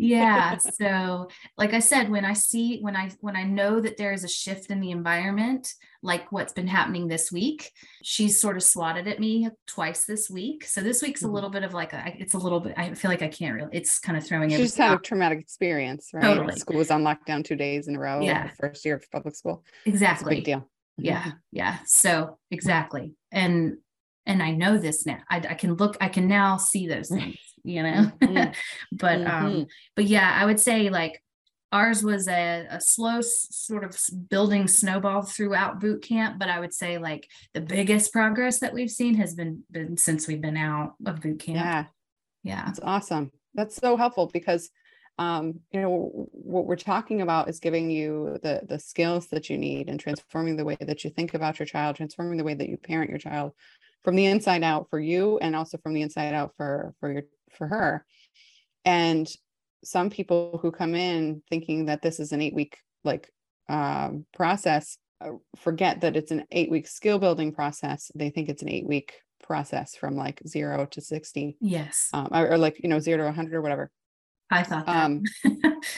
yeah 0.00 0.56
so 0.56 1.28
like 1.58 1.74
i 1.74 1.78
said 1.78 2.08
when 2.08 2.24
i 2.24 2.32
see 2.32 2.80
when 2.80 2.96
i 2.96 3.10
when 3.20 3.36
i 3.36 3.42
know 3.42 3.80
that 3.80 3.98
there 3.98 4.14
is 4.14 4.24
a 4.24 4.28
shift 4.28 4.70
in 4.70 4.80
the 4.80 4.90
environment 4.90 5.74
like 6.02 6.32
what's 6.32 6.54
been 6.54 6.66
happening 6.66 7.06
this 7.06 7.30
week 7.30 7.70
she's 8.02 8.40
sort 8.40 8.56
of 8.56 8.62
swatted 8.62 9.06
at 9.06 9.20
me 9.20 9.46
twice 9.66 10.06
this 10.06 10.30
week 10.30 10.64
so 10.64 10.80
this 10.80 11.02
week's 11.02 11.20
mm-hmm. 11.20 11.28
a 11.28 11.32
little 11.34 11.50
bit 11.50 11.64
of 11.64 11.74
like 11.74 11.92
a 11.92 12.14
it's 12.18 12.32
a 12.32 12.38
little 12.38 12.60
bit 12.60 12.72
i 12.78 12.94
feel 12.94 13.10
like 13.10 13.20
i 13.20 13.28
can't 13.28 13.54
really 13.54 13.68
it's 13.72 13.98
kind 13.98 14.16
of 14.16 14.26
throwing 14.26 14.48
she 14.48 14.56
just 14.56 14.78
had 14.78 14.94
a 14.94 14.98
traumatic 15.02 15.38
experience 15.38 16.08
right 16.14 16.22
totally. 16.22 16.56
school 16.56 16.78
was 16.78 16.90
on 16.90 17.02
lockdown 17.02 17.44
two 17.44 17.56
days 17.56 17.86
in 17.86 17.96
a 17.96 18.00
row 18.00 18.20
yeah 18.22 18.48
first 18.58 18.82
year 18.86 18.94
of 18.94 19.04
public 19.12 19.36
school 19.36 19.62
exactly 19.84 20.36
big 20.36 20.44
deal 20.44 20.66
yeah 21.02 21.22
mm-hmm. 21.22 21.30
yeah. 21.52 21.78
So 21.86 22.38
exactly. 22.50 23.14
And 23.32 23.78
and 24.26 24.42
i 24.42 24.52
know 24.52 24.78
this 24.78 25.06
now. 25.06 25.18
I, 25.28 25.36
I 25.38 25.54
can 25.54 25.74
look 25.74 25.96
i 26.00 26.08
can 26.08 26.28
now 26.28 26.56
see 26.56 26.86
those 26.86 27.08
things 27.08 27.36
you 27.64 27.82
know? 27.82 28.10
Mm-hmm. 28.20 28.52
but 28.92 29.20
um, 29.20 29.26
mm-hmm. 29.26 29.46
um 29.46 29.66
but 29.96 30.06
yeah 30.06 30.36
i 30.40 30.44
would 30.44 30.60
say 30.60 30.90
like 30.90 31.22
ours 31.72 32.02
was 32.02 32.26
a, 32.26 32.66
a 32.68 32.80
slow 32.80 33.20
sort 33.20 33.84
of 33.84 33.96
building 34.28 34.66
snowball 34.66 35.22
throughout 35.22 35.80
boot 35.80 36.02
camp 36.02 36.38
but 36.38 36.48
i 36.48 36.60
would 36.60 36.74
say 36.74 36.98
like 36.98 37.28
the 37.54 37.60
biggest 37.60 38.12
progress 38.12 38.58
that 38.60 38.74
we've 38.74 38.90
seen 38.90 39.14
has 39.14 39.34
been 39.34 39.62
been 39.70 39.96
since 39.96 40.26
we've 40.26 40.40
been 40.40 40.56
out 40.56 40.94
of 41.06 41.20
boot 41.20 41.40
camp. 41.40 41.56
Yeah. 41.56 41.84
Yeah. 42.42 42.64
That's 42.66 42.80
awesome. 42.82 43.32
That's 43.54 43.76
so 43.76 43.96
helpful 43.96 44.30
because 44.32 44.70
um, 45.18 45.60
you 45.70 45.80
know 45.80 46.28
what 46.32 46.66
we're 46.66 46.76
talking 46.76 47.20
about 47.20 47.48
is 47.48 47.60
giving 47.60 47.90
you 47.90 48.38
the 48.42 48.62
the 48.66 48.78
skills 48.78 49.28
that 49.28 49.50
you 49.50 49.58
need 49.58 49.88
and 49.88 50.00
transforming 50.00 50.56
the 50.56 50.64
way 50.64 50.76
that 50.80 51.04
you 51.04 51.10
think 51.10 51.34
about 51.34 51.58
your 51.58 51.66
child 51.66 51.96
transforming 51.96 52.38
the 52.38 52.44
way 52.44 52.54
that 52.54 52.68
you 52.68 52.76
parent 52.76 53.10
your 53.10 53.18
child 53.18 53.52
from 54.02 54.16
the 54.16 54.26
inside 54.26 54.62
out 54.62 54.88
for 54.88 54.98
you 54.98 55.38
and 55.38 55.54
also 55.54 55.78
from 55.78 55.94
the 55.94 56.02
inside 56.02 56.34
out 56.34 56.52
for 56.56 56.94
for 57.00 57.12
your 57.12 57.22
for 57.52 57.66
her. 57.66 58.04
And 58.84 59.30
some 59.84 60.10
people 60.10 60.58
who 60.62 60.70
come 60.70 60.94
in 60.94 61.42
thinking 61.50 61.86
that 61.86 62.02
this 62.02 62.20
is 62.20 62.32
an 62.32 62.40
eight 62.40 62.54
week 62.54 62.78
like 63.04 63.30
um, 63.68 64.26
process 64.34 64.98
uh, 65.20 65.32
forget 65.56 66.00
that 66.00 66.16
it's 66.16 66.30
an 66.30 66.44
eight 66.50 66.70
week 66.70 66.86
skill 66.86 67.18
building 67.18 67.52
process. 67.52 68.10
They 68.14 68.30
think 68.30 68.48
it's 68.48 68.62
an 68.62 68.70
eight 68.70 68.86
week 68.86 69.14
process 69.42 69.96
from 69.96 70.16
like 70.16 70.40
zero 70.46 70.86
to 70.86 71.00
60 71.00 71.56
yes. 71.60 72.08
Um, 72.12 72.28
or, 72.30 72.52
or, 72.52 72.58
like 72.58 72.80
you 72.82 72.88
know 72.88 73.00
zero 73.00 73.18
to 73.18 73.24
100 73.24 73.54
or 73.54 73.62
whatever 73.62 73.90
i 74.50 74.62
thought 74.62 74.88
um 74.88 75.22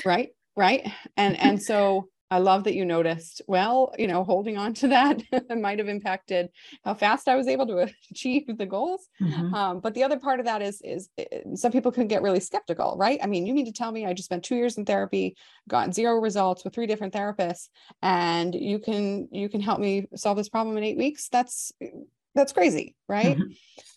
right 0.05 0.31
right 0.57 0.87
and 1.17 1.38
and 1.38 1.62
so 1.62 2.09
I 2.33 2.38
love 2.38 2.65
that 2.65 2.75
you 2.75 2.87
noticed, 2.87 3.43
well, 3.47 3.93
you 3.99 4.07
know, 4.07 4.25
holding 4.25 4.57
on 4.57 4.73
to 4.75 4.88
that 4.88 5.23
might 5.61 5.79
have 5.79 5.88
impacted 5.88 6.49
how 6.83 6.95
fast 6.95 7.29
I 7.29 7.37
was 7.37 7.47
able 7.47 7.67
to 7.67 7.93
achieve 8.11 8.57
the 8.57 8.65
goals. 8.65 9.07
Mm-hmm. 9.21 9.53
Um, 9.53 9.81
but 9.81 9.93
the 9.93 10.03
other 10.03 10.19
part 10.19 10.41
of 10.41 10.47
that 10.47 10.62
is, 10.62 10.81
is 10.81 11.11
eh, 11.19 11.25
some 11.55 11.71
people 11.71 11.93
can 11.93 12.09
get 12.09 12.23
really 12.23 12.41
skeptical, 12.41 12.97
right? 12.99 13.21
I 13.23 13.27
mean, 13.27 13.45
you 13.45 13.53
mean 13.53 13.67
to 13.67 13.73
tell 13.73 13.93
me 13.93 14.07
I 14.07 14.15
just 14.15 14.31
spent 14.31 14.45
two 14.45 14.57
years 14.57 14.79
in 14.79 14.87
therapy, 14.87 15.37
got 15.69 15.95
zero 15.95 16.15
results 16.21 16.65
with 16.65 16.73
three 16.75 16.87
different 16.87 17.12
therapists, 17.12 17.69
and 18.01 18.55
you 18.55 18.79
can, 18.79 19.29
you 19.31 19.51
can 19.51 19.61
help 19.61 19.79
me 19.79 20.07
solve 20.17 20.38
this 20.38 20.49
problem 20.49 20.79
in 20.79 20.85
eight 20.85 20.97
weeks? 20.97 21.29
That's, 21.29 21.71
that's 22.35 22.55
crazy, 22.55 22.97
right? 23.11 23.37
Mm-hmm. 23.37 23.53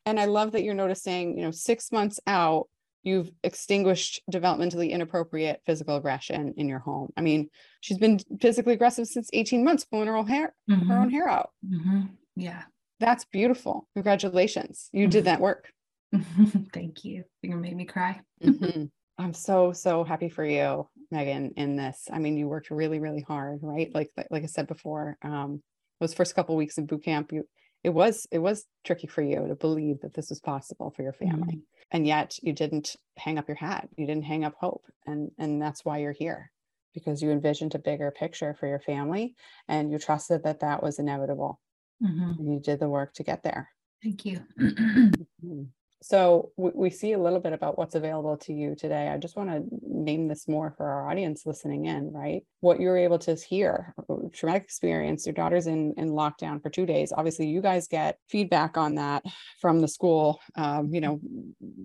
And 0.07 0.19
I 0.19 0.25
love 0.25 0.51
that 0.51 0.63
you're 0.63 0.73
noticing, 0.73 1.37
you 1.37 1.45
know, 1.45 1.51
six 1.51 1.89
months 1.89 2.19
out, 2.27 2.67
you've 3.05 3.29
extinguished 3.43 4.21
developmentally 4.31 4.89
inappropriate 4.89 5.61
physical 5.65 5.95
aggression 5.95 6.55
in 6.57 6.67
your 6.67 6.79
home. 6.79 7.13
I 7.15 7.21
mean, 7.21 7.49
she's 7.79 7.99
been 7.99 8.19
physically 8.41 8.73
aggressive 8.73 9.07
since 9.07 9.29
18 9.31 9.63
months, 9.63 9.85
pulling 9.85 10.07
her 10.07 10.15
own 10.15 10.27
hair, 10.27 10.55
mm-hmm. 10.69 10.89
her 10.89 10.97
own 10.97 11.09
hair 11.11 11.29
out. 11.29 11.51
Mm-hmm. 11.65 12.01
Yeah. 12.35 12.63
That's 12.99 13.25
beautiful. 13.25 13.87
Congratulations. 13.93 14.89
You 14.91 15.03
mm-hmm. 15.03 15.11
did 15.11 15.25
that 15.25 15.39
work. 15.39 15.71
Thank 16.73 17.05
you. 17.05 17.23
You 17.43 17.55
made 17.57 17.75
me 17.75 17.85
cry. 17.85 18.21
Mm-hmm. 18.43 18.85
I'm 19.17 19.33
so, 19.33 19.71
so 19.71 20.03
happy 20.03 20.29
for 20.29 20.43
you, 20.43 20.89
Megan, 21.11 21.53
in 21.57 21.75
this. 21.75 22.07
I 22.11 22.19
mean, 22.19 22.37
you 22.37 22.47
worked 22.47 22.71
really, 22.71 22.99
really 22.99 23.21
hard, 23.21 23.59
right? 23.61 23.93
Like, 23.93 24.11
like 24.31 24.43
I 24.43 24.47
said 24.47 24.67
before, 24.67 25.17
um, 25.21 25.61
those 26.01 26.13
first 26.13 26.35
couple 26.35 26.55
weeks 26.55 26.77
of 26.77 26.87
boot 26.87 27.03
camp, 27.03 27.31
you 27.31 27.47
it 27.85 27.93
was 27.93 28.25
it 28.31 28.39
was 28.39 28.65
tricky 28.83 29.05
for 29.05 29.21
you 29.21 29.47
to 29.47 29.55
believe 29.55 30.01
that 30.01 30.15
this 30.15 30.31
was 30.31 30.39
possible 30.39 30.89
for 30.89 31.03
your 31.03 31.13
family 31.13 31.57
mm-hmm. 31.57 31.91
and 31.91 32.07
yet 32.07 32.35
you 32.41 32.51
didn't 32.51 32.95
hang 33.15 33.37
up 33.37 33.47
your 33.47 33.55
hat 33.55 33.87
you 33.95 34.07
didn't 34.07 34.23
hang 34.23 34.43
up 34.43 34.55
hope 34.59 34.83
and 35.05 35.29
and 35.37 35.61
that's 35.61 35.85
why 35.85 35.99
you're 35.99 36.11
here 36.11 36.51
because 36.95 37.21
you 37.21 37.29
envisioned 37.29 37.75
a 37.75 37.79
bigger 37.79 38.09
picture 38.09 38.55
for 38.55 38.67
your 38.67 38.79
family 38.79 39.35
and 39.67 39.91
you 39.91 39.99
trusted 39.99 40.41
that 40.43 40.61
that 40.61 40.81
was 40.81 40.97
inevitable 40.97 41.59
mm-hmm. 42.03 42.39
and 42.39 42.51
you 42.51 42.59
did 42.59 42.79
the 42.79 42.89
work 42.89 43.13
to 43.13 43.23
get 43.23 43.43
there 43.43 43.69
thank 44.01 44.25
you 44.25 44.39
mm-hmm. 44.59 45.63
So 46.01 46.51
we, 46.55 46.71
we 46.75 46.89
see 46.89 47.13
a 47.13 47.19
little 47.19 47.39
bit 47.39 47.53
about 47.53 47.77
what's 47.77 47.95
available 47.95 48.37
to 48.37 48.53
you 48.53 48.75
today. 48.75 49.09
I 49.09 49.17
just 49.17 49.35
want 49.35 49.49
to 49.49 49.63
name 49.81 50.27
this 50.27 50.47
more 50.47 50.73
for 50.77 50.85
our 50.87 51.09
audience 51.09 51.45
listening 51.45 51.85
in, 51.85 52.11
right? 52.11 52.43
What 52.59 52.79
you're 52.79 52.97
able 52.97 53.17
to 53.19 53.35
hear, 53.35 53.93
uh, 53.97 54.15
traumatic 54.33 54.63
experience, 54.63 55.25
your 55.25 55.33
daughter's 55.33 55.67
in, 55.67 55.93
in 55.97 56.11
lockdown 56.11 56.61
for 56.61 56.69
two 56.69 56.85
days. 56.85 57.11
Obviously, 57.15 57.47
you 57.47 57.61
guys 57.61 57.87
get 57.87 58.19
feedback 58.29 58.77
on 58.77 58.95
that 58.95 59.23
from 59.59 59.79
the 59.79 59.87
school, 59.87 60.39
um, 60.55 60.93
you 60.93 61.01
know, 61.01 61.19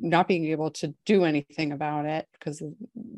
not 0.01 0.29
being 0.29 0.46
able 0.46 0.70
to 0.73 0.94
do 1.07 1.25
anything 1.25 1.73
about 1.73 2.05
it 2.05 2.27
because 2.33 2.61
of 2.61 2.75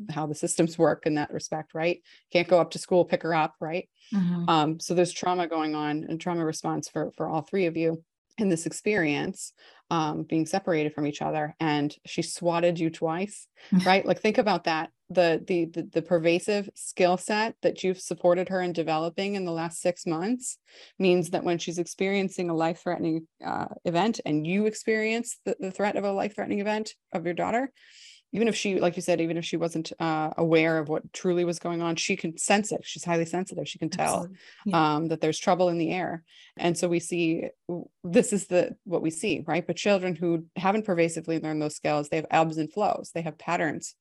how 0.09 0.25
the 0.25 0.35
systems 0.35 0.77
work 0.77 1.05
in 1.05 1.15
that 1.15 1.33
respect, 1.33 1.73
right? 1.73 2.01
Can't 2.31 2.47
go 2.47 2.61
up 2.61 2.71
to 2.71 2.79
school, 2.79 3.03
pick 3.03 3.23
her 3.23 3.33
up, 3.33 3.55
right? 3.59 3.89
Mm-hmm. 4.13 4.49
Um, 4.49 4.79
so 4.79 4.93
there's 4.93 5.11
trauma 5.11 5.47
going 5.47 5.75
on 5.75 6.05
and 6.07 6.19
trauma 6.19 6.45
response 6.45 6.87
for, 6.87 7.11
for 7.17 7.27
all 7.27 7.41
three 7.41 7.65
of 7.65 7.75
you 7.75 8.03
in 8.37 8.49
this 8.49 8.65
experience 8.65 9.53
um, 9.91 10.23
being 10.23 10.45
separated 10.45 10.93
from 10.93 11.05
each 11.05 11.21
other 11.21 11.55
and 11.59 11.95
she 12.05 12.21
swatted 12.21 12.79
you 12.79 12.89
twice 12.89 13.47
right? 13.85 14.05
Like 14.05 14.19
think 14.19 14.37
about 14.37 14.65
that 14.65 14.89
the, 15.09 15.43
the 15.45 15.65
the 15.65 15.89
the 15.93 16.01
pervasive 16.01 16.69
skill 16.75 17.17
set 17.17 17.55
that 17.61 17.83
you've 17.83 17.99
supported 17.99 18.49
her 18.49 18.61
in 18.61 18.73
developing 18.73 19.35
in 19.35 19.45
the 19.45 19.51
last 19.51 19.81
six 19.81 20.05
months 20.05 20.57
means 20.97 21.29
that 21.31 21.43
when 21.43 21.57
she's 21.57 21.77
experiencing 21.77 22.49
a 22.49 22.55
life-threatening 22.55 23.27
uh, 23.45 23.67
event 23.85 24.19
and 24.25 24.47
you 24.47 24.65
experience 24.65 25.37
the, 25.45 25.55
the 25.59 25.71
threat 25.71 25.95
of 25.95 26.03
a 26.03 26.11
life-threatening 26.11 26.59
event 26.59 26.91
of 27.11 27.25
your 27.25 27.33
daughter 27.33 27.71
even 28.33 28.47
if 28.47 28.55
she 28.55 28.79
like 28.79 28.95
you 28.95 29.01
said 29.01 29.21
even 29.21 29.37
if 29.37 29.45
she 29.45 29.57
wasn't 29.57 29.93
uh, 29.99 30.31
aware 30.37 30.79
of 30.79 30.89
what 30.89 31.13
truly 31.13 31.45
was 31.45 31.59
going 31.59 31.81
on 31.81 31.95
she 31.95 32.15
can 32.15 32.37
sense 32.37 32.71
it. 32.71 32.81
She's 32.83 33.05
highly 33.05 33.25
sensitive. 33.25 33.67
She 33.67 33.79
can 33.79 33.89
tell 33.89 34.27
yeah. 34.65 34.95
um, 34.95 35.07
that 35.07 35.21
there's 35.21 35.39
trouble 35.39 35.69
in 35.69 35.77
the 35.77 35.91
air. 35.91 36.23
And 36.57 36.77
so 36.77 36.87
we 36.87 36.99
see 36.99 37.45
this 38.03 38.33
is 38.33 38.47
the 38.47 38.75
what 38.83 39.01
we 39.01 39.11
see 39.11 39.43
right? 39.47 39.65
But 39.65 39.77
children 39.77 40.15
who 40.15 40.45
haven't 40.55 40.85
pervasively 40.85 41.39
learned 41.39 41.61
those 41.61 41.75
skills 41.75 42.09
they 42.09 42.17
have 42.17 42.27
ebbs 42.29 42.57
and 42.57 42.71
flows. 42.71 43.11
They 43.13 43.21
have 43.21 43.37
patterns 43.37 43.95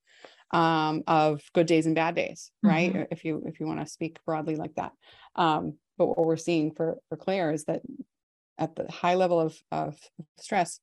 um, 0.50 1.02
of 1.06 1.42
good 1.54 1.66
days 1.66 1.86
and 1.86 1.94
bad 1.94 2.14
days 2.14 2.50
right? 2.62 2.92
Mm-hmm. 2.92 3.12
if 3.12 3.24
you 3.24 3.42
if 3.46 3.60
you 3.60 3.66
want 3.66 3.80
to 3.80 3.86
speak 3.86 4.18
broadly 4.24 4.56
like 4.56 4.74
that. 4.74 4.92
Um, 5.36 5.74
but 5.98 6.06
what 6.06 6.26
we're 6.26 6.36
seeing 6.36 6.72
for 6.72 6.98
for 7.08 7.16
claire 7.16 7.52
is 7.52 7.64
that 7.66 7.82
at 8.58 8.74
the 8.76 8.90
high 8.90 9.14
level 9.14 9.40
of 9.40 9.56
of 9.70 9.98
stress 10.38 10.80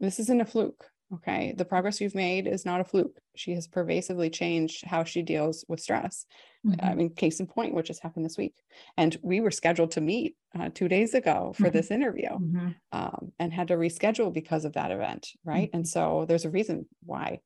this 0.00 0.18
isn't 0.18 0.40
a 0.40 0.44
fluke 0.44 0.90
Okay. 1.14 1.54
The 1.56 1.64
progress 1.64 2.00
you've 2.00 2.14
made 2.14 2.46
is 2.46 2.64
not 2.64 2.80
a 2.80 2.84
fluke. 2.84 3.18
She 3.34 3.52
has 3.52 3.66
pervasively 3.66 4.30
changed 4.30 4.84
how 4.84 5.04
she 5.04 5.22
deals 5.22 5.64
with 5.68 5.80
stress. 5.80 6.26
Mm-hmm. 6.66 6.84
I 6.84 6.94
mean, 6.94 7.14
case 7.14 7.40
in 7.40 7.46
point, 7.46 7.74
which 7.74 7.88
has 7.88 7.98
happened 7.98 8.24
this 8.24 8.38
week. 8.38 8.54
And 8.96 9.16
we 9.22 9.40
were 9.40 9.50
scheduled 9.50 9.92
to 9.92 10.00
meet 10.00 10.36
uh, 10.58 10.70
two 10.72 10.88
days 10.88 11.14
ago 11.14 11.52
for 11.54 11.64
mm-hmm. 11.64 11.76
this 11.76 11.90
interview 11.90 12.30
mm-hmm. 12.30 12.68
um, 12.92 13.32
and 13.38 13.52
had 13.52 13.68
to 13.68 13.74
reschedule 13.74 14.32
because 14.32 14.64
of 14.64 14.72
that 14.74 14.90
event. 14.90 15.28
Right. 15.44 15.70
And 15.72 15.84
mm-hmm. 15.84 15.88
so 15.88 16.24
there's 16.26 16.46
a 16.46 16.50
reason 16.50 16.86
why 17.04 17.40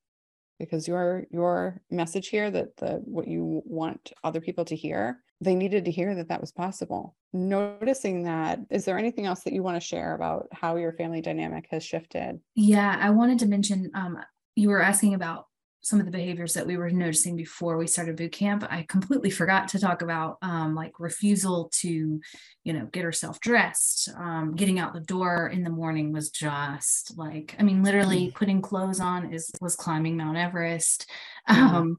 because 0.58 0.88
your 0.88 1.24
your 1.30 1.80
message 1.90 2.28
here 2.28 2.50
that 2.50 2.76
the 2.76 3.00
what 3.04 3.28
you 3.28 3.62
want 3.64 4.12
other 4.24 4.40
people 4.40 4.64
to 4.66 4.76
hear 4.76 5.20
they 5.40 5.54
needed 5.54 5.84
to 5.84 5.90
hear 5.90 6.16
that 6.16 6.28
that 6.28 6.40
was 6.40 6.50
possible. 6.50 7.14
Noticing 7.32 8.24
that 8.24 8.60
is 8.70 8.84
there 8.84 8.98
anything 8.98 9.26
else 9.26 9.44
that 9.44 9.52
you 9.52 9.62
want 9.62 9.80
to 9.80 9.86
share 9.86 10.14
about 10.14 10.48
how 10.52 10.76
your 10.76 10.92
family 10.92 11.20
dynamic 11.20 11.68
has 11.70 11.84
shifted? 11.84 12.40
Yeah 12.54 12.96
i 13.00 13.10
wanted 13.10 13.38
to 13.40 13.46
mention 13.46 13.90
um, 13.94 14.18
you 14.56 14.68
were 14.68 14.82
asking 14.82 15.14
about 15.14 15.46
some 15.88 16.00
of 16.00 16.04
the 16.04 16.12
behaviors 16.12 16.52
that 16.52 16.66
we 16.66 16.76
were 16.76 16.90
noticing 16.90 17.34
before 17.34 17.78
we 17.78 17.86
started 17.86 18.14
boot 18.14 18.32
camp 18.32 18.62
i 18.68 18.84
completely 18.88 19.30
forgot 19.30 19.68
to 19.68 19.78
talk 19.78 20.02
about 20.02 20.36
um, 20.42 20.74
like 20.74 21.00
refusal 21.00 21.70
to 21.72 22.20
you 22.62 22.72
know 22.74 22.86
get 22.92 23.04
herself 23.04 23.40
dressed 23.40 24.10
um, 24.18 24.54
getting 24.54 24.78
out 24.78 24.92
the 24.92 25.00
door 25.00 25.48
in 25.48 25.64
the 25.64 25.70
morning 25.70 26.12
was 26.12 26.28
just 26.30 27.16
like 27.16 27.56
i 27.58 27.62
mean 27.62 27.82
literally 27.82 28.26
mm. 28.26 28.34
putting 28.34 28.60
clothes 28.60 29.00
on 29.00 29.32
is 29.32 29.50
was 29.62 29.76
climbing 29.76 30.16
mount 30.16 30.36
everest 30.36 31.10
mm. 31.48 31.56
um, 31.56 31.96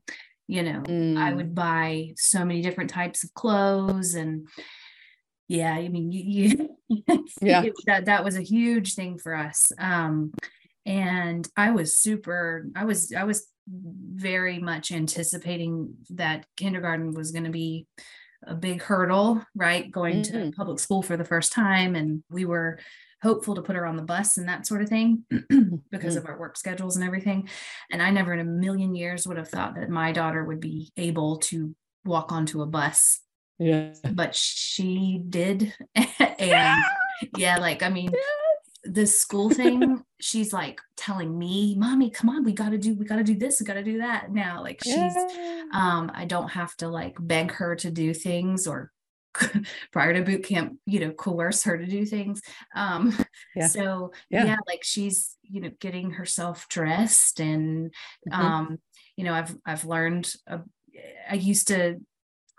you 0.48 0.62
know 0.62 0.82
mm. 0.82 1.18
i 1.18 1.34
would 1.34 1.56
buy 1.56 2.12
so 2.16 2.46
many 2.46 2.62
different 2.62 2.92
types 2.92 3.24
of 3.24 3.34
clothes 3.34 4.14
and 4.14 4.48
yeah 5.48 5.74
i 5.74 5.88
mean 5.88 6.12
you, 6.12 6.70
you 6.88 7.26
yeah 7.42 7.64
that 7.88 8.06
that 8.06 8.24
was 8.24 8.38
a 8.38 8.42
huge 8.42 8.94
thing 8.94 9.18
for 9.18 9.34
us 9.34 9.72
um 9.80 10.32
and 10.86 11.48
i 11.58 11.72
was 11.72 11.98
super 12.00 12.68
i 12.76 12.86
was 12.86 13.12
i 13.14 13.24
was 13.24 13.48
very 13.72 14.60
much 14.60 14.92
anticipating 14.92 15.96
that 16.12 16.46
kindergarten 16.58 17.14
was 17.14 17.32
going 17.32 17.46
to 17.46 17.52
be 17.52 17.88
a 18.46 18.56
big 18.56 18.82
hurdle, 18.82 19.44
right? 19.56 19.92
Going 19.92 20.22
mm-hmm. 20.22 20.50
to 20.50 20.56
public 20.56 20.80
school 20.80 21.02
for 21.02 21.18
the 21.18 21.26
first 21.26 21.52
time. 21.52 21.96
And 21.96 22.24
we 22.30 22.46
were 22.46 22.80
hopeful 23.22 23.56
to 23.56 23.62
put 23.62 23.76
her 23.76 23.86
on 23.86 23.98
the 23.98 24.02
bus 24.02 24.38
and 24.38 24.48
that 24.48 24.66
sort 24.66 24.82
of 24.82 24.90
thing 24.90 25.26
because 25.30 25.50
mm-hmm. 25.52 26.18
of 26.18 26.26
our 26.26 26.40
work 26.40 26.58
schedules 26.58 26.96
and 26.96 27.06
everything. 27.06 27.50
And 27.92 28.02
I 28.02 28.12
never 28.12 28.34
in 28.34 28.40
a 28.40 28.46
million 28.46 28.96
years 28.96 29.28
would 29.28 29.38
have 29.38 29.50
thought 29.50 29.76
that 29.76 29.90
my 29.90 30.12
daughter 30.12 30.44
would 30.44 30.60
be 30.60 30.92
able 30.96 31.38
to 31.38 31.76
walk 32.06 32.32
onto 32.32 32.62
a 32.62 32.66
bus. 32.66 33.20
Yeah. 33.58 33.94
But 34.14 34.36
she 34.36 35.22
did. 35.28 35.74
and 35.96 36.82
yeah, 37.38 37.58
like, 37.58 37.84
I 37.84 37.90
mean, 37.90 38.10
this 38.94 39.20
school 39.20 39.50
thing 39.62 40.04
she's 40.20 40.52
like 40.52 40.80
telling 40.98 41.38
me 41.38 41.76
mommy 41.76 42.10
come 42.10 42.30
on 42.30 42.44
we 42.44 42.52
got 42.52 42.70
to 42.70 42.78
do 42.78 42.96
we 42.96 43.06
got 43.06 43.18
to 43.18 43.24
do 43.24 43.38
this 43.38 43.60
we 43.60 43.66
got 43.66 43.76
to 43.76 43.84
do 43.84 44.00
that 44.00 44.32
now 44.32 44.62
like 44.62 44.82
she's 44.84 44.96
yeah. 44.96 45.64
um 45.74 46.12
i 46.14 46.26
don't 46.26 46.50
have 46.50 46.76
to 46.76 46.88
like 46.88 47.16
beg 47.20 47.52
her 47.52 47.76
to 47.76 47.92
do 47.92 48.14
things 48.14 48.68
or 48.68 48.92
prior 49.92 50.14
to 50.14 50.24
boot 50.24 50.44
camp 50.44 50.78
you 50.86 51.00
know 51.00 51.12
coerce 51.12 51.64
her 51.64 51.78
to 51.78 51.86
do 51.86 52.06
things 52.06 52.42
um 52.76 53.16
yeah. 53.56 53.68
so 53.68 54.12
yeah. 54.30 54.46
yeah. 54.46 54.56
like 54.68 54.84
she's 54.84 55.38
you 55.44 55.62
know 55.62 55.70
getting 55.80 56.12
herself 56.12 56.68
dressed 56.68 57.40
and 57.40 57.94
mm-hmm. 58.28 58.42
um 58.42 58.80
you 59.16 59.24
know 59.24 59.34
i've 59.34 59.56
i've 59.66 59.86
learned 59.86 60.32
uh, 60.50 60.58
i 61.30 61.36
used 61.36 61.68
to 61.68 61.98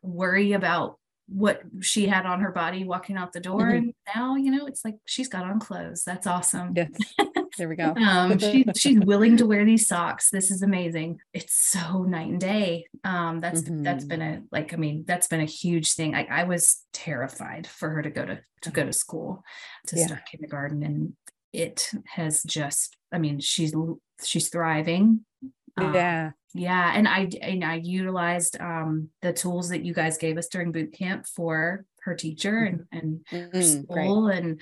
worry 0.03 0.53
about 0.53 1.00
what 1.31 1.63
she 1.81 2.07
had 2.07 2.27
on 2.27 2.41
her 2.41 2.51
body 2.51 2.85
walking 2.85 3.17
out 3.17 3.33
the 3.33 3.41
door. 3.41 3.63
Mm-hmm. 3.63 3.77
And 3.77 3.95
now, 4.15 4.37
you 4.37 4.51
know, 4.51 4.67
it's 4.67 4.85
like 4.85 4.97
she's 5.05 5.29
got 5.29 5.45
on 5.45 5.61
clothes. 5.61 6.03
That's 6.05 6.27
awesome. 6.27 6.73
Yes. 6.75 6.91
There 7.57 7.69
we 7.69 7.77
go. 7.77 7.95
um, 7.97 8.39
she, 8.39 8.65
she's 8.77 8.99
willing 9.01 9.37
to 9.37 9.47
wear 9.47 9.65
these 9.65 9.87
socks. 9.87 10.31
This 10.31 10.51
is 10.51 10.63
amazing. 10.63 11.21
It's 11.33 11.55
so 11.55 12.03
night 12.03 12.29
and 12.29 12.41
day. 12.41 12.87
Um, 13.05 13.41
that's 13.41 13.63
mm-hmm. 13.63 13.83
that's 13.83 14.05
been 14.05 14.23
a 14.23 14.43
like, 14.51 14.75
I 14.75 14.77
mean, 14.77 15.05
that's 15.07 15.29
been 15.29 15.41
a 15.41 15.47
huge 15.47 15.93
thing. 15.93 16.15
I, 16.15 16.27
I 16.31 16.45
was 16.45 16.83
terrified 16.93 17.67
for 17.67 17.91
her 17.91 18.03
to 18.03 18.11
go 18.11 18.27
to 18.27 18.41
to 18.63 18.71
go 18.71 18.85
to 18.85 18.93
school 18.93 19.43
to 19.87 19.97
yeah. 19.97 20.07
start 20.07 20.27
kindergarten. 20.31 20.83
And 20.83 21.13
it 21.53 21.91
has 22.07 22.43
just, 22.43 22.97
I 23.13 23.19
mean, 23.19 23.41
she's 23.41 23.75
she's 24.25 24.49
thriving. 24.49 25.25
Um, 25.77 25.95
yeah 25.95 26.31
yeah 26.55 26.93
and 26.95 27.07
i 27.07 27.29
and 27.43 27.65
i 27.65 27.77
utilized 27.77 28.61
um 28.61 29.09
the 29.23 29.33
tools 29.33 29.69
that 29.69 29.85
you 29.85 29.95
guys 29.95 30.19
gave 30.19 30.37
us 30.37 30.49
during 30.49 30.73
boot 30.73 30.93
camp 30.93 31.27
for 31.27 31.85
her 32.03 32.15
teacher 32.15 32.59
and 32.65 32.85
and 32.93 33.21
mm-hmm. 33.31 33.61
school 33.61 34.27
Great. 34.27 34.39
and 34.39 34.61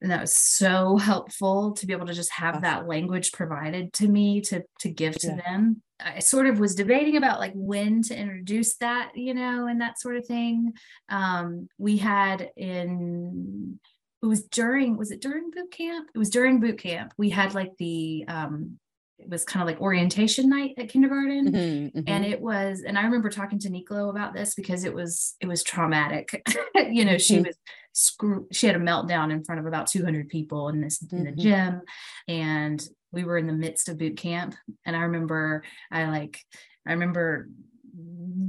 and 0.00 0.10
that 0.10 0.20
was 0.20 0.32
so 0.32 0.96
helpful 0.96 1.72
to 1.72 1.86
be 1.86 1.92
able 1.92 2.06
to 2.06 2.14
just 2.14 2.32
have 2.32 2.56
awesome. 2.56 2.62
that 2.62 2.86
language 2.86 3.32
provided 3.32 3.92
to 3.94 4.08
me 4.08 4.40
to 4.42 4.62
to 4.80 4.88
give 4.88 5.18
to 5.18 5.28
yeah. 5.28 5.40
them 5.44 5.82
i 6.00 6.18
sort 6.18 6.46
of 6.46 6.60
was 6.60 6.74
debating 6.74 7.16
about 7.16 7.40
like 7.40 7.52
when 7.54 8.02
to 8.02 8.16
introduce 8.16 8.76
that 8.76 9.10
you 9.14 9.34
know 9.34 9.66
and 9.66 9.80
that 9.80 9.98
sort 9.98 10.16
of 10.16 10.26
thing 10.26 10.72
um, 11.08 11.68
we 11.78 11.96
had 11.96 12.50
in 12.56 13.78
it 14.22 14.26
was 14.26 14.44
during 14.44 14.96
was 14.96 15.10
it 15.10 15.20
during 15.20 15.50
boot 15.50 15.70
camp 15.70 16.08
it 16.14 16.18
was 16.18 16.30
during 16.30 16.60
boot 16.60 16.78
camp 16.78 17.12
we 17.18 17.30
had 17.30 17.54
like 17.54 17.72
the 17.78 18.24
um 18.28 18.78
it 19.18 19.28
was 19.28 19.44
kind 19.44 19.62
of 19.62 19.66
like 19.66 19.80
orientation 19.80 20.48
night 20.48 20.74
at 20.78 20.88
kindergarten 20.88 21.52
mm-hmm, 21.52 21.98
mm-hmm. 21.98 22.00
and 22.06 22.24
it 22.24 22.40
was 22.40 22.82
and 22.86 22.98
i 22.98 23.02
remember 23.02 23.28
talking 23.28 23.58
to 23.58 23.68
Niklo 23.68 24.10
about 24.10 24.34
this 24.34 24.54
because 24.54 24.84
it 24.84 24.94
was 24.94 25.34
it 25.40 25.46
was 25.46 25.62
traumatic 25.62 26.46
you 26.74 27.04
know 27.04 27.18
she 27.18 27.36
mm-hmm. 27.36 27.46
was 27.46 27.56
screw 27.92 28.46
she 28.52 28.66
had 28.66 28.76
a 28.76 28.80
meltdown 28.80 29.32
in 29.32 29.42
front 29.44 29.60
of 29.60 29.66
about 29.66 29.88
200 29.88 30.28
people 30.28 30.68
in 30.68 30.80
this 30.80 31.02
in 31.10 31.24
the 31.24 31.30
mm-hmm. 31.30 31.40
gym 31.40 31.82
and 32.28 32.88
we 33.10 33.24
were 33.24 33.38
in 33.38 33.46
the 33.46 33.52
midst 33.52 33.88
of 33.88 33.98
boot 33.98 34.16
camp 34.16 34.54
and 34.84 34.94
i 34.94 35.00
remember 35.00 35.64
i 35.90 36.08
like 36.08 36.40
i 36.86 36.92
remember 36.92 37.48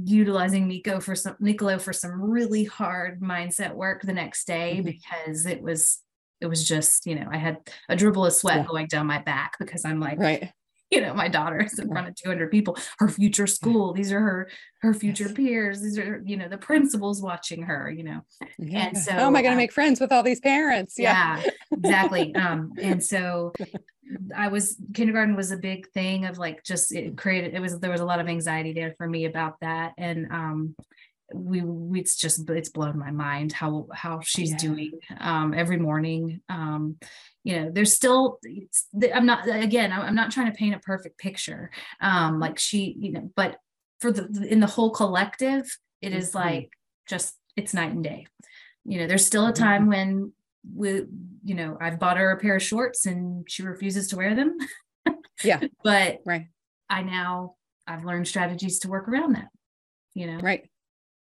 utilizing 0.04 0.68
Nico 0.68 1.00
for 1.00 1.14
some 1.14 1.36
Nicolo 1.40 1.78
for 1.78 1.92
some 1.92 2.20
really 2.20 2.64
hard 2.64 3.20
mindset 3.20 3.74
work 3.74 4.02
the 4.02 4.12
next 4.12 4.46
day 4.46 4.74
mm-hmm. 4.76 4.86
because 4.86 5.46
it 5.46 5.60
was 5.60 6.00
it 6.40 6.46
was 6.46 6.66
just 6.66 7.06
you 7.06 7.14
know 7.14 7.26
I 7.30 7.36
had 7.36 7.58
a 7.88 7.96
dribble 7.96 8.26
of 8.26 8.32
sweat 8.32 8.58
yeah. 8.58 8.66
going 8.66 8.86
down 8.86 9.06
my 9.06 9.20
back 9.20 9.56
because 9.58 9.84
I'm 9.84 10.00
like 10.00 10.18
right 10.18 10.52
you 10.96 11.00
know 11.00 11.14
my 11.14 11.28
daughter 11.28 11.60
is 11.60 11.78
in 11.78 11.88
front 11.88 12.08
of 12.08 12.14
200 12.14 12.50
people 12.50 12.76
her 12.98 13.08
future 13.08 13.46
school 13.46 13.92
these 13.92 14.12
are 14.12 14.20
her 14.20 14.50
her 14.82 14.92
future 14.92 15.24
yes. 15.24 15.32
peers 15.34 15.82
these 15.82 15.98
are 15.98 16.22
you 16.24 16.36
know 16.36 16.48
the 16.48 16.58
principals 16.58 17.22
watching 17.22 17.62
her 17.62 17.90
you 17.90 18.04
know. 18.04 18.20
Yeah. 18.58 18.86
and 18.86 18.98
so 18.98 19.12
how 19.12 19.26
am 19.26 19.36
i 19.36 19.42
going 19.42 19.52
to 19.52 19.56
uh, 19.56 19.64
make 19.64 19.72
friends 19.72 20.00
with 20.00 20.12
all 20.12 20.22
these 20.22 20.40
parents? 20.40 20.96
Yeah, 20.98 21.40
yeah 21.42 21.50
exactly. 21.72 22.34
Um 22.40 22.72
and 22.80 23.02
so 23.02 23.52
i 24.36 24.48
was 24.48 24.76
kindergarten 24.94 25.36
was 25.36 25.50
a 25.50 25.56
big 25.56 25.88
thing 25.90 26.24
of 26.24 26.38
like 26.38 26.64
just 26.64 26.92
it 26.92 27.16
created 27.16 27.54
it 27.54 27.60
was 27.60 27.78
there 27.78 27.90
was 27.90 28.00
a 28.00 28.04
lot 28.04 28.18
of 28.18 28.28
anxiety 28.28 28.72
there 28.72 28.94
for 28.96 29.06
me 29.06 29.24
about 29.24 29.60
that. 29.60 29.92
And 29.98 30.30
um 30.30 30.74
we, 31.32 31.60
we 31.60 32.00
it's 32.00 32.16
just 32.16 32.48
it's 32.50 32.70
blown 32.70 32.98
my 32.98 33.10
mind 33.10 33.52
how 33.52 33.86
how 33.92 34.20
she's 34.20 34.50
yeah. 34.50 34.56
doing 34.58 34.92
um 35.18 35.54
every 35.54 35.78
morning. 35.78 36.40
Um 36.48 36.96
you 37.42 37.58
know 37.58 37.70
there's 37.72 37.94
still 37.94 38.38
i'm 39.14 39.24
not 39.24 39.48
again 39.48 39.92
i'm 39.92 40.14
not 40.14 40.30
trying 40.30 40.50
to 40.50 40.56
paint 40.58 40.74
a 40.74 40.78
perfect 40.80 41.18
picture 41.18 41.70
um 42.00 42.38
like 42.38 42.58
she 42.58 42.94
you 42.98 43.12
know 43.12 43.30
but 43.34 43.56
for 43.98 44.12
the 44.12 44.46
in 44.48 44.60
the 44.60 44.66
whole 44.66 44.90
collective 44.90 45.64
it 46.02 46.12
is 46.12 46.28
mm-hmm. 46.28 46.38
like 46.38 46.72
just 47.06 47.34
it's 47.56 47.74
night 47.74 47.92
and 47.92 48.04
day. 48.04 48.26
You 48.84 49.00
know 49.00 49.06
there's 49.06 49.26
still 49.26 49.46
a 49.46 49.52
mm-hmm. 49.52 49.62
time 49.62 49.86
when 49.88 50.32
we 50.74 51.04
you 51.44 51.54
know 51.54 51.76
i've 51.80 51.98
bought 51.98 52.18
her 52.18 52.30
a 52.30 52.38
pair 52.38 52.56
of 52.56 52.62
shorts 52.62 53.06
and 53.06 53.50
she 53.50 53.62
refuses 53.62 54.08
to 54.08 54.16
wear 54.16 54.34
them. 54.34 54.56
Yeah. 55.42 55.60
But 55.84 56.20
right. 56.24 56.46
I 56.88 57.02
now 57.02 57.54
i've 57.86 58.04
learned 58.04 58.28
strategies 58.28 58.78
to 58.80 58.88
work 58.88 59.08
around 59.08 59.34
that 59.34 59.48
you 60.14 60.26
know? 60.26 60.38
Right. 60.38 60.68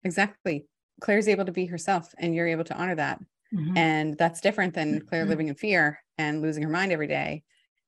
Exactly. 0.04 0.66
Claire's 1.02 1.28
able 1.28 1.46
to 1.46 1.52
be 1.52 1.66
herself 1.66 2.14
and 2.18 2.34
you're 2.34 2.48
able 2.48 2.64
to 2.64 2.76
honor 2.76 2.96
that 2.96 3.20
Mm-hmm. 3.54 3.78
And 3.78 4.18
that's 4.18 4.42
different 4.42 4.74
than 4.74 5.02
Claire 5.02 5.22
mm-hmm. 5.22 5.30
living 5.30 5.48
in 5.50 5.56
fear 5.56 6.00
and 6.18 6.42
losing 6.42 6.64
her 6.64 6.70
mind 6.70 6.92
every 6.92 7.08
day 7.08 7.44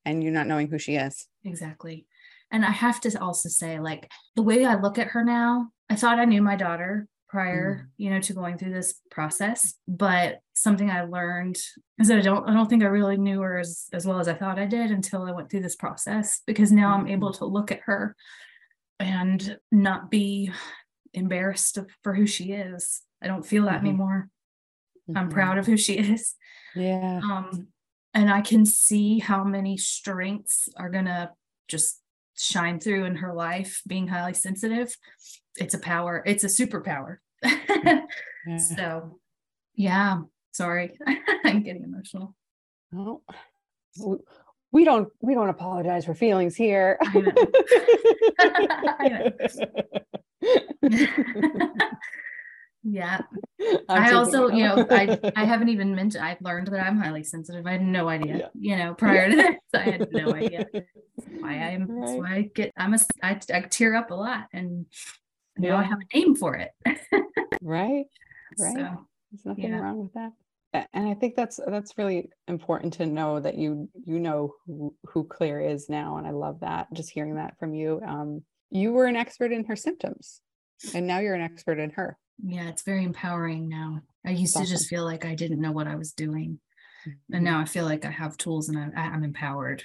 and 0.06 0.24
you 0.24 0.32
not 0.32 0.48
knowing 0.48 0.68
who 0.68 0.78
she 0.78 0.96
is. 0.96 1.28
Exactly. 1.44 2.06
And 2.52 2.66
I 2.66 2.72
have 2.72 3.02
to 3.02 3.22
also 3.22 3.50
say, 3.50 3.80
like, 3.80 4.12
the 4.36 4.44
way 4.44 4.66
I 4.66 4.76
look 4.76 5.00
at 5.00 5.08
her 5.08 5.24
now, 5.24 5.70
I 5.90 5.96
thought 5.96 6.20
I 6.20 6.26
knew 6.26 6.42
my 6.42 6.56
daughter 6.56 7.08
prior, 7.28 7.82
mm. 7.82 7.92
you 7.98 8.12
know, 8.12 8.20
to 8.20 8.34
going 8.34 8.58
through 8.58 8.74
this 8.74 9.02
process. 9.10 9.74
But 9.88 10.40
something 10.54 10.90
I 10.90 11.02
learned 11.02 11.58
is 12.00 12.08
that 12.08 12.20
I 12.20 12.22
don't 12.22 12.48
I 12.48 12.54
don't 12.54 12.70
think 12.70 12.84
I 12.84 12.88
really 12.88 13.18
knew 13.18 13.42
her 13.42 13.58
as, 13.58 13.88
as 13.92 14.06
well 14.06 14.20
as 14.20 14.28
I 14.28 14.36
thought 14.36 14.60
I 14.60 14.66
did 14.66 14.92
until 14.92 15.24
I 15.24 15.32
went 15.32 15.50
through 15.50 15.62
this 15.62 15.76
process 15.76 16.42
because 16.46 16.72
now 16.72 16.92
mm-hmm. 16.92 17.08
I'm 17.08 17.12
able 17.12 17.32
mm-hmm. 17.32 17.40
to 17.40 17.46
look 17.46 17.72
at 17.72 17.82
her 17.86 18.16
and 19.00 19.58
not 19.72 20.12
be 20.12 20.52
embarrassed 21.14 21.80
for 22.04 22.14
who 22.14 22.28
she 22.28 22.52
is. 22.52 23.02
I 23.22 23.28
don't 23.28 23.46
feel 23.46 23.66
that 23.66 23.78
mm-hmm. 23.78 23.88
anymore. 23.88 24.30
Mm-hmm. 25.10 25.18
I'm 25.18 25.30
proud 25.30 25.58
of 25.58 25.66
who 25.66 25.78
she 25.78 25.94
is. 25.98 26.36
Yeah. 26.76 27.20
Um, 27.24 27.68
and 28.14 28.30
I 28.30 28.42
can 28.42 28.66
see 28.66 29.20
how 29.20 29.44
many 29.44 29.78
strengths 29.78 30.70
are 30.78 30.90
gonna 30.90 31.32
just 31.68 32.00
shine 32.38 32.80
through 32.80 33.06
in 33.06 33.18
her 33.18 33.34
life 33.34 33.82
being 33.88 34.08
highly 34.08 34.34
sensitive. 34.34 34.96
It's 35.58 35.74
a 35.74 35.80
power, 35.80 36.24
it's 36.26 36.44
a 36.44 36.48
superpower. 36.48 37.18
yeah. 37.44 38.02
So 38.76 39.20
yeah, 39.76 40.20
sorry. 40.52 40.98
I'm 41.46 41.64
getting 41.64 41.84
emotional. 41.84 42.36
Oh, 42.94 43.22
we 44.72 44.84
don't 44.84 45.08
we 45.22 45.34
don't 45.34 45.48
apologize 45.50 46.04
for 46.06 46.14
feelings 46.14 46.56
here. 46.56 46.98
I 47.02 47.20
know. 47.20 47.32
I 49.00 49.08
know. 50.82 51.72
Yeah. 52.84 53.22
I'm 53.90 54.16
also, 54.16 54.50
you 54.50 54.64
know, 54.64 54.86
I, 54.90 55.18
I 55.36 55.46
haven't 55.46 55.70
even 55.70 55.96
mentioned, 55.96 56.24
I've 56.24 56.42
learned 56.42 56.68
that 56.68 56.86
I'm 56.86 56.98
highly 56.98 57.24
sensitive. 57.24 57.66
I 57.66 57.74
had 57.74 57.82
no 57.82 58.10
idea, 58.10 58.38
yeah. 58.38 58.48
you 58.60 58.76
know, 58.76 58.94
prior 58.94 59.30
to 59.30 59.36
this, 59.36 59.56
I 59.74 59.80
had 59.80 60.12
no 60.12 60.34
idea 60.34 60.66
why 61.40 61.54
I'm, 61.54 61.86
right. 61.88 62.06
that's 62.06 62.20
why 62.20 62.36
I 62.36 62.42
get, 62.54 62.72
I'm 62.78 62.94
a, 62.94 63.00
I, 63.22 63.40
I 63.54 63.62
tear 63.62 63.96
up 63.96 64.12
a 64.12 64.16
lot 64.16 64.48
and 64.54 64.86
now 65.58 65.70
yeah. 65.70 65.78
I 65.78 65.84
have 65.84 66.00
a 66.00 66.18
name 66.18 66.36
for 66.36 66.56
it. 66.56 66.72
right. 67.62 68.06
Right. 68.60 68.76
So, 68.76 69.08
There's 69.32 69.46
nothing 69.46 69.70
yeah. 69.70 69.80
wrong 69.80 70.00
with 70.00 70.14
that. 70.14 70.32
And 70.92 71.08
I 71.08 71.14
think 71.14 71.36
that's, 71.36 71.60
that's 71.68 72.00
really 72.00 72.30
important 72.48 72.94
to 72.94 73.06
know 73.06 73.40
that 73.40 73.58
you, 73.58 73.90
you 74.06 74.20
know 74.20 74.56
who, 74.66 74.96
who 75.06 75.24
Claire 75.24 75.62
is 75.62 75.88
now. 75.88 76.18
And 76.18 76.26
I 76.26 76.32
love 76.32 76.62
that. 76.62 76.92
Just 76.94 77.12
hearing 77.12 77.36
that 77.36 77.60
from 77.60 77.76
you. 77.76 78.02
Um, 78.06 78.42
you 78.72 78.92
were 78.92 79.06
an 79.06 79.16
expert 79.16 79.52
in 79.52 79.66
her 79.66 79.76
symptoms 79.76 80.42
and 80.94 81.08
now 81.08 81.20
you're 81.20 81.36
an 81.36 81.42
expert 81.42 81.80
in 81.80 81.92
her 81.92 82.18
yeah 82.42 82.68
it's 82.70 82.84
very 82.84 83.04
empowering 83.04 83.68
now. 83.68 84.02
I 84.26 84.32
used 84.32 84.56
awesome. 84.56 84.66
to 84.66 84.72
just 84.72 84.90
feel 84.90 85.04
like 85.04 85.26
i 85.26 85.36
didn't 85.36 85.62
know 85.62 85.72
what 85.72 85.88
i 85.88 85.96
was 85.96 86.14
doing 86.14 86.60
mm-hmm. 87.08 87.36
and 87.36 87.44
now 87.44 87.60
i 87.60 87.66
feel 87.66 87.86
like 87.86 88.06
i 88.06 88.12
have 88.12 88.38
tools 88.38 88.70
and 88.70 88.94
I, 88.96 89.02
i'm 89.02 89.24
empowered. 89.24 89.84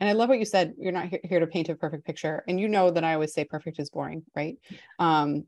And 0.00 0.08
i 0.08 0.12
love 0.12 0.28
what 0.28 0.38
you 0.38 0.44
said 0.44 0.74
you're 0.78 0.92
not 0.92 1.08
here 1.22 1.40
to 1.40 1.46
paint 1.46 1.68
a 1.68 1.74
perfect 1.74 2.04
picture 2.04 2.42
and 2.48 2.58
you 2.58 2.68
know 2.68 2.90
that 2.90 3.04
i 3.04 3.14
always 3.14 3.34
say 3.34 3.44
perfect 3.44 3.78
is 3.78 3.90
boring 3.90 4.24
right? 4.34 4.56
Um 4.98 5.44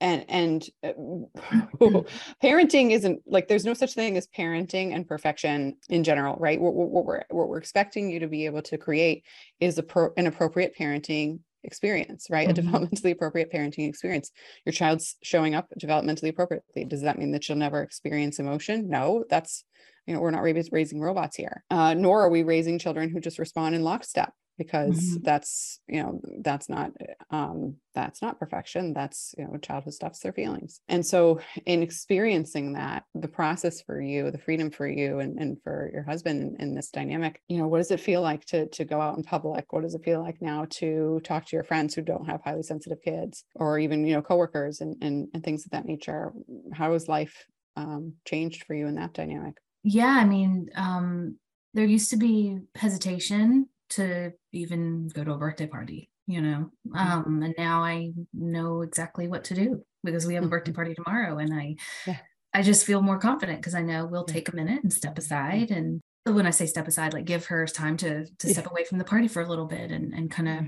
and 0.00 0.24
and 0.28 0.68
uh, 0.84 0.92
parenting 2.42 2.92
isn't 2.92 3.20
like 3.26 3.48
there's 3.48 3.64
no 3.64 3.74
such 3.74 3.94
thing 3.94 4.16
as 4.16 4.28
parenting 4.28 4.94
and 4.94 5.08
perfection 5.08 5.76
in 5.88 6.04
general 6.04 6.36
right? 6.38 6.60
What, 6.60 6.74
what, 6.74 7.04
we're 7.04 7.22
what 7.30 7.48
we're 7.48 7.58
expecting 7.58 8.10
you 8.10 8.20
to 8.20 8.28
be 8.28 8.46
able 8.46 8.62
to 8.62 8.78
create 8.78 9.24
is 9.60 9.78
a 9.78 9.82
pro, 9.82 10.10
an 10.16 10.26
appropriate 10.26 10.74
parenting 10.78 11.40
experience, 11.64 12.28
right? 12.30 12.48
Mm-hmm. 12.48 12.68
A 12.68 12.78
developmentally 12.78 13.12
appropriate 13.12 13.52
parenting 13.52 13.88
experience. 13.88 14.30
Your 14.64 14.72
child's 14.72 15.16
showing 15.22 15.54
up 15.54 15.66
developmentally 15.80 16.30
appropriately. 16.30 16.84
Does 16.84 17.02
that 17.02 17.18
mean 17.18 17.32
that 17.32 17.44
she'll 17.44 17.56
never 17.56 17.82
experience 17.82 18.38
emotion? 18.38 18.88
No, 18.88 19.24
that's, 19.28 19.64
you 20.06 20.14
know, 20.14 20.20
we're 20.20 20.30
not 20.30 20.42
raising 20.42 21.00
robots 21.00 21.36
here. 21.36 21.64
Uh, 21.70 21.94
nor 21.94 22.22
are 22.22 22.30
we 22.30 22.42
raising 22.42 22.78
children 22.78 23.10
who 23.10 23.20
just 23.20 23.38
respond 23.38 23.74
in 23.74 23.82
lockstep 23.82 24.32
because 24.58 24.98
mm-hmm. 24.98 25.22
that's 25.22 25.80
you 25.88 26.02
know 26.02 26.20
that's 26.42 26.68
not 26.68 26.92
um 27.30 27.76
that's 27.94 28.20
not 28.20 28.38
perfection. 28.38 28.92
That's 28.92 29.34
you 29.38 29.44
know 29.44 29.56
childhood 29.58 29.94
stuffs 29.94 30.20
their 30.20 30.32
feelings. 30.32 30.80
And 30.88 31.04
so 31.04 31.40
in 31.64 31.82
experiencing 31.82 32.74
that 32.74 33.04
the 33.14 33.28
process 33.28 33.80
for 33.82 34.00
you 34.00 34.30
the 34.30 34.38
freedom 34.38 34.70
for 34.70 34.86
you 34.86 35.20
and, 35.20 35.38
and 35.38 35.56
for 35.62 35.90
your 35.92 36.02
husband 36.02 36.56
in, 36.58 36.74
this 36.76 36.90
dynamic 36.90 37.40
you 37.48 37.56
know 37.56 37.66
what 37.68 37.78
does 37.78 37.90
it 37.90 38.00
feel 38.00 38.20
like 38.20 38.44
to 38.46 38.66
to 38.68 38.84
go 38.84 39.00
out 39.00 39.16
in 39.16 39.22
public? 39.22 39.72
What 39.72 39.82
does 39.82 39.94
it 39.94 40.04
feel 40.04 40.22
like 40.22 40.40
now 40.40 40.66
to 40.70 41.20
talk 41.24 41.46
to 41.46 41.56
your 41.56 41.64
friends 41.64 41.94
who 41.94 42.02
don't 42.02 42.26
have 42.26 42.42
highly 42.42 42.62
sensitive 42.62 43.02
kids 43.02 43.44
or 43.54 43.78
even 43.78 44.06
you 44.06 44.14
know 44.14 44.22
coworkers 44.22 44.80
and 44.80 44.96
and, 45.02 45.28
and 45.32 45.42
things 45.42 45.64
of 45.64 45.72
that 45.72 45.86
nature? 45.86 46.32
How 46.72 46.92
has 46.92 47.08
life 47.08 47.46
um, 47.76 48.14
changed 48.24 48.64
for 48.64 48.74
you 48.74 48.86
in 48.86 48.94
that 48.96 49.12
dynamic? 49.12 49.56
Yeah 49.82 50.18
i 50.20 50.24
mean 50.24 50.68
um 50.74 51.36
there 51.74 51.84
used 51.84 52.10
to 52.10 52.16
be 52.16 52.58
hesitation 52.74 53.68
to 53.90 54.32
even 54.52 55.08
go 55.08 55.24
to 55.24 55.32
a 55.32 55.38
birthday 55.38 55.66
party 55.66 56.10
you 56.26 56.40
know 56.40 56.70
mm-hmm. 56.88 56.96
um 56.96 57.42
and 57.42 57.54
now 57.56 57.82
i 57.82 58.10
know 58.34 58.82
exactly 58.82 59.28
what 59.28 59.44
to 59.44 59.54
do 59.54 59.82
because 60.04 60.26
we 60.26 60.34
have 60.34 60.44
a 60.44 60.48
birthday 60.48 60.70
mm-hmm. 60.70 60.76
party 60.76 60.94
tomorrow 60.94 61.38
and 61.38 61.54
i 61.54 61.74
yeah. 62.06 62.16
i 62.52 62.62
just 62.62 62.84
feel 62.84 63.00
more 63.00 63.18
confident 63.18 63.58
because 63.58 63.74
i 63.74 63.82
know 63.82 64.06
we'll 64.06 64.24
take 64.24 64.48
a 64.48 64.56
minute 64.56 64.82
and 64.82 64.92
step 64.92 65.16
aside 65.18 65.70
and 65.70 66.00
when 66.24 66.46
i 66.46 66.50
say 66.50 66.66
step 66.66 66.88
aside 66.88 67.12
like 67.12 67.24
give 67.24 67.46
her 67.46 67.66
time 67.66 67.96
to 67.96 68.24
to 68.38 68.46
yeah. 68.46 68.52
step 68.52 68.70
away 68.70 68.84
from 68.84 68.98
the 68.98 69.04
party 69.04 69.28
for 69.28 69.42
a 69.42 69.48
little 69.48 69.66
bit 69.66 69.90
and 69.90 70.12
and 70.12 70.30
kind 70.30 70.48
of 70.48 70.64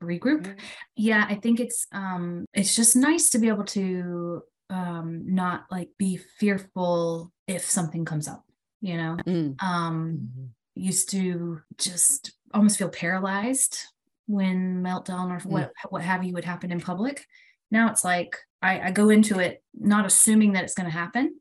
right. 0.00 0.20
regroup 0.20 0.46
right. 0.46 0.60
yeah 0.96 1.26
i 1.28 1.34
think 1.34 1.60
it's 1.60 1.86
um 1.92 2.44
it's 2.54 2.74
just 2.74 2.96
nice 2.96 3.30
to 3.30 3.38
be 3.38 3.48
able 3.48 3.64
to 3.64 4.42
um 4.70 5.22
not 5.26 5.64
like 5.70 5.90
be 5.98 6.16
fearful 6.16 7.30
if 7.46 7.62
something 7.62 8.04
comes 8.04 8.26
up 8.26 8.44
you 8.80 8.96
know 8.96 9.16
mm. 9.26 9.62
um 9.62 10.18
mm-hmm. 10.18 10.46
used 10.74 11.10
to 11.10 11.60
just 11.76 12.32
almost 12.54 12.78
feel 12.78 12.88
paralyzed 12.88 13.78
when 14.26 14.82
meltdown 14.82 15.30
or 15.30 15.48
what 15.48 15.68
mm. 15.68 15.90
what 15.90 16.02
have 16.02 16.24
you 16.24 16.32
would 16.34 16.44
happen 16.44 16.72
in 16.72 16.80
public. 16.80 17.24
Now 17.70 17.90
it's 17.90 18.04
like 18.04 18.36
I, 18.60 18.80
I 18.80 18.90
go 18.90 19.10
into 19.10 19.38
it 19.38 19.62
not 19.74 20.06
assuming 20.06 20.52
that 20.52 20.64
it's 20.64 20.74
going 20.74 20.90
to 20.90 20.96
happen. 20.96 21.38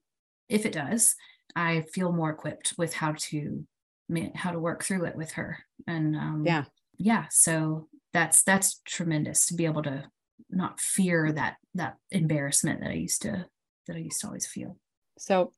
If 0.50 0.66
it 0.66 0.74
does, 0.74 1.16
I 1.56 1.82
feel 1.94 2.12
more 2.12 2.30
equipped 2.30 2.74
with 2.78 2.94
how 2.94 3.14
to 3.18 3.66
how 4.36 4.52
to 4.52 4.60
work 4.60 4.84
through 4.84 5.06
it 5.06 5.16
with 5.16 5.32
her. 5.34 5.60
And 5.88 6.16
um, 6.16 6.44
yeah, 6.46 6.66
yeah. 6.98 7.26
So 7.30 7.88
that's 8.14 8.44
that's 8.44 8.82
tremendous 8.86 9.46
to 9.48 9.54
be 9.54 9.66
able 9.66 9.84
to 9.84 10.06
not 10.50 10.80
fear 10.80 11.32
that 11.32 11.56
that 11.76 11.96
embarrassment 12.10 12.82
that 12.82 12.90
I 12.90 12.96
used 12.96 13.22
to 13.22 13.46
that 13.88 13.96
I 13.96 14.00
used 14.00 14.22
to 14.22 14.28
always 14.28 14.48
feel. 14.48 14.78
So, 15.18 15.54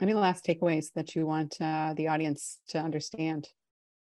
any 0.00 0.14
last 0.14 0.44
takeaways 0.44 0.92
that 0.94 1.14
you 1.14 1.26
want 1.26 1.56
uh, 1.60 1.94
the 1.96 2.08
audience 2.08 2.58
to 2.68 2.78
understand? 2.78 3.48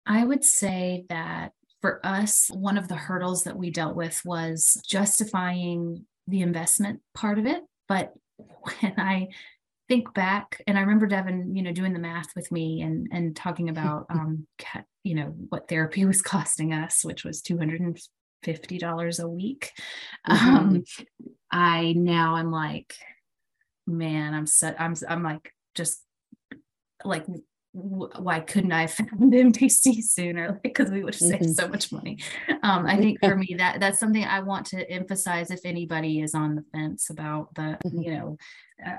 I 0.07 0.23
would 0.23 0.43
say 0.43 1.05
that 1.09 1.51
for 1.81 1.99
us, 2.05 2.49
one 2.51 2.77
of 2.77 2.87
the 2.87 2.95
hurdles 2.95 3.43
that 3.43 3.57
we 3.57 3.69
dealt 3.69 3.95
with 3.95 4.21
was 4.25 4.81
justifying 4.87 6.05
the 6.27 6.41
investment 6.41 7.01
part 7.13 7.37
of 7.37 7.45
it. 7.45 7.61
But 7.87 8.13
when 8.37 8.93
I 8.97 9.29
think 9.87 10.13
back, 10.13 10.61
and 10.67 10.77
I 10.77 10.81
remember 10.81 11.07
Devin, 11.07 11.55
you 11.55 11.61
know, 11.61 11.71
doing 11.71 11.93
the 11.93 11.99
math 11.99 12.27
with 12.35 12.51
me 12.51 12.81
and 12.81 13.07
and 13.11 13.35
talking 13.35 13.69
about, 13.69 14.05
um, 14.09 14.47
you 15.03 15.15
know, 15.15 15.35
what 15.49 15.67
therapy 15.67 16.05
was 16.05 16.21
costing 16.21 16.73
us, 16.73 17.03
which 17.03 17.23
was 17.23 17.41
two 17.41 17.57
hundred 17.57 17.81
and 17.81 17.99
fifty 18.43 18.77
dollars 18.77 19.19
a 19.19 19.27
week. 19.27 19.71
Mm-hmm. 20.27 20.55
Um, 20.55 20.83
I 21.51 21.93
now 21.93 22.35
I'm 22.35 22.51
like, 22.51 22.95
man, 23.85 24.33
I'm 24.33 24.47
set. 24.47 24.79
I'm 24.79 24.95
I'm 25.07 25.23
like 25.23 25.53
just 25.75 26.01
like 27.03 27.25
why 27.77 28.39
couldn't 28.39 28.71
I 28.71 28.81
have 28.81 28.91
found 28.93 29.33
MTC 29.33 30.03
sooner? 30.03 30.59
Because 30.67 30.91
we 30.91 31.03
would 31.03 31.15
have 31.15 31.21
saved 31.21 31.43
mm-hmm. 31.43 31.51
so 31.53 31.67
much 31.67 31.91
money. 31.91 32.19
Um, 32.61 32.85
I 32.85 32.97
think 32.97 33.19
for 33.23 33.35
me 33.35 33.55
that 33.57 33.79
that's 33.79 33.99
something 33.99 34.23
I 34.23 34.41
want 34.41 34.65
to 34.67 34.89
emphasize 34.89 35.49
if 35.49 35.61
anybody 35.63 36.21
is 36.21 36.35
on 36.35 36.55
the 36.55 36.63
fence 36.71 37.09
about 37.09 37.53
the, 37.55 37.77
mm-hmm. 37.85 38.01
you 38.01 38.11
know, 38.11 38.37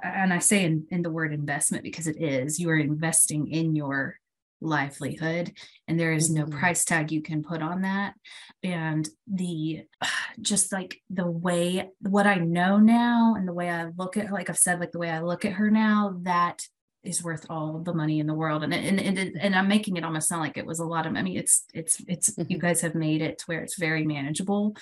and 0.03 0.33
I 0.33 0.39
say 0.39 0.65
in, 0.65 0.87
in 0.91 1.03
the 1.03 1.11
word 1.11 1.33
investment 1.33 1.85
because 1.85 2.07
it 2.07 2.21
is, 2.21 2.59
you 2.59 2.71
are 2.71 2.77
investing 2.77 3.49
in 3.49 3.77
your 3.77 4.17
livelihood 4.61 5.53
and 5.87 6.01
there 6.01 6.13
is 6.13 6.31
no 6.31 6.45
mm-hmm. 6.45 6.59
price 6.59 6.85
tag 6.85 7.13
you 7.13 7.23
can 7.23 7.43
put 7.45 7.63
on 7.63 7.83
that 7.83 8.15
and 8.63 9.09
the 9.33 9.83
just 10.41 10.73
like 10.73 11.01
the 11.11 11.27
way 11.27 11.89
what 12.01 12.27
i 12.27 12.35
know 12.37 12.77
now 12.77 13.35
and 13.37 13.47
the 13.47 13.53
way 13.53 13.71
i 13.71 13.87
look 13.97 14.17
at 14.17 14.33
like 14.33 14.51
i've 14.51 14.59
said 14.59 14.81
like 14.81 14.91
the 14.91 14.99
way 14.99 15.11
i 15.11 15.21
look 15.21 15.45
at 15.45 15.53
her 15.53 15.71
now 15.71 16.19
that 16.23 16.67
is 17.05 17.23
worth 17.23 17.47
all 17.49 17.79
the 17.79 17.95
money 17.95 18.19
in 18.19 18.27
the 18.27 18.35
world 18.35 18.63
and 18.65 18.75
and 18.75 19.01
and, 19.01 19.37
and 19.41 19.55
i'm 19.55 19.69
making 19.69 19.97
it 19.97 20.05
almost 20.05 20.29
sound 20.29 20.43
like 20.43 20.57
it 20.57 20.67
was 20.67 20.81
a 20.81 20.85
lot 20.85 21.07
of 21.07 21.15
i 21.15 21.23
mean 21.23 21.37
it's 21.37 21.65
it's 21.73 22.03
it's 22.09 22.31
mm-hmm. 22.31 22.51
you 22.51 22.59
guys 22.59 22.81
have 22.81 22.95
made 22.95 23.23
it 23.23 23.39
to 23.39 23.45
where 23.47 23.61
it's 23.61 23.79
very 23.79 24.05
manageable 24.05 24.73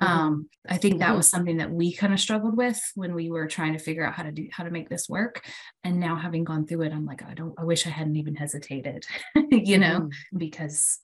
mm-hmm. 0.00 0.04
um 0.04 0.48
i 0.68 0.76
think 0.76 0.98
that 0.98 1.08
mm-hmm. 1.08 1.16
was 1.18 1.28
something 1.28 1.58
that 1.58 1.70
we 1.70 1.92
kind 1.92 2.12
of 2.12 2.20
struggled 2.20 2.56
with 2.56 2.80
when 2.94 3.14
we 3.14 3.30
were 3.30 3.46
trying 3.46 3.74
to 3.74 3.78
figure 3.78 4.06
out 4.06 4.14
how 4.14 4.22
to 4.22 4.32
do 4.32 4.48
how 4.50 4.64
to 4.64 4.70
make 4.70 4.88
this 4.88 5.08
work 5.08 5.44
and 5.84 6.00
now 6.00 6.16
having 6.16 6.44
gone 6.44 6.66
through 6.66 6.82
it 6.82 6.92
i'm 6.92 7.06
like 7.06 7.22
i 7.22 7.34
don't 7.34 7.54
i 7.58 7.64
wish 7.64 7.86
i 7.86 7.90
hadn't 7.90 8.16
even 8.16 8.34
hesitated 8.34 9.04
you 9.50 9.78
know 9.78 10.00
mm-hmm. 10.00 10.38
because 10.38 10.98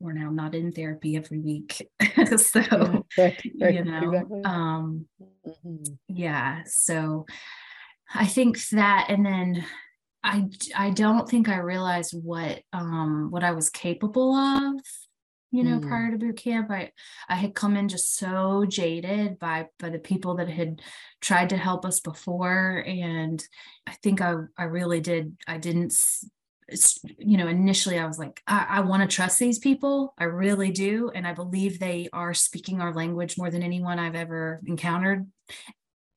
we're 0.00 0.12
now 0.12 0.30
not 0.30 0.54
in 0.54 0.72
therapy 0.72 1.16
every 1.16 1.38
week 1.38 1.88
so 2.36 2.60
right, 3.18 3.42
right, 3.60 3.74
you 3.74 3.84
know 3.84 4.10
exactly. 4.10 4.42
um 4.44 5.06
mm-hmm. 5.46 5.92
yeah 6.08 6.62
so 6.66 7.24
I 8.14 8.26
think 8.26 8.60
that, 8.70 9.06
and 9.08 9.24
then 9.24 9.64
I 10.22 10.48
I 10.76 10.90
don't 10.90 11.28
think 11.28 11.48
I 11.48 11.58
realized 11.58 12.14
what 12.14 12.62
um 12.72 13.30
what 13.30 13.44
I 13.44 13.52
was 13.52 13.70
capable 13.70 14.34
of 14.34 14.80
you 15.50 15.64
know 15.64 15.78
mm. 15.78 15.88
prior 15.88 16.10
to 16.10 16.18
boot 16.18 16.36
camp. 16.36 16.70
I 16.70 16.92
I 17.28 17.36
had 17.36 17.54
come 17.54 17.76
in 17.76 17.88
just 17.88 18.16
so 18.16 18.64
jaded 18.68 19.38
by 19.38 19.66
by 19.78 19.90
the 19.90 19.98
people 19.98 20.36
that 20.36 20.48
had 20.48 20.82
tried 21.20 21.50
to 21.50 21.56
help 21.56 21.84
us 21.84 22.00
before 22.00 22.84
and 22.86 23.42
I 23.86 23.92
think 24.02 24.20
I 24.20 24.34
I 24.56 24.64
really 24.64 25.00
did 25.00 25.36
I 25.46 25.58
didn't 25.58 25.94
you 27.18 27.36
know 27.36 27.48
initially 27.48 27.98
I 27.98 28.06
was 28.06 28.18
like 28.18 28.42
I, 28.46 28.66
I 28.68 28.80
want 28.80 29.08
to 29.08 29.14
trust 29.14 29.38
these 29.38 29.58
people. 29.58 30.14
I 30.18 30.24
really 30.24 30.70
do 30.70 31.10
and 31.14 31.26
I 31.26 31.32
believe 31.32 31.78
they 31.78 32.08
are 32.12 32.34
speaking 32.34 32.80
our 32.80 32.94
language 32.94 33.38
more 33.38 33.50
than 33.50 33.62
anyone 33.62 33.98
I've 33.98 34.14
ever 34.14 34.60
encountered 34.66 35.26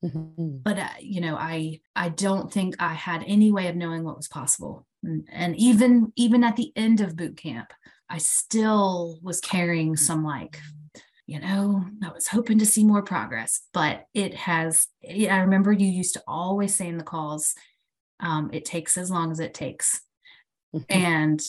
Mm-hmm. 0.04 0.58
But 0.62 0.78
uh, 0.78 0.88
you 1.00 1.20
know, 1.20 1.36
I 1.36 1.80
I 1.96 2.10
don't 2.10 2.52
think 2.52 2.76
I 2.78 2.92
had 2.92 3.24
any 3.26 3.50
way 3.50 3.68
of 3.68 3.76
knowing 3.76 4.04
what 4.04 4.16
was 4.16 4.28
possible. 4.28 4.86
And, 5.02 5.26
and 5.32 5.56
even 5.56 6.12
even 6.16 6.44
at 6.44 6.56
the 6.56 6.72
end 6.76 7.00
of 7.00 7.16
boot 7.16 7.36
camp, 7.36 7.72
I 8.10 8.18
still 8.18 9.18
was 9.22 9.40
carrying 9.40 9.96
some 9.96 10.24
like 10.24 10.58
you 11.26 11.40
know, 11.40 11.86
I 12.02 12.12
was 12.12 12.28
hoping 12.28 12.58
to 12.58 12.66
see 12.66 12.84
more 12.84 13.02
progress, 13.02 13.62
but 13.72 14.06
it 14.12 14.34
has. 14.34 14.88
I 15.08 15.38
remember 15.38 15.72
you 15.72 15.86
used 15.86 16.14
to 16.14 16.22
always 16.26 16.74
say 16.74 16.86
in 16.86 16.98
the 16.98 17.04
calls, 17.04 17.54
um, 18.20 18.50
"It 18.52 18.66
takes 18.66 18.98
as 18.98 19.10
long 19.10 19.32
as 19.32 19.40
it 19.40 19.54
takes," 19.54 20.02
mm-hmm. 20.74 20.84
and 20.92 21.40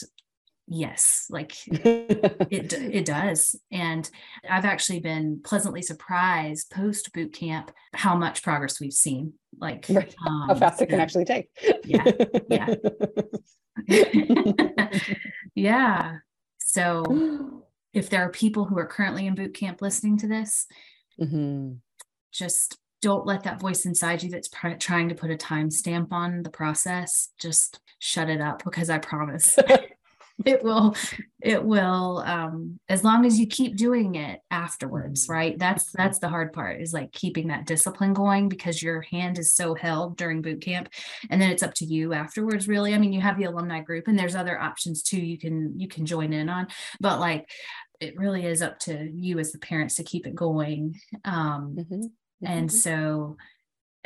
yes 0.68 1.26
like 1.30 1.54
it 1.66 2.72
it 2.72 3.04
does 3.04 3.54
and 3.70 4.10
i've 4.50 4.64
actually 4.64 4.98
been 4.98 5.40
pleasantly 5.44 5.80
surprised 5.80 6.70
post 6.70 7.12
boot 7.12 7.32
camp 7.32 7.70
how 7.94 8.16
much 8.16 8.42
progress 8.42 8.80
we've 8.80 8.92
seen 8.92 9.32
like 9.60 9.86
right. 9.88 10.14
um, 10.26 10.48
how 10.48 10.54
fast 10.54 10.82
it 10.82 10.88
can 10.88 11.00
actually 11.00 11.24
take 11.24 11.48
yeah 11.84 12.04
yeah 12.50 12.74
yeah 15.54 16.16
so 16.58 17.62
if 17.92 18.10
there 18.10 18.22
are 18.22 18.30
people 18.30 18.64
who 18.64 18.76
are 18.78 18.86
currently 18.86 19.26
in 19.26 19.34
boot 19.34 19.54
camp 19.54 19.80
listening 19.80 20.18
to 20.18 20.26
this 20.26 20.66
mm-hmm. 21.20 21.74
just 22.32 22.78
don't 23.02 23.26
let 23.26 23.44
that 23.44 23.60
voice 23.60 23.86
inside 23.86 24.22
you 24.22 24.30
that's 24.30 24.48
pr- 24.48 24.70
trying 24.70 25.08
to 25.08 25.14
put 25.14 25.30
a 25.30 25.36
time 25.36 25.70
stamp 25.70 26.12
on 26.12 26.42
the 26.42 26.50
process 26.50 27.28
just 27.38 27.78
shut 28.00 28.28
it 28.28 28.40
up 28.40 28.64
because 28.64 28.90
i 28.90 28.98
promise 28.98 29.56
it 30.44 30.62
will 30.62 30.94
it 31.42 31.62
will 31.62 32.18
um 32.26 32.78
as 32.88 33.02
long 33.02 33.24
as 33.24 33.38
you 33.38 33.46
keep 33.46 33.76
doing 33.76 34.16
it 34.16 34.40
afterwards 34.50 35.24
mm-hmm. 35.24 35.32
right 35.32 35.58
that's 35.58 35.90
that's 35.92 36.18
the 36.18 36.28
hard 36.28 36.52
part 36.52 36.80
is 36.80 36.92
like 36.92 37.10
keeping 37.12 37.48
that 37.48 37.66
discipline 37.66 38.12
going 38.12 38.48
because 38.48 38.82
your 38.82 39.00
hand 39.00 39.38
is 39.38 39.52
so 39.52 39.74
held 39.74 40.16
during 40.16 40.42
boot 40.42 40.60
camp 40.60 40.88
and 41.30 41.40
then 41.40 41.50
it's 41.50 41.62
up 41.62 41.72
to 41.72 41.86
you 41.86 42.12
afterwards 42.12 42.68
really 42.68 42.94
i 42.94 42.98
mean 42.98 43.12
you 43.12 43.20
have 43.20 43.38
the 43.38 43.44
alumni 43.44 43.80
group 43.80 44.08
and 44.08 44.18
there's 44.18 44.36
other 44.36 44.60
options 44.60 45.02
too 45.02 45.20
you 45.20 45.38
can 45.38 45.78
you 45.78 45.88
can 45.88 46.04
join 46.04 46.32
in 46.32 46.48
on 46.48 46.66
but 47.00 47.18
like 47.18 47.48
it 47.98 48.18
really 48.18 48.44
is 48.44 48.60
up 48.60 48.78
to 48.78 49.10
you 49.14 49.38
as 49.38 49.52
the 49.52 49.58
parents 49.58 49.94
to 49.94 50.04
keep 50.04 50.26
it 50.26 50.34
going 50.34 50.94
um 51.24 51.76
mm-hmm. 51.78 51.94
Mm-hmm. 51.94 52.46
and 52.46 52.70
so 52.70 53.38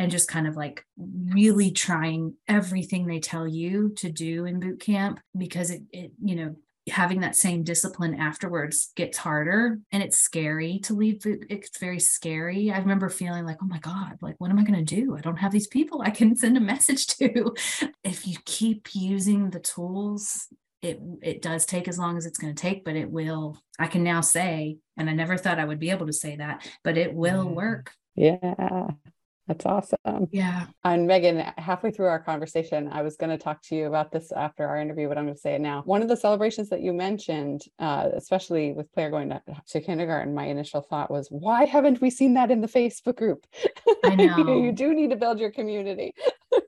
and 0.01 0.11
just 0.11 0.29
kind 0.29 0.47
of 0.47 0.57
like 0.57 0.85
really 0.97 1.71
trying 1.71 2.35
everything 2.49 3.07
they 3.07 3.21
tell 3.21 3.47
you 3.47 3.91
to 3.97 4.11
do 4.11 4.47
in 4.47 4.59
boot 4.59 4.81
camp 4.81 5.21
because 5.37 5.71
it, 5.71 5.83
it 5.93 6.13
you 6.25 6.35
know 6.35 6.57
having 6.89 7.21
that 7.21 7.37
same 7.37 7.63
discipline 7.63 8.15
afterwards 8.15 8.93
gets 8.97 9.19
harder 9.19 9.79
and 9.93 10.03
it's 10.03 10.17
scary 10.17 10.79
to 10.79 10.95
leave 10.95 11.21
it's 11.25 11.79
very 11.79 12.01
scary. 12.01 12.73
I 12.73 12.79
remember 12.79 13.11
feeling 13.11 13.45
like 13.45 13.59
oh 13.63 13.67
my 13.67 13.79
god 13.79 14.17
like 14.23 14.37
what 14.39 14.51
am 14.51 14.59
i 14.59 14.65
going 14.65 14.85
to 14.85 14.95
do? 14.97 15.15
I 15.17 15.21
don't 15.21 15.37
have 15.37 15.53
these 15.53 15.69
people 15.69 16.01
i 16.01 16.11
can 16.11 16.35
send 16.43 16.57
a 16.57 16.61
message 16.61 17.07
to. 17.19 17.55
If 18.03 18.27
you 18.27 18.39
keep 18.47 18.95
using 18.95 19.51
the 19.51 19.61
tools 19.61 20.49
it 20.81 20.99
it 21.23 21.43
does 21.43 21.67
take 21.67 21.89
as 21.89 21.99
long 21.99 22.17
as 22.17 22.25
it's 22.25 22.39
going 22.39 22.55
to 22.55 22.61
take 22.61 22.87
but 22.87 22.97
it 22.97 23.11
will 23.11 23.59
i 23.79 23.87
can 23.87 24.03
now 24.03 24.23
say 24.23 24.79
and 24.97 25.11
i 25.11 25.13
never 25.13 25.37
thought 25.37 25.59
i 25.59 25.65
would 25.67 25.79
be 25.79 25.91
able 25.91 26.07
to 26.07 26.13
say 26.13 26.37
that 26.37 26.67
but 26.83 26.97
it 26.97 27.13
will 27.13 27.45
mm. 27.45 27.55
work. 27.55 27.93
Yeah 28.17 28.93
that's 29.51 29.67
awesome. 29.67 30.29
Yeah. 30.31 30.67
And 30.85 31.09
Megan, 31.09 31.39
halfway 31.59 31.91
through 31.91 32.07
our 32.07 32.21
conversation, 32.21 32.89
I 32.93 33.03
was 33.03 33.17
going 33.17 33.31
to 33.31 33.43
talk 33.43 33.61
to 33.63 33.75
you 33.75 33.87
about 33.89 34.13
this 34.13 34.31
after 34.31 34.65
our 34.65 34.81
interview, 34.81 35.09
but 35.09 35.19
I'm 35.19 35.25
going 35.25 35.35
to 35.35 35.41
say 35.41 35.57
it 35.57 35.61
now. 35.61 35.83
One 35.87 36.03
of 36.03 36.09
the 36.09 36.17
celebrations 36.17 36.69
that 36.69 36.83
you 36.83 36.93
mentioned, 36.93 37.63
uh, 37.81 38.11
especially 38.15 38.73
with 38.73 38.87
Claire 38.93 39.11
going 39.11 39.31
to, 39.31 39.43
to, 39.71 39.81
kindergarten, 39.81 40.35
my 40.35 40.45
initial 40.45 40.83
thought 40.83 41.11
was, 41.11 41.27
why 41.31 41.65
haven't 41.65 42.01
we 42.01 42.11
seen 42.11 42.35
that 42.35 42.53
in 42.53 42.61
the 42.61 42.69
Facebook 42.69 43.17
group? 43.17 43.45
I 44.05 44.15
know. 44.15 44.37
you, 44.37 44.67
you 44.67 44.73
do 44.73 44.95
need 44.95 45.11
to 45.11 45.17
build 45.17 45.41
your 45.41 45.51
community. 45.51 46.15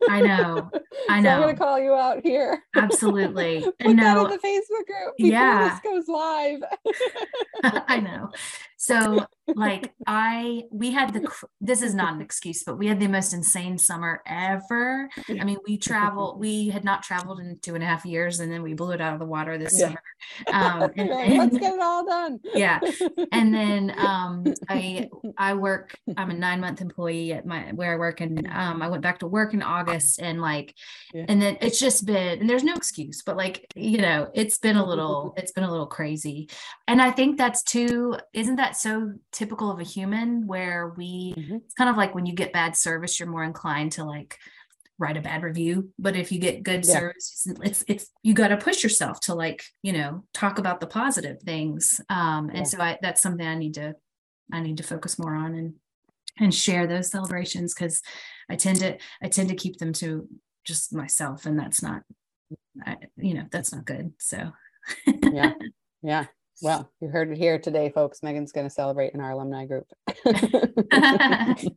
I 0.08 0.20
know. 0.20 0.68
I 1.08 1.20
know. 1.20 1.30
So 1.30 1.34
I'm 1.34 1.42
going 1.42 1.54
to 1.54 1.62
call 1.62 1.78
you 1.78 1.94
out 1.94 2.20
here. 2.24 2.64
Absolutely. 2.74 3.60
Put 3.80 3.94
no. 3.94 4.02
that 4.02 4.16
in 4.18 4.30
the 4.30 4.38
Facebook 4.38 4.86
group 4.86 5.16
before 5.16 5.32
yeah. 5.32 5.68
this 5.68 5.80
goes 5.80 6.08
live. 6.08 6.62
I 7.62 8.00
know. 8.00 8.30
So 8.82 9.24
like 9.54 9.92
I 10.08 10.64
we 10.72 10.90
had 10.90 11.12
the 11.12 11.30
this 11.60 11.82
is 11.82 11.94
not 11.94 12.14
an 12.14 12.20
excuse, 12.20 12.64
but 12.64 12.78
we 12.78 12.88
had 12.88 12.98
the 12.98 13.06
most 13.06 13.32
insane 13.32 13.78
summer 13.78 14.22
ever. 14.26 15.08
I 15.28 15.44
mean, 15.44 15.58
we 15.66 15.76
traveled, 15.78 16.40
we 16.46 16.68
had 16.68 16.84
not 16.84 17.04
traveled 17.04 17.38
in 17.38 17.58
two 17.60 17.76
and 17.76 17.84
a 17.84 17.86
half 17.86 18.04
years, 18.04 18.40
and 18.40 18.50
then 18.50 18.62
we 18.62 18.74
blew 18.74 18.90
it 18.90 19.00
out 19.00 19.14
of 19.14 19.20
the 19.20 19.26
water 19.26 19.56
this 19.56 19.78
yeah. 19.78 19.86
summer. 19.86 20.02
Um, 20.52 20.82
and, 20.96 21.10
and, 21.10 21.38
Let's 21.38 21.58
get 21.58 21.74
it 21.74 21.80
all 21.80 22.04
done. 22.04 22.40
yeah. 22.54 22.80
And 23.30 23.54
then 23.54 23.94
um 23.96 24.52
I 24.68 25.08
I 25.38 25.54
work, 25.54 25.94
I'm 26.16 26.30
a 26.30 26.34
nine 26.34 26.60
month 26.60 26.80
employee 26.80 27.32
at 27.34 27.46
my 27.46 27.70
where 27.72 27.92
I 27.92 27.96
work, 27.96 28.20
and 28.20 28.48
um 28.48 28.82
I 28.82 28.88
went 28.88 29.02
back 29.02 29.20
to 29.20 29.28
work 29.28 29.54
in 29.54 29.62
August 29.62 30.20
and 30.20 30.40
like 30.40 30.74
yeah. 31.14 31.26
and 31.28 31.40
then 31.40 31.56
it's 31.60 31.78
just 31.78 32.04
been 32.04 32.40
and 32.40 32.50
there's 32.50 32.64
no 32.64 32.74
excuse, 32.74 33.22
but 33.22 33.36
like, 33.36 33.64
you 33.76 33.98
know, 33.98 34.28
it's 34.34 34.58
been 34.58 34.76
a 34.76 34.84
little, 34.84 35.34
it's 35.36 35.52
been 35.52 35.62
a 35.62 35.70
little 35.70 35.86
crazy. 35.86 36.48
And 36.88 37.00
I 37.00 37.12
think 37.12 37.38
that's 37.38 37.62
too, 37.62 38.16
isn't 38.32 38.56
that 38.56 38.71
so 38.72 39.12
typical 39.32 39.70
of 39.70 39.80
a 39.80 39.84
human 39.84 40.46
where 40.46 40.92
we 40.96 41.34
mm-hmm. 41.36 41.56
it's 41.56 41.74
kind 41.74 41.90
of 41.90 41.96
like 41.96 42.14
when 42.14 42.26
you 42.26 42.34
get 42.34 42.52
bad 42.52 42.76
service 42.76 43.18
you're 43.18 43.28
more 43.28 43.44
inclined 43.44 43.92
to 43.92 44.04
like 44.04 44.38
write 44.98 45.16
a 45.16 45.20
bad 45.22 45.42
review 45.42 45.90
but 45.98 46.16
if 46.16 46.30
you 46.30 46.38
get 46.38 46.62
good 46.62 46.84
Yeah. 46.84 46.92
service 46.92 47.46
it's 47.62 47.84
it's 47.88 48.10
you 48.22 48.34
got 48.34 48.48
to 48.48 48.56
push 48.56 48.82
yourself 48.82 49.20
to 49.20 49.34
like 49.34 49.64
you 49.82 49.92
know 49.92 50.24
talk 50.32 50.58
about 50.58 50.80
the 50.80 50.86
positive 50.86 51.40
things 51.42 52.00
um 52.08 52.48
and 52.50 52.58
Yeah. 52.58 52.64
so 52.64 52.80
i 52.80 52.98
that's 53.02 53.22
something 53.22 53.46
i 53.46 53.54
need 53.54 53.74
to 53.74 53.94
i 54.52 54.60
need 54.60 54.76
to 54.76 54.82
focus 54.82 55.18
more 55.18 55.34
on 55.34 55.54
and 55.54 55.74
and 56.38 56.54
share 56.54 56.86
those 56.86 57.10
celebrations 57.10 57.74
because 57.74 58.00
i 58.50 58.56
tend 58.56 58.78
to 58.80 58.96
i 59.22 59.28
tend 59.28 59.48
to 59.48 59.56
keep 59.56 59.78
them 59.78 59.92
to 59.94 60.28
just 60.64 60.92
myself 60.92 61.46
and 61.46 61.58
that's 61.58 61.82
not 61.82 62.02
I, 62.86 62.96
you 63.16 63.34
know 63.34 63.44
that's 63.50 63.72
not 63.72 63.84
good 63.84 64.12
so 64.18 64.52
Yeah. 65.06 65.54
Yeah. 66.04 66.26
Well, 66.60 66.90
you 67.00 67.08
heard 67.08 67.30
it 67.30 67.38
here 67.38 67.58
today, 67.58 67.90
folks. 67.90 68.22
Megan's 68.22 68.52
going 68.52 68.66
to 68.66 68.74
celebrate 68.74 69.14
in 69.14 69.20
our 69.20 69.30
alumni 69.30 69.66
group. 69.66 69.86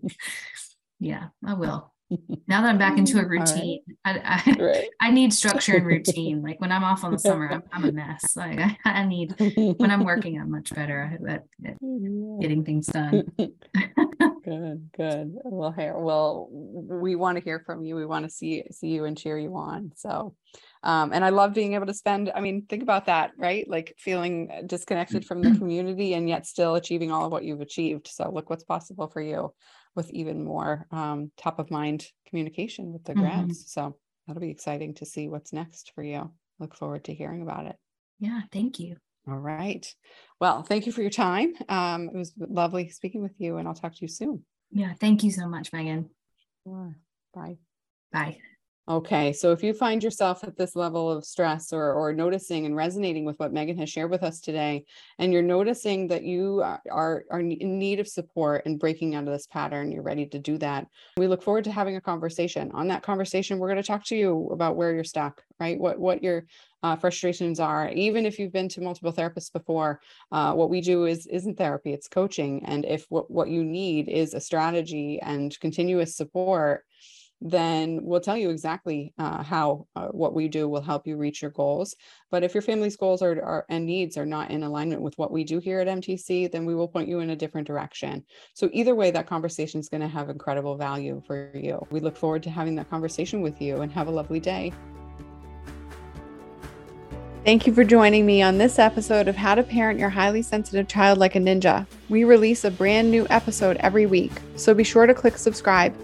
yeah 0.99 1.27
i 1.45 1.53
will 1.53 1.91
now 2.47 2.61
that 2.61 2.69
i'm 2.69 2.77
back 2.77 2.97
into 2.97 3.17
a 3.17 3.21
All 3.23 3.27
right. 3.27 3.39
routine 3.39 3.81
I, 4.05 4.41
I 4.45 4.63
right. 4.63 4.89
I 5.01 5.11
need 5.11 5.33
structure 5.33 5.75
and 5.75 5.85
routine. 5.85 6.43
Like 6.43 6.61
when 6.61 6.71
I'm 6.71 6.83
off 6.83 7.03
on 7.03 7.11
the 7.11 7.19
summer, 7.27 7.51
I'm, 7.51 7.63
I'm 7.71 7.85
a 7.85 7.91
mess. 7.91 8.35
Like 8.35 8.59
I, 8.59 8.77
I 8.85 9.05
need 9.05 9.33
when 9.77 9.89
I'm 9.89 10.03
working, 10.03 10.39
I'm 10.39 10.51
much 10.51 10.73
better 10.73 11.19
at, 11.25 11.43
at 11.65 11.77
getting 12.39 12.63
things 12.63 12.85
done. 12.87 13.23
good, 13.37 14.89
good. 14.95 15.35
Well, 15.43 15.71
here, 15.71 15.97
well, 15.97 16.47
we 16.51 17.15
want 17.15 17.39
to 17.39 17.43
hear 17.43 17.63
from 17.65 17.83
you. 17.83 17.95
We 17.95 18.05
want 18.05 18.25
to 18.25 18.29
see 18.29 18.63
see 18.71 18.89
you 18.89 19.05
and 19.05 19.17
cheer 19.17 19.39
you 19.39 19.55
on. 19.55 19.91
So, 19.95 20.35
um, 20.85 21.11
and 21.11 21.25
I 21.25 21.29
love 21.29 21.53
being 21.53 21.73
able 21.73 21.87
to 21.87 21.93
spend. 21.93 22.31
I 22.33 22.39
mean, 22.39 22.65
think 22.67 22.83
about 22.83 23.07
that, 23.07 23.31
right? 23.37 23.67
Like 23.67 23.95
feeling 23.97 24.49
disconnected 24.67 25.25
from 25.25 25.43
the 25.43 25.51
community 25.57 26.13
and 26.13 26.29
yet 26.29 26.45
still 26.45 26.75
achieving 26.75 27.11
all 27.11 27.25
of 27.25 27.31
what 27.31 27.43
you've 27.43 27.61
achieved. 27.61 28.07
So, 28.07 28.31
look 28.31 28.49
what's 28.49 28.63
possible 28.63 29.07
for 29.07 29.21
you 29.21 29.53
with 29.95 30.09
even 30.11 30.43
more 30.45 30.85
um, 30.91 31.31
top 31.37 31.59
of 31.59 31.71
mind 31.71 32.05
communication 32.27 32.93
with 32.93 33.03
the 33.03 33.13
Mhm. 33.13 33.53
So 33.53 33.97
that'll 34.27 34.41
be 34.41 34.51
exciting 34.51 34.93
to 34.95 35.05
see 35.05 35.27
what's 35.27 35.51
next 35.51 35.91
for 35.95 36.03
you. 36.03 36.31
Look 36.59 36.75
forward 36.75 37.05
to 37.05 37.13
hearing 37.13 37.41
about 37.41 37.65
it. 37.65 37.75
Yeah, 38.19 38.41
thank 38.51 38.79
you. 38.79 38.97
All 39.27 39.39
right. 39.39 39.85
Well, 40.39 40.63
thank 40.63 40.85
you 40.85 40.91
for 40.91 41.01
your 41.01 41.09
time. 41.09 41.55
Um, 41.67 42.09
it 42.09 42.15
was 42.15 42.33
lovely 42.37 42.89
speaking 42.89 43.23
with 43.23 43.39
you, 43.39 43.57
and 43.57 43.67
I'll 43.67 43.73
talk 43.73 43.93
to 43.93 44.01
you 44.01 44.07
soon. 44.07 44.45
Yeah, 44.71 44.93
thank 44.93 45.23
you 45.23 45.31
so 45.31 45.47
much, 45.47 45.73
Megan. 45.73 46.09
Sure. 46.63 46.95
Bye. 47.33 47.57
Bye. 48.11 48.37
Okay, 48.87 49.33
so 49.33 49.51
if 49.51 49.63
you 49.63 49.73
find 49.73 50.03
yourself 50.03 50.43
at 50.43 50.57
this 50.57 50.75
level 50.75 51.09
of 51.09 51.25
stress 51.25 51.73
or 51.73 51.91
or 51.93 52.13
noticing 52.13 52.67
and 52.67 52.75
resonating 52.75 53.25
with 53.25 53.39
what 53.39 53.51
Megan 53.51 53.79
has 53.79 53.89
shared 53.89 54.11
with 54.11 54.21
us 54.21 54.39
today, 54.39 54.85
and 55.17 55.33
you're 55.33 55.41
noticing 55.41 56.07
that 56.09 56.21
you 56.21 56.61
are 56.61 57.25
are, 57.31 57.39
in 57.39 57.79
need 57.79 57.99
of 57.99 58.07
support 58.07 58.63
and 58.67 58.79
breaking 58.79 59.15
out 59.15 59.23
of 59.23 59.33
this 59.33 59.47
pattern, 59.47 59.91
you're 59.91 60.03
ready 60.03 60.27
to 60.27 60.37
do 60.37 60.59
that. 60.59 60.85
We 61.17 61.25
look 61.25 61.41
forward 61.41 61.63
to 61.63 61.71
having 61.71 61.95
a 61.95 62.01
conversation. 62.01 62.69
On 62.73 62.87
that 62.89 63.01
conversation, 63.01 63.57
we're 63.57 63.69
going 63.69 63.81
to 63.81 63.87
talk 63.87 64.05
to 64.05 64.15
you 64.15 64.49
about 64.51 64.75
where 64.75 64.93
you're 64.93 65.03
stuck, 65.03 65.41
right? 65.59 65.79
What 65.79 65.99
what 65.99 66.21
your 66.21 66.45
uh, 66.83 66.95
frustrations 66.95 67.59
are. 67.59 67.89
Even 67.89 68.23
if 68.27 68.37
you've 68.37 68.53
been 68.53 68.69
to 68.69 68.81
multiple 68.81 69.11
therapists 69.11 69.51
before, 69.51 69.99
uh, 70.31 70.53
what 70.53 70.69
we 70.69 70.79
do 70.79 71.05
is 71.05 71.25
isn't 71.25 71.57
therapy; 71.57 71.91
it's 71.91 72.07
coaching. 72.07 72.63
And 72.65 72.85
if 72.85 73.07
what 73.09 73.31
what 73.31 73.49
you 73.49 73.63
need 73.63 74.09
is 74.09 74.35
a 74.35 74.39
strategy 74.39 75.19
and 75.23 75.59
continuous 75.59 76.15
support 76.15 76.85
then 77.41 77.99
we'll 78.01 78.21
tell 78.21 78.37
you 78.37 78.49
exactly 78.49 79.13
uh, 79.17 79.43
how 79.43 79.87
uh, 79.95 80.07
what 80.07 80.33
we 80.33 80.47
do 80.47 80.67
will 80.67 80.81
help 80.81 81.05
you 81.05 81.17
reach 81.17 81.41
your 81.41 81.51
goals. 81.51 81.95
But 82.31 82.43
if 82.43 82.53
your 82.53 82.61
family's 82.61 82.95
goals 82.95 83.21
are, 83.21 83.41
are 83.43 83.65
and 83.69 83.85
needs 83.85 84.17
are 84.17 84.25
not 84.25 84.51
in 84.51 84.63
alignment 84.63 85.01
with 85.01 85.17
what 85.17 85.31
we 85.31 85.43
do 85.43 85.59
here 85.59 85.79
at 85.79 85.87
MTC, 85.87 86.51
then 86.51 86.65
we 86.65 86.75
will 86.75 86.87
point 86.87 87.09
you 87.09 87.19
in 87.19 87.31
a 87.31 87.35
different 87.35 87.67
direction. 87.67 88.23
So 88.53 88.69
either 88.71 88.95
way, 88.95 89.11
that 89.11 89.27
conversation 89.27 89.79
is 89.79 89.89
going 89.89 90.01
to 90.01 90.07
have 90.07 90.29
incredible 90.29 90.77
value 90.77 91.21
for 91.27 91.51
you. 91.53 91.85
We 91.91 91.99
look 91.99 92.17
forward 92.17 92.43
to 92.43 92.49
having 92.49 92.75
that 92.75 92.89
conversation 92.89 93.41
with 93.41 93.61
you 93.61 93.81
and 93.81 93.91
have 93.91 94.07
a 94.07 94.11
lovely 94.11 94.39
day. 94.39 94.71
Thank 97.45 97.67
you 97.67 97.75
for 97.75 97.83
joining 97.83 98.25
me 98.25 98.41
on 98.41 98.57
this 98.57 98.79
episode 98.79 99.27
of 99.27 99.35
How 99.35 99.53
to 99.53 99.61
Parent 99.61 99.99
Your 99.99 100.09
Highly 100.09 100.41
Sensitive 100.41 100.87
Child 100.87 101.19
Like 101.19 101.35
a 101.35 101.39
Ninja. 101.39 101.85
We 102.09 102.23
release 102.23 102.63
a 102.63 102.71
brand 102.71 103.11
new 103.11 103.27
episode 103.29 103.77
every 103.81 104.07
week, 104.07 104.31
so 104.55 104.73
be 104.73 104.83
sure 104.83 105.05
to 105.05 105.13
click 105.13 105.37
subscribe. 105.37 105.95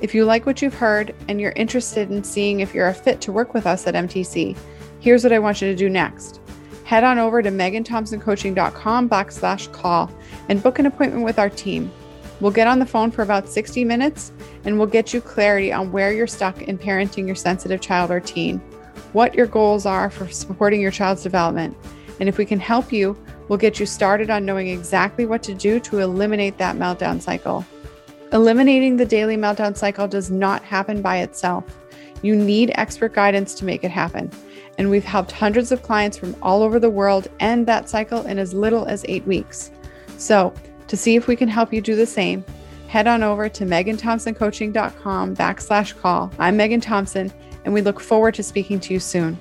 If 0.00 0.14
you 0.14 0.24
like 0.24 0.46
what 0.46 0.62
you've 0.62 0.74
heard 0.74 1.14
and 1.28 1.40
you're 1.40 1.52
interested 1.52 2.10
in 2.10 2.22
seeing 2.22 2.60
if 2.60 2.72
you're 2.72 2.88
a 2.88 2.94
fit 2.94 3.20
to 3.22 3.32
work 3.32 3.52
with 3.52 3.66
us 3.66 3.86
at 3.86 3.94
MTC, 3.94 4.56
here's 5.00 5.24
what 5.24 5.32
I 5.32 5.40
want 5.40 5.60
you 5.60 5.68
to 5.68 5.76
do 5.76 5.88
next. 5.88 6.40
Head 6.84 7.02
on 7.02 7.18
over 7.18 7.42
to 7.42 7.50
meganthompsoncoaching.com 7.50 9.08
backslash 9.08 9.72
call 9.72 10.10
and 10.48 10.62
book 10.62 10.78
an 10.78 10.86
appointment 10.86 11.24
with 11.24 11.38
our 11.38 11.50
team. 11.50 11.90
We'll 12.40 12.52
get 12.52 12.68
on 12.68 12.78
the 12.78 12.86
phone 12.86 13.10
for 13.10 13.22
about 13.22 13.48
60 13.48 13.84
minutes 13.84 14.30
and 14.64 14.78
we'll 14.78 14.86
get 14.86 15.12
you 15.12 15.20
clarity 15.20 15.72
on 15.72 15.90
where 15.90 16.12
you're 16.12 16.28
stuck 16.28 16.62
in 16.62 16.78
parenting 16.78 17.26
your 17.26 17.34
sensitive 17.34 17.80
child 17.80 18.12
or 18.12 18.20
teen, 18.20 18.58
what 19.12 19.34
your 19.34 19.46
goals 19.46 19.84
are 19.84 20.10
for 20.10 20.28
supporting 20.28 20.80
your 20.80 20.92
child's 20.92 21.24
development, 21.24 21.76
and 22.20 22.28
if 22.28 22.38
we 22.38 22.44
can 22.44 22.60
help 22.60 22.92
you, 22.92 23.16
we'll 23.48 23.58
get 23.58 23.78
you 23.78 23.86
started 23.86 24.30
on 24.30 24.44
knowing 24.44 24.68
exactly 24.68 25.26
what 25.26 25.42
to 25.44 25.54
do 25.54 25.80
to 25.80 26.00
eliminate 26.00 26.58
that 26.58 26.76
meltdown 26.76 27.20
cycle. 27.20 27.64
Eliminating 28.32 28.96
the 28.96 29.06
daily 29.06 29.38
meltdown 29.38 29.74
cycle 29.74 30.06
does 30.06 30.30
not 30.30 30.62
happen 30.62 31.00
by 31.00 31.18
itself. 31.18 31.64
You 32.20 32.36
need 32.36 32.72
expert 32.74 33.14
guidance 33.14 33.54
to 33.54 33.64
make 33.64 33.84
it 33.84 33.90
happen. 33.90 34.30
And 34.76 34.90
we've 34.90 35.04
helped 35.04 35.32
hundreds 35.32 35.72
of 35.72 35.82
clients 35.82 36.18
from 36.18 36.36
all 36.42 36.62
over 36.62 36.78
the 36.78 36.90
world 36.90 37.28
end 37.40 37.66
that 37.66 37.88
cycle 37.88 38.26
in 38.26 38.38
as 38.38 38.52
little 38.52 38.84
as 38.84 39.04
eight 39.08 39.26
weeks. 39.26 39.70
So, 40.18 40.52
to 40.88 40.96
see 40.96 41.16
if 41.16 41.26
we 41.26 41.36
can 41.36 41.48
help 41.48 41.72
you 41.72 41.80
do 41.80 41.96
the 41.96 42.06
same, 42.06 42.44
head 42.86 43.06
on 43.06 43.22
over 43.22 43.48
to 43.48 43.64
meganthompsoncoaching.com 43.64 45.36
backslash 45.36 45.98
call. 45.98 46.30
I'm 46.38 46.56
Megan 46.56 46.80
Thompson, 46.80 47.32
and 47.64 47.72
we 47.72 47.80
look 47.80 47.98
forward 47.98 48.34
to 48.34 48.42
speaking 48.42 48.78
to 48.80 48.92
you 48.92 49.00
soon. 49.00 49.38